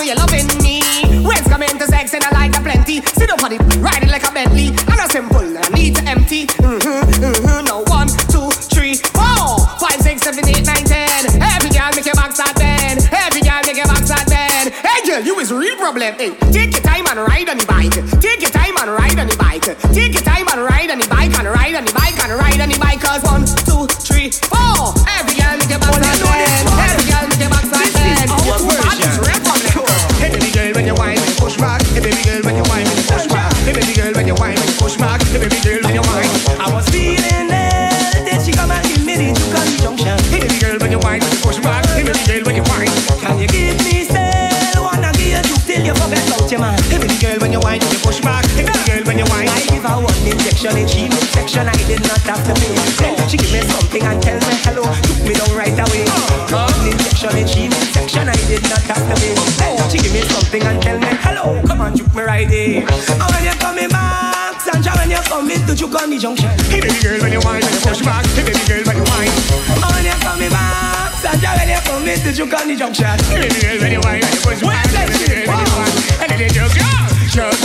I 0.03 0.05
you're 0.05 0.17
loving 0.17 0.51
me. 0.59 0.83
When's 1.23 1.47
coming 1.47 1.79
to 1.79 1.87
sex 1.87 2.13
and 2.13 2.25
I 2.25 2.31
like 2.35 2.51
that 2.59 2.67
plenty. 2.67 2.99
Sit 3.15 3.31
up 3.31 3.39
on 3.47 3.55
it, 3.55 3.63
ride 3.79 4.03
it 4.03 4.11
like 4.11 4.27
a 4.27 4.35
Bentley. 4.35 4.75
I'm 4.91 4.99
not 4.99 5.15
simple, 5.15 5.39
I 5.39 5.63
need 5.79 5.95
to 5.95 6.03
empty. 6.11 6.51
Mm-hmm, 6.59 7.23
mm-hmm. 7.23 7.71
Now 7.71 7.87
one, 7.87 8.11
two, 8.27 8.51
three, 8.75 8.99
four, 8.99 9.63
five, 9.79 10.03
six, 10.03 10.27
seven, 10.27 10.43
eight, 10.51 10.67
nine, 10.67 10.83
ten. 10.83 11.31
Every 11.39 11.71
girl 11.71 11.95
make 11.95 12.03
your 12.03 12.19
back 12.19 12.35
start 12.35 12.59
bend. 12.59 13.07
Every 13.15 13.47
girl 13.47 13.63
make 13.63 13.79
your 13.79 13.87
back 13.87 14.03
start 14.03 14.27
bend. 14.27 14.75
Hey 14.75 15.07
girl, 15.07 15.23
you 15.23 15.39
is 15.39 15.55
real 15.55 15.79
problem. 15.79 16.19
Hey, 16.19 16.35
take 16.51 16.75
your 16.75 16.83
time 16.83 17.07
and 17.07 17.23
ride 17.23 17.47
on 17.47 17.63
the 17.63 17.67
bike. 17.71 17.95
Take 18.19 18.43
your 18.43 18.51
time 18.51 18.75
and 18.83 18.91
ride 18.91 19.23
on 19.23 19.31
the 19.31 19.39
bike. 19.39 19.71
Take 19.95 20.19
your 20.19 20.22
injection 50.63 50.79
in 50.79 51.11
she 51.11 51.27
section. 51.35 51.67
I 51.67 51.75
did 51.91 52.03
not 52.07 52.23
have 52.23 52.43
to 52.47 52.55
pay. 52.55 52.75
Then 53.03 53.29
she 53.29 53.37
give 53.37 53.51
me 53.51 53.61
something 53.67 54.03
and 54.03 54.23
tell 54.23 54.39
me 54.39 54.55
hello. 54.63 54.87
Took 55.03 55.19
me 55.27 55.35
down 55.35 55.51
right 55.59 55.75
away. 55.75 56.07
An 56.07 56.87
injection 56.87 57.35
in 57.35 57.47
she 57.51 57.71
section. 57.91 58.29
I 58.29 58.39
did 58.47 58.63
not 58.71 58.83
have 58.87 59.03
to 59.03 59.15
pay. 59.19 59.35
Then 59.59 59.91
she 59.91 59.99
give 59.99 60.13
me 60.15 60.23
something 60.23 60.63
and 60.63 60.79
tell 60.83 60.99
me 60.99 61.11
hello. 61.19 61.59
Come 61.67 61.81
on, 61.81 61.97
juke 61.97 62.15
me 62.15 62.23
right 62.23 62.47
there. 62.47 62.87
And 62.87 63.27
when 63.35 63.43
you 63.43 63.55
coming 63.59 63.91
back, 63.91 64.61
Sandra, 64.63 64.95
when 65.03 65.11
you 65.11 65.23
coming 65.27 65.59
to 65.67 65.75
the 65.75 66.19
junction. 66.19 66.55
Hey 66.71 66.81
baby 66.81 66.95
girl, 67.03 67.19
when 67.19 67.33
you 67.33 67.43
whine, 67.43 67.63
when 67.63 67.73
you 67.75 67.83
push 67.83 68.03
back. 68.07 68.23
Hey 68.39 68.47
baby 68.47 68.63
girl, 68.71 68.83
when 68.87 68.97
you 69.03 69.07
whine. 69.11 69.35
And 69.67 69.83
when 69.83 70.07
you 70.07 70.17
coming 70.23 70.51
back, 70.51 71.11
Sandra, 71.19 71.59
when 71.59 71.75
you 71.75 71.83
coming 71.83 72.19
to 72.23 72.31
the 72.31 72.77
junction. 72.79 73.19
Hey 73.27 73.51
baby 73.51 73.59
girl, 73.59 73.79
when 73.83 73.91
you 73.99 74.03
whine, 74.07 74.23
when 74.23 74.31
you 74.31 74.43
push 74.47 74.63
back. 74.63 74.87
Hey 74.95 75.11
baby 75.11 75.27
girl, 75.27 75.59
when 75.59 75.67
you 75.67 75.75
whine. 75.75 75.97
And 76.23 76.29
then 76.31 76.39
you 76.39 76.51
juke, 76.55 76.79
juke, 77.35 77.62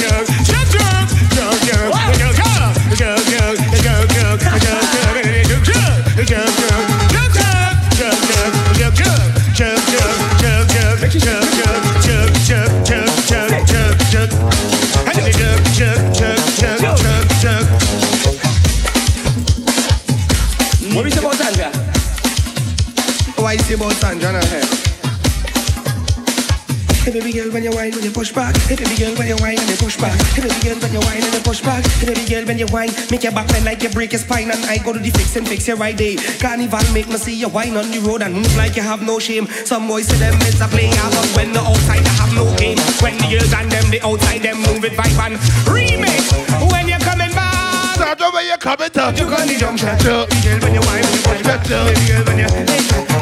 push 28.68 28.84
back. 28.84 28.98
Girl, 28.98 29.16
when 29.16 29.28
you 29.28 29.36
whine 29.38 29.60
and 29.60 29.70
you 29.70 29.78
push 29.78 29.98
back. 29.98 30.20
Hey 30.36 30.42
baby 30.42 30.60
girl, 30.60 30.80
when 30.80 30.92
you 30.94 31.00
whine 31.00 31.24
and 31.24 31.34
you 31.34 31.40
push 31.40 31.62
back. 31.62 31.86
Hey 31.86 32.08
baby 32.08 32.26
girl, 32.28 32.46
when 32.46 32.58
you 32.58 32.68
whine, 32.68 32.92
make 33.10 33.24
your 33.24 33.32
back 33.32 33.48
bend 33.48 33.66
like 33.66 33.84
you 33.84 33.90
break 33.90 34.12
your 34.12 34.20
spine 34.20 34.52
and 34.52 34.64
I 34.66 34.78
go 34.78 34.94
to 34.94 35.00
the 35.00 35.10
fix 35.12 35.36
and 35.36 35.48
fix 35.48 35.68
your 35.68 35.78
right 35.78 35.96
eh. 35.96 36.16
day. 36.16 36.16
Carnival 36.40 36.84
make 36.94 37.08
me 37.08 37.18
see 37.18 37.36
you 37.36 37.50
whine 37.50 37.78
on 37.78 37.90
the 37.92 38.00
road 38.00 38.22
and 38.22 38.34
move 38.34 38.58
like 38.58 38.76
you 38.76 38.84
have 38.84 39.02
no 39.02 39.20
shame. 39.20 39.48
Some 39.48 39.88
boys 39.88 40.08
say 40.08 40.18
them 40.18 40.36
is 40.42 40.60
a 40.60 40.68
play 40.68 40.90
but 40.90 41.28
when 41.36 41.54
the 41.54 41.60
outside 41.60 42.04
they 42.04 42.16
have 42.20 42.34
no 42.34 42.46
game. 42.58 42.78
When 43.00 43.18
the 43.18 43.28
girls 43.32 43.54
and 43.54 43.72
them 43.72 43.90
the 43.90 44.02
outside 44.04 44.42
them 44.42 44.58
move 44.58 44.84
it 44.84 44.94
vibe 44.94 45.20
and 45.24 45.36
remix. 45.64 46.28
When 46.72 46.88
you're 46.88 47.00
coming 47.00 47.32
back, 47.32 47.96
start 47.96 48.22
over 48.22 48.42
you 48.42 48.58
coming 48.58 48.92
to. 48.92 49.14
You 49.16 49.30
got 49.30 49.48
the 49.48 49.56
junction. 49.56 49.96
Girl, 50.04 50.28
when 50.60 50.74
you 50.74 50.82
whine, 50.84 51.08
you 51.08 51.22
push 51.24 51.44
back. 51.44 51.64
Girl, 51.68 51.88
when 52.28 52.40
you, 52.40 52.50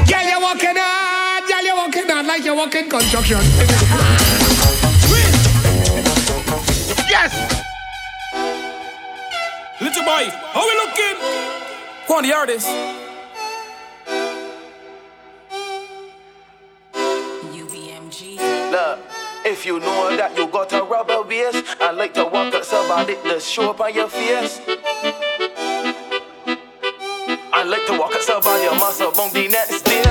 girl 0.09 0.25
you 0.25 0.39
walking 0.41 0.77
out, 0.79 1.41
girl 1.45 1.63
you 1.63 1.75
walking 1.75 2.09
out 2.09 2.25
like 2.25 2.43
you 2.43 2.55
walking 2.55 2.89
construction. 2.89 3.43
Yes. 7.15 7.31
Little 9.79 10.03
boy, 10.03 10.25
how 10.51 10.67
we 10.67 10.73
looking? 10.83 11.17
Go 12.09 12.17
on 12.17 12.23
the 12.23 12.33
artist. 12.33 12.67
UBMG. 17.55 18.35
Look, 18.69 18.99
if 19.45 19.65
you 19.65 19.79
know 19.79 20.17
that 20.17 20.37
you 20.37 20.47
got 20.47 20.73
a 20.73 20.83
rubber 20.83 21.21
waist, 21.21 21.63
I 21.79 21.91
like 21.91 22.13
to 22.15 22.25
walk 22.25 22.53
at 22.53 22.65
somebody 22.65 23.15
to 23.23 23.39
show 23.39 23.69
up 23.69 23.79
on 23.79 23.93
your 23.93 24.09
face. 24.09 24.59
I 27.53 27.63
like 27.63 27.85
to 27.87 27.97
walk 27.97 28.13
at 28.13 28.23
somebody 28.23 28.63
your 28.63 28.75
muscle 28.75 29.13
bone 29.13 29.31
the 29.31 29.47
next 29.47 29.83
day. 29.83 30.03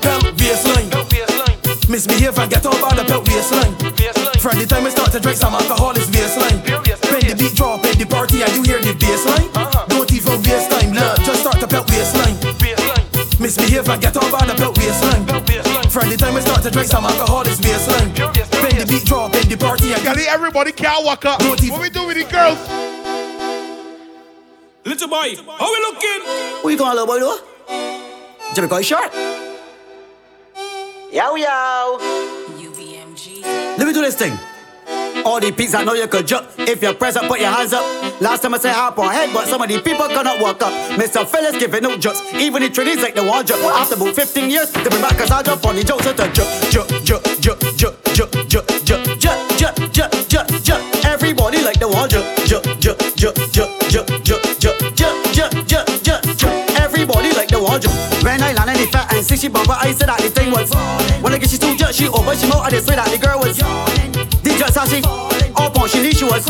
Pelt 0.00 0.24
waistline. 0.40 1.03
Misbehave 1.88 2.38
and 2.38 2.50
get 2.50 2.64
over 2.66 2.94
the 2.96 3.04
pelt 3.04 3.28
waistline. 3.28 3.74
From 4.40 4.58
the 4.58 4.66
time 4.66 4.86
I 4.86 4.90
start 4.90 5.12
to 5.12 5.20
drink 5.20 5.36
some 5.36 5.54
alcohol, 5.54 5.92
it's 5.92 6.08
waistline. 6.08 6.58
When 7.12 7.22
the 7.28 7.36
beat 7.36 7.54
drop 7.54 7.84
in 7.84 7.98
the 7.98 8.06
party 8.06 8.42
and 8.42 8.52
you 8.56 8.62
hear 8.64 8.80
the 8.80 8.96
bassline, 8.96 9.52
don't 9.88 10.10
even 10.12 10.40
waste 10.42 10.70
time, 10.70 10.92
love. 10.92 11.18
Just 11.24 11.40
start 11.40 11.60
to 11.60 11.68
pelt 11.68 11.88
waistline. 11.90 12.36
Misbehave 13.38 13.88
and 13.88 14.00
get 14.00 14.16
over 14.16 14.40
the 14.46 14.54
pelt 14.56 14.76
waistline. 14.78 15.24
From 15.90 16.08
the 16.08 16.16
time 16.16 16.36
I 16.36 16.40
start 16.40 16.62
to 16.62 16.70
drink 16.70 16.88
some 16.88 17.04
alcohol, 17.04 17.42
it's 17.46 17.60
waistline. 17.60 18.10
When 18.64 18.74
the 18.80 18.86
beat 18.88 19.04
drop 19.04 19.34
in 19.34 19.48
the 19.48 19.56
party 19.56 19.92
and 19.92 20.02
Girl, 20.02 20.16
everybody 20.28 20.72
can't 20.72 21.04
walk 21.04 21.24
up. 21.24 21.40
What 21.42 21.60
we 21.60 21.90
do 21.90 22.06
with 22.06 22.16
the 22.16 22.24
girls? 22.24 22.58
Little 24.84 25.08
boy, 25.08 25.36
how 25.58 25.72
we 25.72 25.78
looking? 25.84 26.20
Who 26.62 26.70
you 26.70 26.78
calling 26.78 26.96
little 26.96 27.06
boy 27.06 27.20
though? 27.20 28.54
Jimmy 28.54 28.68
Coy 28.68 28.82
short. 28.82 29.33
Yo 31.14 31.36
yo. 31.36 31.96
Let 33.78 33.86
me 33.86 33.92
do 33.92 34.00
this 34.00 34.16
thing. 34.16 34.36
All 35.24 35.38
the 35.38 35.52
peaks 35.52 35.72
I 35.72 35.84
know 35.84 35.94
you 35.94 36.08
could 36.08 36.26
jump. 36.26 36.48
If 36.58 36.82
you're 36.82 36.92
present, 36.92 37.28
put 37.28 37.38
your 37.38 37.52
hands 37.52 37.72
up. 37.72 37.84
Last 38.20 38.42
time 38.42 38.52
I 38.52 38.58
said 38.58 38.72
hop 38.72 38.98
on 38.98 39.12
head, 39.14 39.30
but 39.32 39.46
some 39.46 39.62
of 39.62 39.68
the 39.68 39.80
people 39.80 40.08
cannot 40.08 40.40
walk 40.40 40.60
up. 40.60 40.72
Mr. 40.98 41.24
Phillips 41.24 41.58
giving 41.58 41.84
no 41.84 41.96
jokes. 41.96 42.20
Even 42.34 42.62
the 42.62 42.68
trainees 42.68 43.00
like 43.00 43.14
the 43.14 43.22
one 43.22 43.46
jump. 43.46 43.62
After 43.62 43.94
about 43.94 44.12
15 44.12 44.50
years, 44.50 44.72
they 44.72 44.82
bring 44.82 45.00
back 45.02 45.16
cause 45.16 45.30
I 45.30 45.44
jump 45.44 45.64
on 45.64 45.76
the 45.76 45.84
jokes 45.84 46.04
at 46.04 46.16
the 46.16 46.26
jump, 46.34 46.50
jump, 46.74 46.90
jump, 47.04 47.22
jump, 47.38 47.60
jump, 47.70 48.32
jump, 48.50 48.66
jump, 48.82 49.06
jump, 49.20 49.46
jump, 49.54 49.92
jump, 49.92 49.92
jump, 49.94 50.28
jump, 50.28 50.64
jump. 50.64 51.04
Everybody 51.04 51.62
like 51.62 51.78
the 51.78 51.86
one 51.86 52.10
jump, 52.10 52.26
jump, 52.42 52.64
jump, 52.80 52.98
jump, 53.14 53.38
jump, 53.54 53.70
jump, 53.86 54.10
jump, 54.24 54.42
jump, 54.58 54.96
jump, 54.98 55.30
jump, 55.30 55.68
jump, 55.68 56.02
jump, 56.02 56.36
jump. 56.36 56.80
Everybody 56.82 57.30
like 57.38 57.50
the 57.54 57.62
one 57.62 57.80
jump. 57.80 58.13
See 59.24 59.36
she 59.36 59.48
bumper, 59.48 59.72
I 59.72 59.92
said 59.92 60.08
that 60.08 60.20
the 60.20 60.28
thing 60.28 60.50
was. 60.50 60.70
When 61.22 61.32
I 61.32 61.38
get 61.38 61.48
she 61.48 61.58
too 61.58 61.74
judge, 61.76 61.96
she 61.96 62.08
over, 62.08 62.36
she 62.36 62.48
know 62.48 62.58
I 62.60 62.70
just 62.70 62.86
say 62.86 62.94
that 62.94 63.08
the 63.08 63.18
girl 63.18 63.40
was. 63.40 63.56
The 63.56 64.50
just 64.58 64.76
how 64.76 64.84
she 64.84 65.00
up 65.56 65.78
on 65.78 65.88
she 65.88 66.00
knew 66.02 66.12
she 66.12 66.24
was. 66.24 66.44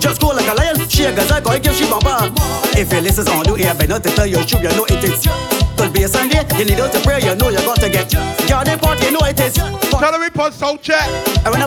Just 0.00 0.20
go 0.20 0.28
like 0.28 0.48
a 0.48 0.54
lion, 0.54 0.76
she 0.88 1.04
a 1.04 1.14
gazelle, 1.14 1.40
go 1.40 1.50
and 1.50 1.62
give 1.62 1.74
she 1.74 1.88
bumper. 1.88 2.32
If 2.78 2.92
your 2.92 3.00
list 3.00 3.18
is 3.20 3.28
on, 3.28 3.46
here, 3.56 3.74
but 3.74 3.88
not 3.88 4.02
to 4.02 4.10
tell 4.10 4.26
you, 4.26 4.42
shoot, 4.42 4.60
you 4.60 4.70
know 4.74 4.86
it 4.88 5.04
is. 5.04 5.55
Could 5.86 5.94
be 5.94 6.02
a 6.02 6.08
Sunday, 6.08 6.42
you 6.58 6.64
need 6.64 6.78
to 6.78 7.00
pray, 7.04 7.20
you 7.22 7.36
know 7.36 7.48
you 7.48 7.58
got 7.58 7.78
to 7.78 7.88
get. 7.88 8.10
Girl, 8.10 8.64
they 8.64 8.76
part, 8.76 9.00
you 9.04 9.12
know 9.12 9.20
it 9.22 9.38
is. 9.38 9.54
Tell 9.54 10.18
me 10.18 10.28
put 10.30 10.52
sound 10.52 10.82
check. 10.82 11.06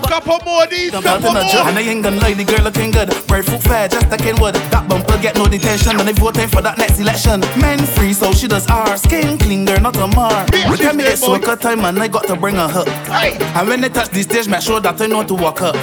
Couple 0.10 0.40
more 0.44 0.64
of 0.64 0.70
these, 0.70 0.92
couple 0.92 1.08
out 1.08 1.22
in 1.24 1.38
a 1.38 1.42
jug, 1.50 1.64
more. 1.64 1.70
and 1.70 1.78
I 1.78 1.82
ain't 1.84 2.04
gonna 2.04 2.18
lie, 2.18 2.34
the 2.34 2.44
girl 2.44 2.66
looking 2.66 2.92
good. 2.92 3.08
Bird 3.28 3.46
fruit 3.46 3.64
fair, 3.64 3.88
just 3.88 4.10
like 4.10 4.20
Kenwood. 4.20 4.56
That 4.56 4.90
bumper 4.90 5.18
get 5.22 5.38
no 5.38 5.48
detention, 5.48 5.98
and 5.98 6.06
they 6.06 6.12
voting 6.12 6.50
for 6.50 6.62
that 6.62 6.78
next 6.78 7.00
election. 7.00 7.40
Men 7.62 7.80
free, 7.80 8.12
so 8.12 8.34
she 8.34 8.50
does 8.50 8.68
R. 8.68 8.98
Skin 8.98 9.38
clean, 9.38 9.64
girl, 9.64 9.80
not 9.80 9.96
a 9.96 10.08
mar. 10.08 10.46
Look 10.70 10.82
at 10.82 10.98
me, 10.98 11.06
it's 11.06 11.26
worker 11.26 11.56
time, 11.56 11.86
and 11.86 11.98
I 11.98 12.10
got 12.10 12.28
to 12.28 12.36
bring 12.36 12.56
her 12.56 12.68
hook. 12.68 12.90
And 12.90 13.70
when 13.70 13.80
they 13.80 13.88
touch 13.90 14.10
the 14.10 14.24
stage, 14.24 14.50
make 14.50 14.62
sure 14.62 14.82
that 14.82 14.98
they 14.98 15.08
know 15.08 15.24
to 15.24 15.34
walk 15.34 15.62
up. 15.62 15.78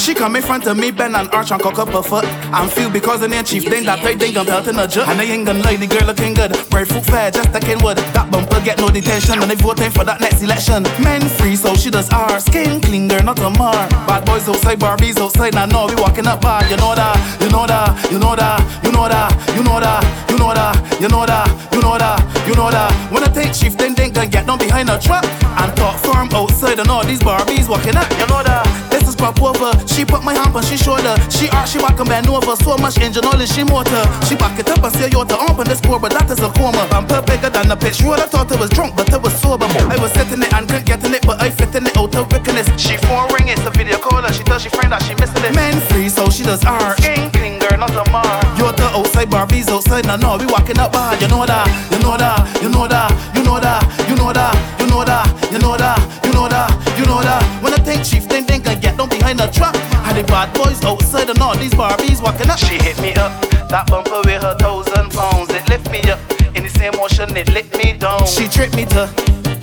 She 0.00 0.14
come 0.14 0.34
in 0.34 0.42
front 0.42 0.66
of 0.66 0.78
me, 0.78 0.90
bend 0.90 1.14
and 1.14 1.28
arch 1.28 1.52
and 1.52 1.60
cock 1.60 1.78
up 1.78 1.90
her 1.90 2.02
foot. 2.02 2.24
I'm 2.54 2.70
feel 2.70 2.88
because 2.88 3.20
the 3.20 3.28
name 3.28 3.44
chief 3.44 3.64
thing 3.64 3.84
that 3.84 3.98
play 3.98 4.16
thing, 4.16 4.34
I'm 4.36 4.46
pelting 4.46 4.78
a 4.78 4.88
jug. 4.88 5.06
And 5.06 5.20
I 5.20 5.24
ain't 5.24 5.44
gonna 5.44 5.62
lie, 5.62 5.76
the 5.76 5.86
girl 5.86 6.06
looking 6.06 6.32
good. 6.32 6.52
Bird 6.70 6.88
fruit 6.88 7.04
fair, 7.04 7.30
just 7.30 7.52
like 7.52 7.68
Kenwood. 7.70 7.98
That 8.18 8.26
bumper 8.32 8.60
get 8.66 8.78
no 8.78 8.90
detention, 8.90 9.38
and 9.38 9.48
they 9.48 9.54
voting 9.54 9.92
for 9.94 10.02
that 10.02 10.20
next 10.20 10.42
election. 10.42 10.82
Men 10.98 11.22
free, 11.38 11.54
so 11.54 11.74
she 11.74 11.88
does 11.88 12.10
R. 12.10 12.40
Skin 12.40 12.80
clean, 12.80 13.06
girl, 13.06 13.22
not 13.22 13.38
a 13.38 13.50
mar. 13.50 13.86
Bad 14.10 14.26
boys 14.26 14.48
outside, 14.48 14.80
Barbies 14.80 15.18
outside, 15.18 15.54
now 15.54 15.66
know 15.66 15.86
we 15.86 15.94
walking 15.94 16.26
up 16.26 16.40
bad. 16.40 16.68
You 16.68 16.76
know 16.78 16.94
that, 16.98 17.14
you 17.40 17.48
know 17.48 17.66
that, 17.66 17.94
you 18.10 18.18
know 18.18 18.34
that, 18.34 18.58
you 18.82 18.90
know 18.90 19.06
that, 19.06 19.30
you 19.54 19.62
know 19.62 19.78
that, 19.78 20.02
you 20.28 20.36
know 20.36 20.50
that, 20.50 20.74
you 21.00 21.08
know 21.08 21.24
that, 21.24 21.46
you 21.70 21.80
know 21.80 21.96
that, 21.96 22.18
you 22.48 22.54
know 22.54 22.70
that. 22.70 22.90
When 23.12 23.22
I 23.22 23.28
take 23.30 23.54
shift, 23.54 23.78
then 23.78 23.94
they 23.94 24.10
gonna 24.10 24.26
get 24.26 24.46
down 24.46 24.58
behind 24.58 24.90
a 24.90 24.98
truck 24.98 25.24
and 25.24 25.70
talk 25.76 25.94
firm 26.02 26.28
outside, 26.34 26.80
and 26.80 26.90
all 26.90 27.04
these 27.06 27.20
Barbies 27.20 27.68
walking 27.68 27.94
up. 27.94 28.10
You 28.18 28.26
know 28.26 28.42
that. 28.42 28.89
Pop 29.20 29.36
over. 29.42 29.76
She 29.86 30.02
put 30.04 30.24
my 30.24 30.32
hand 30.32 30.56
on 30.56 30.64
she 30.64 30.78
shoulder. 30.80 31.14
She 31.28 31.52
arch, 31.52 31.76
she 31.76 31.78
back 31.78 32.00
and 32.00 32.08
bend 32.08 32.26
over. 32.28 32.56
So 32.56 32.78
much 32.78 32.96
engine 32.98 33.20
in 33.20 33.46
she 33.46 33.62
motor. 33.64 34.00
She 34.24 34.34
back 34.34 34.58
it 34.58 34.68
up 34.72 34.82
and 34.82 34.92
say 34.96 35.10
yo 35.12 35.24
to 35.24 35.36
open 35.44 35.68
this 35.68 35.80
pour, 35.80 36.00
but 36.00 36.12
that 36.16 36.30
is 36.30 36.40
a 36.40 36.48
coma. 36.56 36.88
I'm 36.88 37.04
bigger 37.28 37.50
than 37.50 37.70
a 37.70 37.76
pitch 37.76 38.00
road. 38.00 38.18
I 38.18 38.24
thought 38.24 38.50
it 38.50 38.58
was 38.58 38.70
drunk, 38.70 38.96
but 38.96 39.12
it 39.12 39.20
was 39.20 39.34
sober. 39.36 39.66
I 39.92 40.00
was 40.00 40.10
sitting 40.12 40.40
it 40.40 40.52
and 40.54 40.66
couldn't 40.66 40.86
get 40.86 41.04
in 41.04 41.12
it, 41.12 41.20
but 41.26 41.36
I 41.40 41.50
fit 41.50 41.74
in 41.74 41.86
it 41.86 41.96
oh, 41.98 42.08
out 42.08 42.14
of 42.16 42.32
wickedness. 42.32 42.64
She 42.80 42.96
phone 43.04 43.28
ring, 43.36 43.48
it's 43.48 43.60
a 43.66 43.70
video 43.70 43.98
call, 43.98 44.24
and 44.24 44.34
she 44.34 44.42
tells 44.42 44.62
she 44.62 44.70
friend 44.70 44.92
that 44.92 45.02
she 45.04 45.12
missing 45.20 45.44
it. 45.44 45.54
Men 45.54 45.76
free, 45.92 46.08
so 46.08 46.30
she 46.30 46.42
does 46.42 46.64
R. 46.64 46.96
Skin 46.96 47.30
clean, 47.30 47.60
girl, 47.60 47.76
not 47.76 47.92
a 47.92 48.08
mar. 48.10 48.24
You're 48.56 48.72
the 48.72 48.88
outside 48.96 49.28
Barbies 49.28 49.68
outside, 49.68 50.06
now 50.06 50.16
no, 50.16 50.38
we 50.40 50.46
walking 50.46 50.78
up 50.78 50.92
bad. 50.92 51.20
You 51.20 51.28
know 51.28 51.44
that, 51.44 51.68
you 51.92 52.00
know 52.00 52.16
that, 52.16 52.40
you 52.62 52.72
know 52.72 52.88
that, 52.88 53.12
you 53.36 53.44
know 53.44 53.60
that, 53.60 53.84
you 54.08 54.16
know 54.16 54.32
that, 54.32 54.56
you 54.80 54.88
know 54.88 55.04
that, 55.04 55.28
you 55.52 55.58
know 55.60 55.76
that, 55.76 55.98
you 56.24 56.32
know 56.32 56.48
that, 56.48 56.70
you 56.96 57.04
know 57.04 57.20
that. 57.20 57.42
When 57.62 57.74
I 57.74 57.78
think 57.84 58.04
chief, 58.04 58.26
then 58.26 58.44
think 58.44 58.66
I 58.66 58.74
get 58.74 58.96
down 58.96 59.09
behind 59.34 59.38
the 59.38 59.58
truck. 59.58 59.74
And 60.06 60.18
the 60.18 60.24
bad 60.24 60.52
boys 60.54 60.82
outside 60.84 61.30
and 61.30 61.38
all 61.40 61.56
these 61.56 61.74
Barbies 61.74 62.22
walking 62.22 62.50
up. 62.50 62.58
She 62.58 62.76
hit 62.76 63.00
me 63.00 63.14
up, 63.14 63.32
that 63.68 63.86
bumper 63.88 64.20
with 64.24 64.42
her 64.42 64.56
thousand 64.58 65.10
pounds. 65.10 65.50
It 65.50 65.68
lift 65.68 65.90
me 65.90 66.00
up, 66.10 66.18
in 66.56 66.64
the 66.64 66.70
same 66.70 66.96
motion 66.96 67.36
it 67.36 67.52
lit 67.52 67.70
me 67.76 67.96
down. 67.96 68.26
She 68.26 68.48
tricked 68.48 68.76
me 68.76 68.86
to 68.86 69.02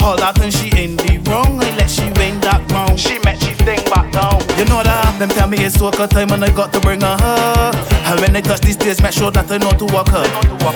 all 0.01 0.17
that 0.17 0.39
and 0.41 0.53
she 0.53 0.69
in 0.81 0.95
the 0.97 1.21
wrong. 1.29 1.59
I 1.61 1.75
let 1.75 1.89
she 1.89 2.05
win 2.19 2.39
that 2.41 2.69
round. 2.71 2.99
She 2.99 3.19
met 3.19 3.41
she 3.41 3.53
thing 3.53 3.83
back 3.91 4.11
down. 4.11 4.46
You 4.57 4.65
know 4.65 4.81
that. 4.81 5.19
Them 5.19 5.29
tell 5.29 5.47
me 5.47 5.57
it's 5.57 5.77
soca 5.77 6.09
time 6.09 6.31
and 6.31 6.43
I 6.43 6.49
got 6.51 6.73
to 6.73 6.79
bring 6.79 7.01
her. 7.01 7.17
And 8.07 8.19
when 8.21 8.33
they 8.33 8.41
touch 8.41 8.61
these 8.61 8.75
days, 8.77 9.01
make 9.01 9.13
sure 9.13 9.31
that 9.31 9.51
I 9.51 9.57
know 9.57 9.71
to 9.71 9.85
walk 9.93 10.09
her. 10.09 10.25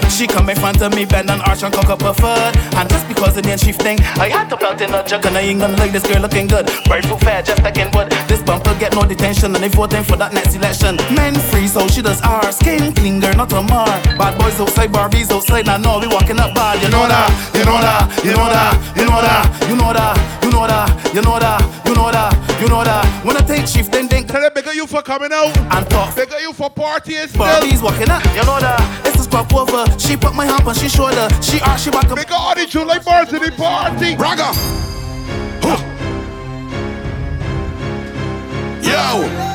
She 0.10 0.28
come 0.28 0.50
in 0.50 0.58
front 0.58 0.82
of 0.82 0.94
me, 0.94 1.06
bend 1.06 1.30
and 1.30 1.42
arch 1.44 1.64
and 1.64 1.74
cock 1.74 1.90
up 1.90 2.02
her 2.02 2.14
foot. 2.14 2.54
And 2.78 2.90
just 2.90 3.08
because 3.08 3.38
of 3.38 3.44
the 3.44 3.50
name 3.50 3.58
shifting, 3.58 4.00
I 4.22 4.30
had 4.30 4.50
to 4.50 4.58
belt 4.58 4.82
in 4.82 4.94
a 4.94 5.02
jug 5.04 5.26
and 5.26 5.38
I 5.38 5.42
ain't 5.42 5.60
gonna 5.62 5.78
like 5.78 5.92
this 5.92 6.06
girl 6.06 6.22
looking 6.22 6.48
good. 6.48 6.70
Very 6.86 7.02
food 7.02 7.22
fair, 7.22 7.42
just 7.42 7.64
like 7.64 7.78
in 7.78 7.90
wood. 7.92 8.12
This 8.28 8.44
bumper 8.44 8.76
get 8.78 8.94
no 8.94 9.02
detention 9.04 9.56
and 9.56 9.64
they 9.64 9.70
voting 9.70 10.04
for 10.04 10.18
that 10.18 10.34
next 10.34 10.54
election. 10.54 10.98
Men 11.16 11.34
free, 11.50 11.68
so 11.68 11.88
she 11.88 12.02
does 12.02 12.22
our 12.22 12.52
skin 12.52 12.94
clean, 12.94 13.20
girl, 13.20 13.34
not 13.34 13.54
a 13.54 13.62
mar. 13.62 13.88
Bad 14.18 14.38
boys 14.38 14.60
outside, 14.60 14.92
Barbies 14.92 15.32
outside, 15.32 15.66
now 15.66 15.78
know 15.78 16.00
we 16.00 16.08
walking 16.08 16.38
up 16.40 16.54
bad. 16.54 16.82
You 16.84 16.90
know 16.90 17.08
that, 17.08 17.30
you 17.56 17.66
know 17.66 17.80
that, 17.80 18.06
you 18.26 18.34
know 18.36 18.50
that, 18.50 18.78
you 18.98 19.06
know 19.06 19.22
that, 19.22 19.46
you 19.70 19.76
know 19.76 19.94
that, 19.94 20.20
you 20.38 20.52
know 20.52 20.68
that, 20.68 21.14
you 21.16 21.22
know 21.22 21.40
that, 21.40 21.62
you 21.86 21.96
know 21.96 22.12
that, 22.12 22.32
you 22.62 22.68
know 22.68 22.84
that. 22.84 23.06
When 23.24 23.38
I 23.38 23.42
take 23.42 23.68
shift, 23.72 23.91
then 23.91 24.07
think. 24.07 24.28
Tell 24.28 24.41
them 24.41 24.51
bigger 24.53 24.74
you 24.74 24.86
for 24.86 25.01
coming 25.01 25.32
out. 25.32 25.55
And 25.57 25.89
talk. 25.89 26.15
Bigger 26.15 26.39
you 26.39 26.53
for 26.53 26.69
still. 26.69 27.28
Barbies 27.28 27.82
walking 27.82 28.09
up, 28.09 28.24
you 28.26 28.43
know 28.43 28.59
that. 28.59 29.07
It's 29.07 29.19
a 29.19 29.24
scrap 29.24 29.53
over. 29.53 29.86
She 29.99 30.17
put 30.17 30.36
my 30.36 30.45
hand 30.45 30.67
on 30.67 30.76
she 30.76 30.89
shoulder. 30.89 31.28
She 31.41 31.59
arch, 31.61 31.82
she 31.82 31.89
back 31.89 32.11
up. 32.11 32.17
Bigger 32.17 32.34
all 32.34 32.55
the 32.55 32.65
July 32.65 32.99
bars 32.99 33.32
in 33.34 33.41
the 33.41 33.51
party. 33.51 34.15
Braga. 34.15 34.51
Yo, 38.84 39.51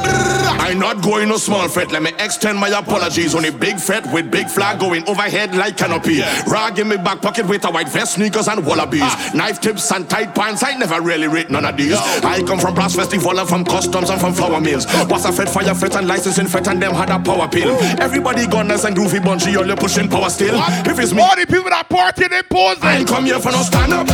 I'm 0.67 0.81
not 0.81 1.01
going 1.01 1.29
no 1.29 1.37
small 1.37 1.69
fret. 1.69 1.93
Let 1.93 2.03
me 2.03 2.11
extend 2.19 2.59
my 2.59 2.69
apologies. 2.69 3.35
on 3.35 3.45
Only 3.45 3.57
big 3.57 3.79
fret 3.79 4.05
with 4.13 4.31
big 4.33 4.49
flag 4.49 4.81
going 4.81 5.09
overhead 5.09 5.55
like 5.55 5.77
canopy. 5.77 6.21
Rag 6.51 6.79
in 6.81 6.89
my 6.89 6.97
back 6.97 7.23
pocket 7.23 7.47
with 7.47 7.65
a 7.65 7.71
white 7.71 7.89
vest, 7.89 8.15
sneakers 8.15 8.49
and 8.49 8.67
wallabies. 8.67 9.03
Ah. 9.05 9.31
Knife 9.33 9.61
tips 9.61 9.93
and 9.93 10.11
tight 10.11 10.35
pants. 10.35 10.65
I 10.65 10.75
never 10.77 11.01
really 11.01 11.29
rate 11.29 11.51
none 11.51 11.65
of 11.65 11.77
these. 11.77 11.95
I 11.95 12.43
come 12.43 12.59
from 12.59 12.75
brass 12.75 12.97
festival 12.97 13.39
and 13.39 13.49
from 13.49 13.65
customs 13.65 14.11
and 14.11 14.21
from 14.21 14.35
flour 14.35 14.61
mills. 14.61 14.87
Was 15.09 15.25
a 15.25 15.33
fed 15.33 15.49
fire 15.49 15.75
fret 15.75 15.95
and 15.95 16.09
licensing 16.09 16.49
fret 16.49 16.67
and 16.67 16.83
them 16.83 16.95
had 16.95 17.11
a 17.11 17.19
power 17.21 17.49
pill. 17.49 17.77
Everybody 18.01 18.47
gunners 18.47 18.85
and 18.85 18.97
groovy 18.97 19.25
bunchy, 19.25 19.57
all 19.57 19.67
you 19.67 19.77
pushing 19.77 20.09
power 20.09 20.31
still. 20.31 20.57
If 20.85 20.99
it's 20.99 21.13
me, 21.13 21.23
all 21.23 21.37
the 21.37 21.47
people 21.47 21.71
that 21.71 21.89
party 21.89 22.27
they 22.27 22.43
pose. 22.43 22.79
I 22.83 22.97
ain't 22.99 23.09
come 23.09 23.25
here 23.25 23.39
for 23.39 23.53
no 23.53 23.63
stand 23.63 23.93
up. 23.93 24.07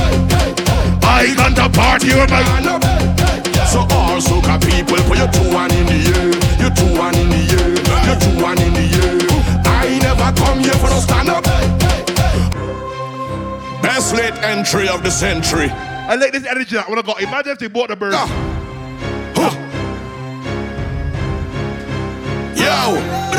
I 1.03 1.35
got 1.35 1.57
to 1.57 1.69
party 1.79 2.09
with 2.09 2.31
my. 2.31 3.32
So 3.73 3.81
all 3.81 4.21
soca 4.21 4.61
people 4.61 4.99
put 5.09 5.17
your 5.17 5.29
two 5.33 5.49
one 5.51 5.73
in 5.73 5.87
the 5.87 5.99
air, 6.13 6.29
your 6.61 6.73
two 6.77 6.93
one 6.99 7.17
in 7.17 7.29
the 7.31 7.43
air, 7.57 7.71
your 8.07 8.19
two 8.21 8.43
one 8.43 8.61
in 8.61 8.73
the 8.75 8.87
air. 9.01 9.17
I 9.65 9.99
never 9.99 10.31
come 10.37 10.59
here 10.59 10.75
for 10.75 10.91
no 10.91 11.01
stand 11.01 11.31
up. 11.31 11.45
Best 13.83 14.15
late 14.15 14.35
entry 14.45 14.89
of 14.89 15.03
the 15.03 15.11
century. 15.11 15.71
I 15.71 16.17
like 16.17 16.33
this 16.33 16.45
energy 16.45 16.77
that 16.77 16.87
when 16.87 16.99
I 16.99 17.03
got. 17.03 17.23
Imagine 17.23 17.53
if 17.53 17.59
they 17.61 17.69
bought 17.69 17.89
the 17.89 17.97
bird. 17.97 18.13
Ah. 18.15 18.29
Yo. 22.55 23.32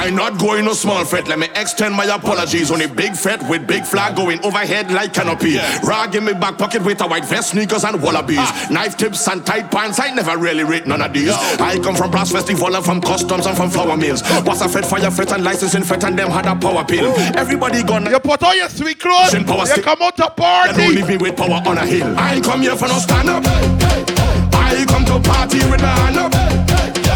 I'm 0.00 0.14
not 0.14 0.38
going 0.38 0.64
no 0.64 0.72
small 0.72 1.04
fret. 1.04 1.28
Let 1.28 1.38
me 1.38 1.48
extend 1.54 1.94
my 1.94 2.06
apologies. 2.06 2.70
on 2.70 2.80
Only 2.80 2.86
big 2.86 3.14
fret 3.14 3.46
with 3.50 3.66
big 3.66 3.84
flag 3.84 4.16
going 4.16 4.42
overhead 4.42 4.90
like 4.90 5.12
canopy. 5.12 5.58
Rag 5.84 6.14
in 6.14 6.24
my 6.24 6.32
back 6.32 6.56
pocket 6.56 6.82
with 6.82 7.02
a 7.02 7.06
white 7.06 7.26
vest, 7.26 7.50
sneakers 7.50 7.84
and 7.84 8.02
wallabies. 8.02 8.48
Knife 8.70 8.96
tips 8.96 9.28
and 9.28 9.44
tight 9.44 9.70
pants. 9.70 10.00
I 10.00 10.10
never 10.14 10.38
really 10.38 10.64
rate 10.64 10.86
none 10.86 11.02
of 11.02 11.12
these. 11.12 11.28
I 11.60 11.78
come 11.80 11.94
from 11.94 12.10
brass 12.10 12.32
festival 12.32 12.74
and 12.74 12.82
from 12.82 13.02
customs 13.02 13.44
and 13.44 13.54
from 13.54 13.68
flour 13.68 13.94
mills. 13.98 14.22
Was 14.46 14.62
a 14.62 14.70
fed 14.70 14.86
fire 14.86 15.10
fret 15.10 15.32
and 15.32 15.44
licensing 15.44 15.82
fret 15.82 16.02
and 16.04 16.18
them 16.18 16.30
had 16.30 16.46
a 16.46 16.56
power 16.56 16.82
pill. 16.82 17.12
Everybody 17.36 17.82
gonna 17.82 18.10
you 18.10 18.20
put 18.20 18.42
all 18.42 18.54
your 18.54 18.70
sweet 18.70 18.98
clothes. 19.00 19.34
In 19.34 19.44
power 19.44 19.60
you 19.60 19.66
stick. 19.66 19.84
come 19.84 20.00
out 20.00 20.16
to 20.16 20.30
party. 20.30 20.70
And 20.70 20.78
don't 20.78 20.94
leave 20.94 21.08
me 21.08 21.16
with 21.18 21.36
power 21.36 21.60
on 21.66 21.76
a 21.76 21.84
hill. 21.84 22.18
I 22.18 22.36
ain't 22.36 22.44
come 22.44 22.62
here 22.62 22.74
for 22.74 22.88
no 22.88 22.98
stand 22.98 23.28
up. 23.28 23.44
I 23.44 24.82
come 24.88 25.04
to 25.04 25.20
party 25.28 25.58
with 25.70 25.82
my 25.82 25.88
hand 25.88 26.16
up. 26.16 26.69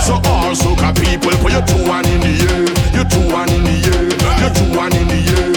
So 0.05 0.15
all 0.29 0.53
soca 0.53 0.93
people 0.95 1.33
put 1.41 1.53
your 1.53 1.65
two 1.65 1.81
one 1.89 2.05
in 2.07 2.21
the 2.21 2.33
air, 2.53 2.65
your 2.93 3.07
two 3.09 3.25
one 3.33 3.49
in 3.49 3.65
the 3.65 3.77
air, 3.89 4.05
your 4.41 4.53
two 4.53 4.69
one 4.77 4.93
in 4.93 5.09
the 5.09 5.21
air. 5.33 5.49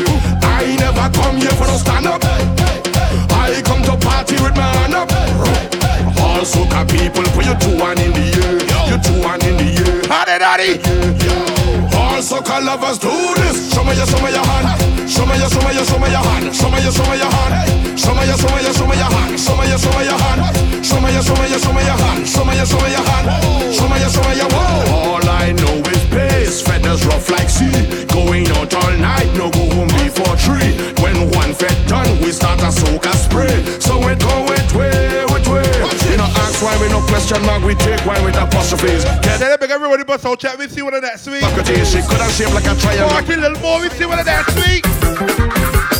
I 0.41 0.75
never 0.79 1.07
come 1.11 1.35
here 1.35 1.51
for 1.59 1.67
no 1.67 1.75
stand 1.75 2.07
up. 2.07 2.23
I 2.23 3.61
come 3.67 3.83
to 3.83 3.95
party 3.99 4.35
with 4.39 4.55
my 4.55 4.63
hand 4.79 4.95
up. 4.95 5.11
All 6.23 6.47
soca 6.47 6.87
people 6.87 7.23
put 7.35 7.43
your 7.45 7.59
two 7.59 7.75
one 7.77 7.99
in 7.99 8.11
the 8.15 8.25
air, 8.39 8.55
your 8.87 8.99
two 9.03 9.19
one 9.19 9.41
in 9.43 9.57
the 9.59 9.67
air. 9.83 10.01
Daddy, 10.07 10.39
daddy. 10.39 10.71
All 11.97 12.23
soca 12.23 12.63
lovers 12.63 12.99
do 12.99 13.11
this. 13.35 13.73
Show 13.73 13.83
me 13.83 13.95
your, 13.99 14.07
show 14.07 14.21
me 14.23 14.31
your 14.31 14.45
hand. 14.47 15.09
Show 15.09 15.25
me 15.27 15.35
your, 15.43 15.49
show 15.51 15.59
me 15.67 15.75
your, 15.75 15.83
show 15.83 15.99
me 15.99 16.07
your 16.07 16.23
hand. 16.23 16.55
Show 16.55 16.69
me 16.71 16.79
your, 16.83 16.91
show 16.95 17.03
me 17.11 17.17
your 17.19 17.31
hand. 17.35 17.99
Show 17.99 18.15
me 18.15 18.23
your, 18.25 18.37
show 18.37 18.47
me 18.55 18.63
your, 18.63 18.73
show 18.73 18.87
me 18.87 18.95
your 18.95 19.11
hand. 19.11 19.39
Show 19.39 19.55
me 19.59 19.67
your, 19.67 19.77
show 19.77 19.91
me 19.97 20.05
your 20.07 20.17
hand. 20.17 20.36
Question 37.27 37.45
mark. 37.45 37.63
We 37.63 37.75
take 37.75 37.99
why 38.05 38.23
with 38.23 38.35
apostrophes. 38.35 39.03
Get 39.03 39.39
them 39.39 39.57
big 39.59 39.71
everybody 39.71 40.03
bust 40.03 40.25
out 40.25 40.39
chat. 40.39 40.57
We 40.57 40.67
see 40.67 40.81
one 40.81 40.93
of 40.93 41.01
that 41.01 41.19
sweet. 41.19 41.41
Fuck 41.41 41.67
it, 41.67 41.85
she 41.85 42.01
could 42.01 42.21
have 42.21 42.31
shaped 42.31 42.53
like 42.53 42.65
a 42.65 42.75
triangle. 42.75 43.09
Party 43.09 43.33
a 43.33 43.37
little 43.37 43.59
more. 43.59 43.81
We 43.81 43.89
see 43.89 44.05
one 44.05 44.19
of 44.19 44.25
that 44.25 44.45
sweet. 44.51 45.96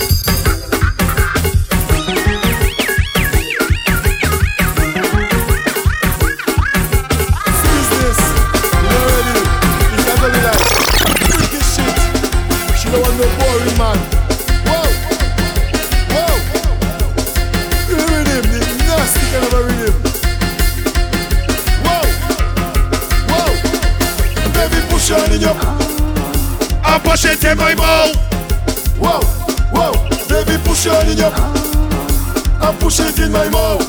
In 27.43 27.57
my 27.57 27.73
mouth. 27.75 28.15
Whoa, 28.99 29.21
whoa. 29.71 29.93
Baby, 30.27 30.61
push 30.65 30.85
on 30.87 31.07
in 31.07 31.17
your. 31.17 31.31
I 31.31 32.75
push 32.77 32.99
it 32.99 33.17
in 33.19 33.31
my 33.31 33.47
mouth. 33.47 33.87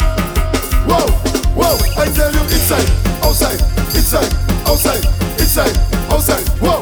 Whoa, 0.86 1.10
whoa. 1.58 1.74
I 1.98 2.06
tell 2.14 2.30
you, 2.30 2.42
inside, 2.54 2.86
outside, 3.24 3.58
inside, 3.96 4.30
outside, 4.62 5.02
inside, 5.40 5.74
outside. 6.06 6.46
Whoa, 6.62 6.78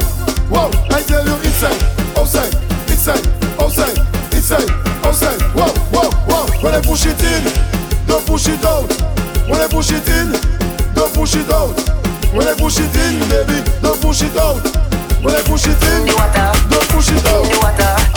whoa. 0.52 0.68
I 0.92 1.00
tell 1.00 1.24
you, 1.24 1.34
inside, 1.48 1.80
outside, 2.18 2.52
inside, 2.92 3.24
outside, 3.58 3.96
inside, 4.34 4.68
outside. 5.00 5.40
Whoa, 5.56 5.72
whoa, 5.96 6.10
whoa. 6.28 6.44
When 6.62 6.74
I 6.74 6.82
push 6.82 7.06
it 7.06 7.16
in, 7.24 7.42
don't 8.06 8.26
push 8.26 8.48
it 8.48 8.62
out. 8.66 8.92
When 9.48 9.62
I 9.62 9.68
push 9.68 9.92
it 9.92 10.06
in, 10.08 10.32
don't 10.92 11.14
push 11.14 11.36
it 11.36 11.48
out. 11.48 11.72
When 12.34 12.46
I 12.46 12.52
push 12.52 12.76
it 12.80 12.94
in, 13.00 13.16
baby, 13.30 13.64
don't 13.80 14.00
push 14.02 14.20
it 14.20 14.36
out. 14.36 14.60
When 15.22 15.34
I 15.34 15.42
push 15.42 15.64
it 15.66 15.82
in, 15.82 16.55
push 16.88 17.08
it 17.10 17.24
down. 17.24 17.42
The 17.44 17.58
water. 17.62 18.15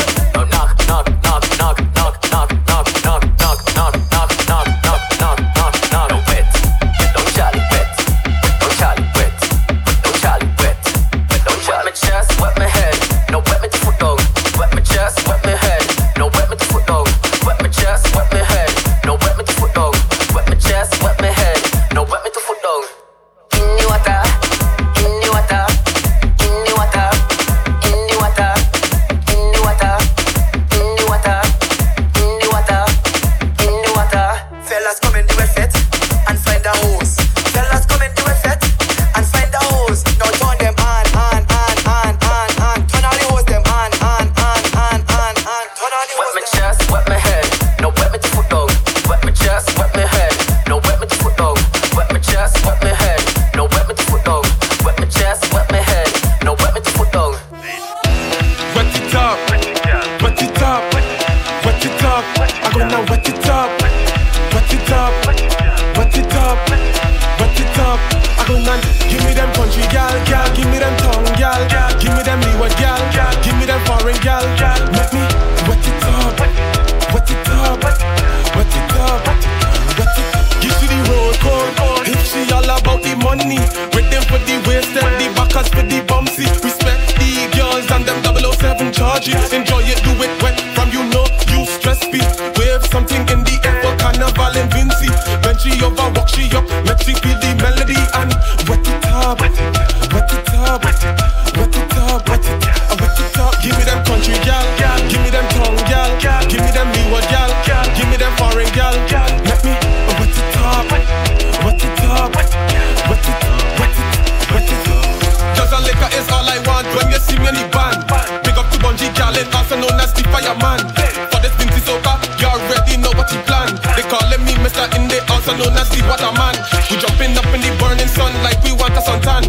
Just 116.00 116.16
is 116.16 116.28
all 116.32 116.48
I 116.48 116.58
want 116.64 116.88
when 116.96 117.12
you 117.12 117.20
see 117.20 117.38
me 117.38 117.52
in 117.52 117.56
the 117.60 117.68
band. 117.76 118.08
Big 118.44 118.56
up 118.56 118.68
to 118.72 118.78
Bunji 118.80 119.12
Garlin, 119.20 119.48
also 119.52 119.76
known 119.76 120.00
as 120.00 120.12
the 120.16 120.24
fireman. 120.32 120.80
For 121.28 121.40
this 121.44 121.52
Vincy 121.60 121.84
Soca, 121.84 122.16
you 122.40 122.48
already 122.48 122.96
know 122.98 123.12
what 123.20 123.30
he 123.30 123.38
plan. 123.44 123.76
They 123.96 124.04
calling 124.08 124.44
me 124.48 124.56
Mr. 124.64 124.88
Inde, 124.96 125.20
also 125.30 125.52
known 125.60 125.76
as 125.76 125.90
the 125.92 126.00
waterman. 126.08 126.56
We 126.88 126.96
jumping 126.98 127.36
up 127.36 127.48
in 127.52 127.62
the 127.62 127.72
burning 127.80 128.08
sun 128.08 128.32
like 128.44 128.64
we 128.64 128.72
want 128.72 128.96
a 128.96 129.02
suntan. 129.04 129.44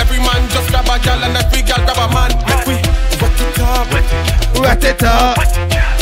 Every 0.00 0.18
man 0.18 0.40
just 0.48 0.72
grab 0.72 0.88
a 0.88 0.96
gal 1.04 1.20
and 1.20 1.36
every 1.36 1.62
gal 1.62 1.84
grab 1.84 2.00
a 2.00 2.06
man. 2.16 2.32
Make 2.48 2.66
we 2.66 2.76
wet 3.20 3.36
it 3.36 3.60
up, 3.60 3.86
wet 4.56 4.84
it 4.84 5.02
up, 5.04 5.36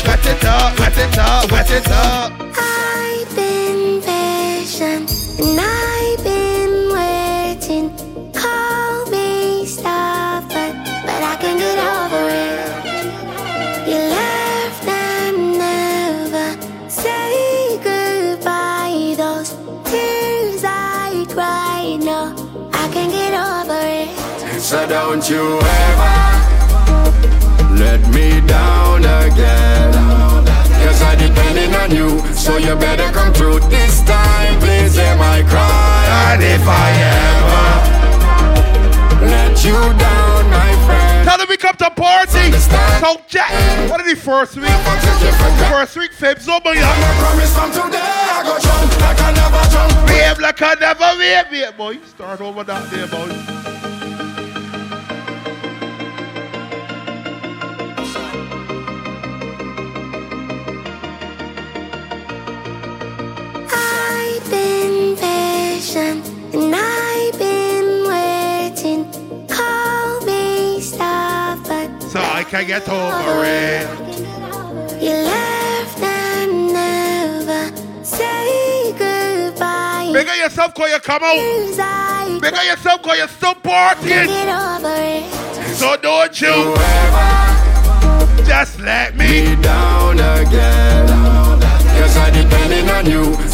wet 0.07 0.27
it 0.27 0.45
up, 0.45 0.79
wet 0.79 0.99
it 0.99 1.19
up, 1.19 1.51
wet 1.51 1.71
it 1.71 1.91
up. 1.91 2.33
I've 2.55 3.35
been 3.35 4.01
patient 4.03 5.11
and 5.39 5.59
I've 5.59 5.98
So 24.69 24.87
don't 24.87 25.25
you 25.31 25.59
ever 25.61 26.13
let 27.81 28.07
me 28.13 28.47
down 28.47 29.01
again. 29.01 29.95
Cause 30.85 31.01
I 31.01 31.17
depending 31.17 31.75
on 31.75 31.91
you, 31.91 32.21
so 32.35 32.59
you 32.59 32.77
better 32.77 33.11
come 33.17 33.33
through 33.33 33.61
this 33.71 34.03
time. 34.03 34.61
Please 34.61 34.95
hear 34.95 35.17
my 35.17 35.43
cry. 35.49 36.05
And 36.33 36.43
if 36.43 36.61
I 36.69 36.91
ever 37.17 37.71
let 39.25 39.65
you 39.65 39.73
down, 39.73 40.51
my 40.51 40.77
friend. 40.85 41.25
Tell 41.27 41.39
them 41.39 41.47
we 41.49 41.57
come 41.57 41.77
to 41.77 41.89
party. 41.89 42.53
So 43.01 43.23
Jack, 43.27 43.51
what 43.89 44.03
are 44.03 44.07
the 44.07 44.17
first 44.21 44.57
week? 44.57 44.69
First 45.73 45.97
week, 45.97 46.13
Feb's 46.13 46.47
over 46.47 46.75
here. 46.75 46.85
promise 46.85 47.55
from 47.57 47.71
today, 47.71 47.97
I 47.97 48.43
go 48.45 48.59
jump 48.59 49.01
like 49.01 49.19
I 49.19 49.33
never 49.33 49.65
jump. 49.73 50.11
Wave 50.11 50.39
like 50.41 50.61
I 50.61 50.75
never 50.75 51.17
wave, 51.19 51.75
boy. 51.75 51.97
Start 52.05 52.43
over 52.43 52.65
that 52.65 52.91
there, 52.91 53.07
boy. 53.07 53.78
I 72.39 72.45
can 72.45 72.67
get 72.69 72.89
over 72.89 73.45
it. 73.45 73.89
You 75.03 75.11
left 75.11 76.01
and 76.01 76.73
never 76.73 77.77
say 78.05 78.93
goodbye. 78.93 80.11
Bigger 80.13 80.37
yourself 80.37 80.73
cause 80.73 80.89
you 80.89 81.01
come 81.01 81.25
out. 81.25 82.41
Bigger 82.41 82.63
yourself 82.63 83.03
cause 83.03 83.19
you're 83.19 83.27
still 83.27 83.55
partying. 83.55 84.29
Get 84.29 84.49
over 84.49 84.95
it. 84.97 85.25
So 85.75 85.97
don't 85.97 86.41
you 86.41 86.77
just 88.47 88.79
let 88.79 89.17
me 89.17 89.57
down 89.61 90.21
again. 90.21 90.98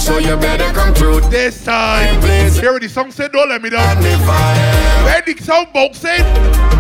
So 0.05 0.19
you 0.19 0.37
better 0.37 0.71
come 0.75 0.93
through 0.95 1.21
this 1.31 1.65
time. 1.65 2.21
Please. 2.21 2.59
Hear 2.61 2.73
what 2.75 2.83
the 2.83 2.89
song 2.89 3.11
said, 3.11 3.33
don't 3.33 3.49
let 3.49 3.63
me 3.63 3.71
down. 3.71 3.97
And 3.97 4.07
if 4.07 4.21
I 4.29 5.05
Where 5.05 5.23
the 5.23 5.35
song 5.43 5.67
box 5.73 5.99
said, 5.99 6.21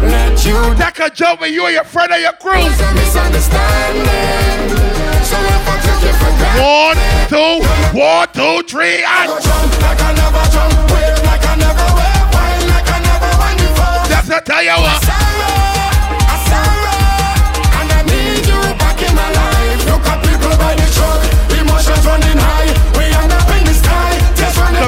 let 0.02 0.44
you 0.44 0.74
take 0.76 0.98
a 0.98 1.08
jump 1.08 1.40
with 1.40 1.50
you 1.52 1.64
and 1.64 1.74
your 1.74 1.84
friend 1.84 2.12
and 2.12 2.20
your 2.22 2.32
crew. 2.34 2.52
Misunderstanding. 2.52 4.04
So 5.24 5.40
if 5.40 5.68
I 5.72 5.80
take 5.80 6.02
you 6.04 6.12
for 6.20 6.32
granted, 6.36 6.60
One, 6.60 6.98
two, 7.32 7.64
one, 7.98 8.28
two, 8.36 8.68
three, 8.68 9.02
and 9.02 9.28
go 9.28 9.40
jump 9.40 9.72
like 9.80 10.00
I 10.02 10.12
never 10.12 10.44
jump, 10.52 10.74
wave 10.92 11.24
like 11.24 11.44
I 11.48 11.56
never 11.56 11.88
wave, 11.96 12.28
wine 12.36 12.68
like 12.68 12.88
I 12.92 12.98
never 13.08 13.30
wine 13.40 13.56
before. 13.56 14.04
that's 14.12 14.28
a 14.28 14.40
tell 14.44 14.62
you 14.62 14.76
what. 14.76 15.33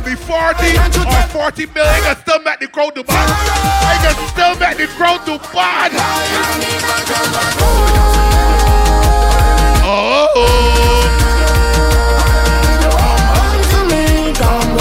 Be 0.07 0.15
40 0.15 0.79
or 0.79 1.27
40 1.35 1.67
million, 1.67 1.83
I 1.83 2.01
can 2.01 2.17
still 2.17 2.39
make 2.45 2.61
the 2.61 2.69
crowd 2.69 2.95
do 2.95 3.03
bad. 3.03 3.29
I 3.83 3.99
can 4.01 4.15
still 4.29 4.55
make 4.55 4.77
the 4.79 4.87
crowd 4.95 5.27
do 5.27 5.37
bad. 5.53 5.91
Oh, 9.83 10.29
Come 13.37 13.63
to 13.73 13.81
me, 13.91 14.33
come 14.35 14.77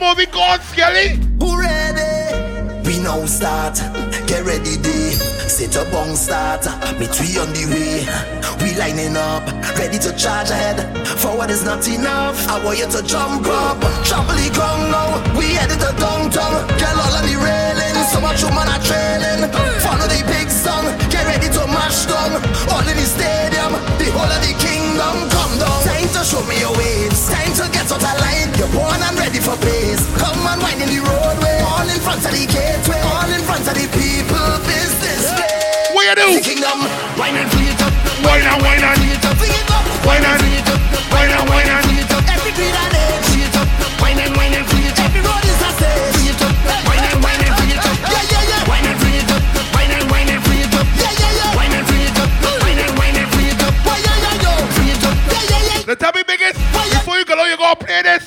movie 0.00 0.26
gone, 0.26 0.60
Skelly. 0.60 1.33
Now 3.14 3.26
start. 3.26 3.78
Get 4.26 4.42
ready, 4.42 4.74
day. 4.76 5.14
Sit 5.46 5.76
up 5.76 5.94
on 5.94 6.16
start. 6.16 6.66
Me 6.98 7.06
three 7.06 7.38
on 7.38 7.46
the 7.54 7.62
way. 7.70 8.02
We 8.58 8.74
lining 8.74 9.16
up, 9.16 9.46
ready 9.78 9.98
to 10.02 10.10
charge 10.18 10.50
ahead. 10.50 10.82
Forward 11.22 11.50
is 11.50 11.62
not 11.62 11.86
enough. 11.86 12.34
I 12.48 12.58
want 12.64 12.78
you 12.78 12.90
to 12.90 13.02
jump 13.06 13.46
up. 13.46 13.78
Trample 14.02 14.34
the 14.34 14.50
now. 14.90 15.22
We 15.38 15.54
headed 15.54 15.78
to 15.78 15.94
downtown. 15.94 16.66
Get 16.74 16.90
all 16.90 17.14
on 17.14 17.22
the 17.22 17.38
railing. 17.38 17.94
So 18.10 18.18
much 18.18 18.42
woman 18.42 18.66
are 18.66 18.82
trailing. 18.82 19.46
Follow 19.78 20.10
the 20.10 20.20
big 20.26 20.50
song. 20.50 20.90
Get 21.06 21.22
ready 21.22 21.46
to 21.54 21.62
mash 21.70 22.10
down. 22.10 22.42
All 22.74 22.82
in 22.82 22.98
the 22.98 23.06
stadium. 23.06 23.78
The 24.02 24.10
whole 24.10 24.26
of 24.26 24.42
the 24.42 24.54
kingdom 24.58 25.30
come 25.30 25.54
down. 25.62 25.93
You 36.28 36.36
do? 36.36 36.40
The 36.40 36.44
kingdom. 36.48 36.78
Wine 37.18 37.36
and 37.36 37.50
fleet 37.52 37.80
up. 37.80 37.92
Wine 38.24 38.42
and 38.48 38.62
wine 38.62 38.82
and 38.84 38.96
Fleet 38.96 39.20
up. 39.24 39.74
Up. 39.74 40.06
Wine 40.06 40.24
and- 40.24 40.40
fleet 40.40 40.68
up. 40.68 40.80
wine 41.12 41.30
and- 41.30 41.48
wine 41.48 41.68
and- 41.68 41.84
fleet 41.84 42.10
up. 42.12 42.24
Every 42.32 42.52
green 42.52 42.74
and 42.74 42.94
edge. 42.94 43.24
Fleet 43.28 43.56
up. 43.56 43.68
Wine 44.00 44.18
and 44.20 44.36
wine 44.36 44.54
and 44.54 44.66
fleet 44.68 44.92
up. 44.92 45.04
Every 45.04 45.20
road 45.20 45.44
is 45.44 45.60
a 45.60 45.70
stage. 45.76 46.14
Fleet 46.16 46.40
up. 46.44 46.52
Wine 46.88 47.04
and 47.10 47.18
wine 47.24 47.40
and 47.44 47.54
fleet 47.60 47.78
up. 47.78 47.96
Yeah, 48.12 48.24
yeah, 48.32 48.50
yeah. 48.50 48.68
Wine 48.70 48.86
and 48.88 48.98
fleet 49.00 49.28
up. 49.34 49.42
Wine 49.74 49.92
and 49.96 50.10
wine 50.10 50.28
and 50.34 50.42
fleet 50.44 50.72
up. 50.74 50.86
Yeah, 50.96 51.12
yeah, 51.20 51.38
yeah. 51.38 51.56
Wine 51.58 51.74
and 51.76 51.86
fleet 51.88 52.16
up. 52.22 52.28
Wine 52.64 52.78
and 52.84 52.92
wine 52.98 53.16
and 53.20 53.28
fleet 53.34 53.58
up. 53.66 53.74
Why, 53.84 53.96
yeah, 54.06 54.16
yeah, 54.24 54.44
yo. 54.44 54.52
Fleet 54.76 55.02
up. 55.04 55.16
Yeah, 55.28 55.42
yeah, 55.50 55.62
yeah. 55.68 55.78
The 55.84 55.96
tell 55.96 56.12
biggest, 56.12 56.56
before 56.56 57.16
you 57.18 57.24
go 57.24 57.44
you 57.44 57.56
gonna 57.56 57.76
play 57.76 58.02
this. 58.02 58.24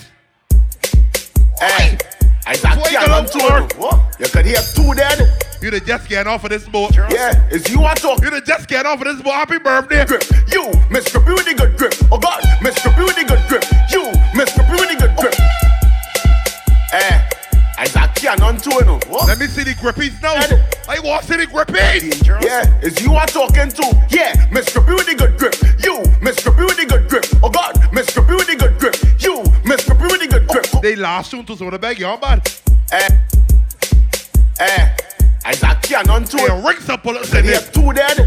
Hey, 1.60 1.98
I 2.45 2.56
got 2.58 2.78
you 2.78 2.98
cannon 3.00 3.26
go 3.26 3.32
too. 3.32 3.45
on, 3.48 3.64
What? 3.82 3.98
You 4.20 4.28
could 4.30 4.45
hear 4.45 4.62
two 4.76 4.93
dead. 4.93 5.37
You 5.68 5.72
the 5.72 5.82
just 5.82 6.07
getting 6.07 6.32
off 6.32 6.45
of 6.45 6.49
this 6.49 6.65
boat. 6.65 6.95
Yeah, 6.95 7.45
it's 7.51 7.70
you 7.70 7.84
I 7.84 7.93
talk. 7.93 8.24
You 8.24 8.30
the 8.30 8.39
just 8.39 8.70
getting 8.70 8.89
off 8.89 9.01
of 9.01 9.03
this 9.03 9.22
boat. 9.22 9.34
Happy 9.34 9.59
birthday. 9.59 10.05
Grip. 10.05 10.24
You, 10.47 10.72
Mr. 10.88 11.20
B 11.20 11.34
with 11.34 11.43
the 11.43 11.55
good 11.59 11.76
grip. 11.76 11.93
Oh 12.09 12.18
God, 12.18 12.39
Mr. 12.63 12.88
B 12.95 13.03
with 13.03 13.18
the 13.18 13.26
good 13.28 13.43
grip. 13.51 13.65
You, 13.91 14.07
Mr. 14.32 14.63
B 14.63 14.72
with 14.80 14.88
the 14.88 14.95
good 14.95 15.13
grip. 15.20 15.36
Eh, 16.93 17.20
I 17.78 17.88
got 17.93 18.15
cannon 18.15 18.55
too, 18.55 18.72
you 18.80 18.86
know. 18.86 18.97
What? 19.11 19.28
Let 19.28 19.39
me 19.39 19.47
see 19.47 19.63
the 19.63 19.74
grippies 19.74 20.15
now. 20.24 20.39
I 20.88 21.01
want 21.01 21.24
to 21.24 21.34
see 21.34 21.36
the 21.36 21.51
grippies. 21.51 22.15
Yeah, 22.41 22.80
is 22.80 23.01
you 23.01 23.15
are 23.15 23.28
talking 23.28 23.68
to? 23.68 24.07
Yeah, 24.07 24.47
Mr. 24.47 24.80
B 24.88 24.93
with 24.93 25.07
the 25.07 25.15
good 25.20 25.38
grip. 25.38 25.55
You, 25.84 25.99
Mr. 26.24 26.55
B 26.55 26.63
with 26.63 26.78
the 26.78 26.86
good 26.88 27.09
grip. 27.09 27.26
Oh 27.43 27.49
God, 27.49 27.76
Mr. 27.91 28.26
B 28.26 28.36
with 28.36 28.47
the 28.47 28.55
good 28.55 28.80
grip. 28.80 28.95
You, 29.20 29.43
Mr. 29.68 29.99
B 29.99 30.07
with 30.07 30.22
the 30.22 30.28
good 30.32 30.47
grip. 30.47 30.82
They 30.82 30.95
last 30.95 31.32
soon 31.32 31.45
to 31.45 31.57
some 31.57 31.68
of 31.68 31.74
the 31.74 31.80
bag, 31.80 31.99
y'all 31.99 32.15
bad. 32.15 32.49
Eh, 32.93 33.09
eh. 34.61 34.95
Isaac 35.48 35.82
Cannon 35.82 36.26
to 36.26 36.38
it. 36.38 36.89
Up 36.89 37.04
bullets 37.04 37.34
in 37.34 37.45
there. 37.45 37.62
Two 37.62 37.93
dead 37.93 38.20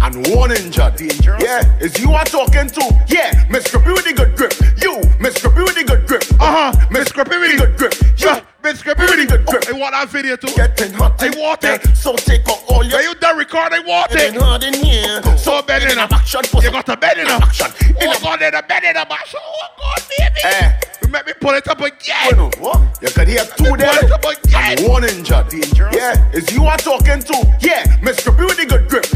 and 0.00 0.26
one 0.28 0.52
injured. 0.52 0.94
Dangerous. 0.94 1.42
Yeah, 1.42 1.78
is 1.80 1.98
you 1.98 2.12
are 2.12 2.24
talking 2.24 2.68
to? 2.68 3.04
Yeah, 3.08 3.32
Mr. 3.46 3.84
B 3.84 3.90
with 3.90 4.04
the 4.04 4.12
good 4.12 4.36
grip. 4.36 4.52
You, 4.80 4.94
Mr. 5.18 5.52
B 5.52 5.62
with 5.62 5.74
the 5.74 5.82
good 5.82 6.06
grip. 6.06 6.22
Uh 6.40 6.72
huh, 6.72 6.86
Mr. 6.90 7.28
B 7.28 7.36
with 7.36 7.58
the 7.58 7.66
good 7.66 7.76
grip. 7.76 7.94
Yeah, 8.16 8.40
Mr. 8.62 8.96
B 8.96 9.02
with 9.02 9.28
good 9.28 9.46
grip. 9.46 9.68
I 9.68 9.72
want 9.72 9.92
that 9.92 10.08
video 10.08 10.36
too. 10.36 10.52
Getting 10.54 10.92
hot. 10.92 11.22
I 11.22 11.30
want 11.38 11.62
it. 11.62 11.96
So 11.96 12.16
take 12.16 12.48
out 12.48 12.62
all 12.68 12.84
your. 12.84 12.98
Are 12.98 13.02
you 13.02 13.14
done 13.14 13.36
record? 13.38 13.72
I 13.72 13.80
want 13.80 14.10
it. 14.12 14.16
Getting 14.16 14.40
hot 14.40 14.64
in 14.64 14.74
here. 14.74 15.22
So 15.36 15.62
bed 15.62 15.84
in 15.84 15.96
a 15.96 16.02
action. 16.02 16.42
You 16.60 16.70
got 16.70 16.88
a 16.88 16.96
bed 16.96 17.18
in 17.18 17.26
a 17.28 17.38
action. 17.38 17.68
Oh 18.00 18.18
God, 18.20 18.42
in 18.42 18.54
a 18.54 18.62
bed 18.62 18.82
in 18.82 18.96
a 18.96 19.06
bash. 19.06 19.34
Oh 19.38 19.68
God, 19.78 20.02
baby. 20.08 20.40
Eh. 20.44 20.72
You 21.02 21.08
make 21.08 21.26
me 21.26 21.32
pull 21.40 21.54
it 21.54 21.68
up 21.68 21.80
again. 21.80 22.50
What? 22.58 22.98
You 23.00 23.08
could 23.08 23.28
hear 23.28 23.44
two 23.56 23.76
dead 23.76 24.10
and 24.52 24.88
one 24.88 25.04
injured. 25.04 25.48
Dangerous. 25.48 25.94
Yeah, 25.94 26.30
is 26.32 26.50
you 26.52 26.64
are 26.66 26.76
talking 26.76 27.20
to? 27.20 27.56
Yeah, 27.60 27.84
Mr. 28.02 28.36
B 28.36 28.44
with 28.44 28.58
the 28.58 28.66
good 28.66 28.88
grip. 28.88 29.06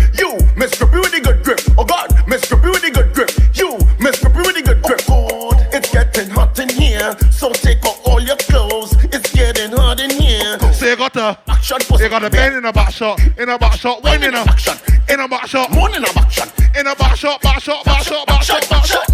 Action. 11.62 11.96
You 11.98 12.08
got 12.08 12.24
a 12.24 12.30
bend 12.30 12.56
in 12.56 12.64
a 12.64 12.72
back 12.72 12.92
shot, 12.92 13.20
in 13.38 13.48
a 13.48 13.58
back 13.58 13.78
shot, 13.78 14.02
one 14.02 14.22
in 14.22 14.34
a 14.34 14.38
action, 14.38 14.74
in 15.08 15.20
a 15.20 15.28
back 15.28 15.46
shot, 15.46 15.70
one 15.70 15.94
in 15.94 16.04
a 16.04 16.12
back 16.12 16.30
shot, 16.30 16.52
in 16.76 16.86
a 16.86 16.94
back 16.96 17.16
shot, 17.16 17.40
back 17.42 17.62
shot, 17.62 17.84
back 17.84 18.02
shot, 18.02 18.26
back 18.26 18.42
shot, 18.42 18.68
back 18.68 18.84
shot. 18.84 19.08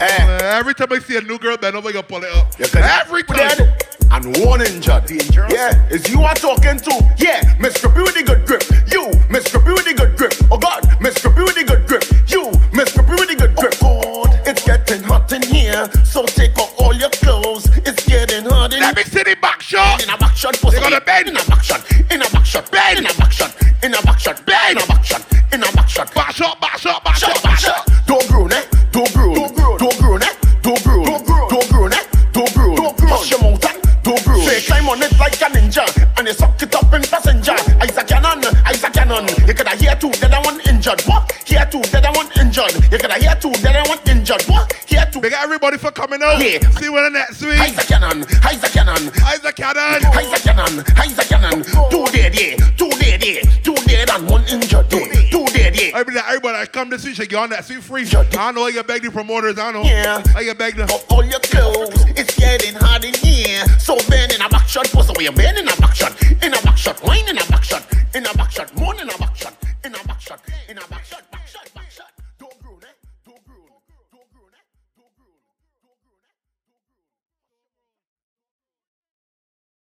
Eh. 0.00 0.38
Every 0.42 0.74
time 0.74 0.88
I 0.90 0.98
see 0.98 1.16
a 1.16 1.20
new 1.20 1.38
girl, 1.38 1.56
then 1.60 1.76
I'm 1.76 1.82
gonna 1.82 2.02
pull 2.02 2.24
it 2.24 2.32
up. 2.32 2.58
You 2.58 2.66
Every 2.74 3.22
time. 3.22 3.68
and 4.10 4.36
one 4.38 4.62
injured. 4.62 5.06
Dangerous. 5.06 5.52
Yeah, 5.52 5.88
is 5.88 6.08
you 6.08 6.22
are 6.22 6.34
talking 6.34 6.78
to? 6.78 7.14
Yeah, 7.18 7.42
Mr. 7.58 7.94
B 7.94 8.02
with 8.02 8.14
the 8.14 8.24
good 8.24 8.46
grip. 8.46 8.62
You, 8.90 9.06
Mr. 9.28 9.64
B 9.64 9.72
with 9.72 9.84
the 9.84 9.94
good 9.94 10.16
grip. 10.16 10.34
Oh 10.50 10.58
God, 10.58 10.82
Mr. 11.00 11.34
B 11.34 11.42
with 11.42 11.54
the 11.54 11.64
good 11.64 11.86
grip. 11.86 12.04
You, 12.26 12.50
Mr. 12.72 13.06
B 13.06 13.12
with 13.12 13.28
the 13.28 13.36
good 13.36 13.54
grip. 13.56 13.74
Oh 13.82 14.24
God, 14.24 14.40
it's 14.46 14.64
getting 14.64 15.02
hot 15.02 15.30
in 15.32 15.42
here. 15.42 15.88
So 16.04 16.24
take 16.24 16.58
off 16.58 16.74
all 16.80 16.94
your 16.94 17.10
clothes. 17.10 17.66
It's 17.78 18.04
getting 18.06 18.44
hot 18.44 18.72
in 18.72 18.80
here. 18.80 18.88
Let 18.88 18.96
me 18.96 19.04
see 19.04 19.22
the 19.22 19.36
back 19.40 19.53
shot. 19.64 20.02
In 20.02 20.10
a 20.10 20.16
back 20.16 20.36
shot, 20.36 20.54
They 20.54 20.80
got 20.80 20.92
a 20.92 21.00
bed. 21.00 21.28
In 21.28 21.36
a 21.36 21.44
back 21.44 21.62
shot. 21.64 21.80
In 22.10 22.20
a 22.20 22.28
back 22.30 22.44
shot. 22.44 22.70
Bed. 22.70 22.98
In 22.98 23.06
a 23.06 23.14
back 23.14 23.32
shot. 23.32 23.52
In 23.82 23.94
a 23.94 24.02
back 24.02 24.20
shot. 24.20 24.44
Bed. 24.46 24.72
In 24.72 24.82
a 24.82 24.86
back 24.86 25.04
shot. 25.04 25.22
In 25.52 25.62
a 25.62 25.72
back 25.72 25.88
shot. 25.88 26.14
Back 26.14 26.34
shot, 26.34 26.60
back 26.60 26.76
shot, 26.78 27.04
back 27.04 27.16
Shot, 27.16 27.42
back 27.42 27.58
shot. 27.58 27.88
Don't 28.06 28.26
groan, 28.28 28.52
eh? 28.52 28.62
Don't 28.92 29.12
groan. 29.14 29.34
Don't 29.34 29.54
groan. 29.54 29.78
Don't 29.78 29.98
groan, 29.98 30.22
eh? 30.22 30.34
Don't 30.62 30.82
groan. 30.84 31.04
Don't 31.04 31.26
groan. 31.26 31.48
Don't 31.48 31.68
groan, 31.70 31.92
eh? 31.92 32.04
Don't 32.32 32.54
groan. 32.54 32.74
Don't 32.76 32.96
groan. 32.98 33.18
Push 33.18 33.30
your 33.30 33.40
mouth 33.40 33.64
and 33.64 33.82
don't 34.02 34.24
groan. 34.24 34.44
Say 34.44 34.60
climb 34.66 34.88
on 34.88 35.02
it 35.02 35.18
like 35.18 35.40
a 35.40 35.48
ninja 35.54 35.84
and 36.18 36.26
you 36.26 36.34
suck 36.34 36.60
it 36.60 36.74
up 36.74 36.92
in 36.92 37.02
passenger. 37.02 37.56
Isaac 37.80 38.06
Cannon, 38.06 38.44
Isaac 38.66 38.92
Cannon. 38.92 39.26
You 39.46 39.54
coulda 39.54 39.76
hear 39.76 39.96
two, 39.96 40.10
the 40.10 40.26
other 40.26 40.42
one 40.44 40.60
injured. 40.68 41.00
What? 41.02 41.32
Hear 41.46 41.66
two, 41.70 41.80
the 41.80 41.98
other 41.98 42.12
one 42.12 42.28
injured. 42.38 42.74
You 42.92 42.98
coulda 42.98 43.16
hear 43.16 43.36
two, 43.40 43.52
the 43.62 43.70
other 43.70 43.88
one 43.88 44.00
injured. 44.06 44.42
What? 44.44 44.73
Two. 45.14 45.20
Big 45.20 45.32
everybody 45.32 45.78
for 45.78 45.92
coming 45.92 46.20
out. 46.24 46.42
Yeah. 46.42 46.58
See 46.70 46.86
you 46.86 46.98
in 46.98 47.04
the 47.04 47.10
next 47.10 47.40
week. 47.40 47.60
Isaac 47.60 47.86
Cannon, 47.86 48.24
Isaac 48.42 48.72
Cannon. 48.72 49.12
Isaac 49.22 49.54
Cannon. 49.54 50.02
Isaac 50.10 50.42
Cannon, 50.42 50.84
Isaac 50.98 51.28
Cannon. 51.28 51.62
Two 51.88 52.04
dead, 52.10 52.34
yeah. 52.34 52.56
Two 52.74 52.90
dead, 52.98 53.22
yeah. 53.22 53.40
Two 53.62 53.76
dead 53.86 54.10
and 54.10 54.28
one 54.28 54.42
injured. 54.48 54.90
Yeah. 54.90 55.30
Two 55.30 55.46
dead, 55.54 55.78
yeah. 55.78 55.94
I 55.94 56.02
mean, 56.02 56.18
everybody 56.18 56.58
that 56.58 56.72
come 56.72 56.90
this 56.90 57.04
week 57.04 57.14
should 57.14 57.28
get 57.28 57.38
on 57.38 57.50
that 57.50 57.64
seat 57.64 57.84
free. 57.84 58.04
I 58.12 58.50
know 58.50 58.64
I 58.64 58.72
get 58.72 58.88
beg 58.88 59.02
the 59.02 59.10
promoters. 59.12 59.56
I 59.56 59.70
know. 59.70 59.84
Yeah. 59.84 60.20
I 60.34 60.42
get 60.42 60.58
beg 60.58 60.74
the. 60.74 60.90
all 61.08 61.24
your 61.24 61.38
clothes. 61.38 61.94
It's 62.18 62.36
getting 62.36 62.74
hot 62.74 63.04
in 63.04 63.14
here. 63.14 63.64
So 63.78 63.96
bend 64.10 64.32
in 64.32 64.42
a 64.42 64.48
back 64.48 64.66
shot, 64.66 64.90
push 64.90 65.10
away. 65.10 65.28
Bend 65.28 65.58
in 65.58 65.68
a 65.68 65.76
back 65.76 65.94
shot. 65.94 66.20
In 66.42 66.52
a 66.52 66.60
back 66.62 66.76
shot. 66.76 67.00
Wine 67.04 67.28
in 67.28 67.38
a 67.38 67.44
back 67.46 67.62
shot. 67.62 67.86
In 68.16 68.26
a 68.26 68.34
back 68.34 68.50
shot. 68.50 68.74
More 68.74 68.94
in 69.00 69.08
a 69.08 69.18
back 69.18 69.36
shot. 69.36 69.54
In 69.84 69.94
a 69.94 70.04
back 70.08 70.20
shot. 70.20 70.40
In 70.68 70.76
a 70.76 70.88
back 70.88 71.04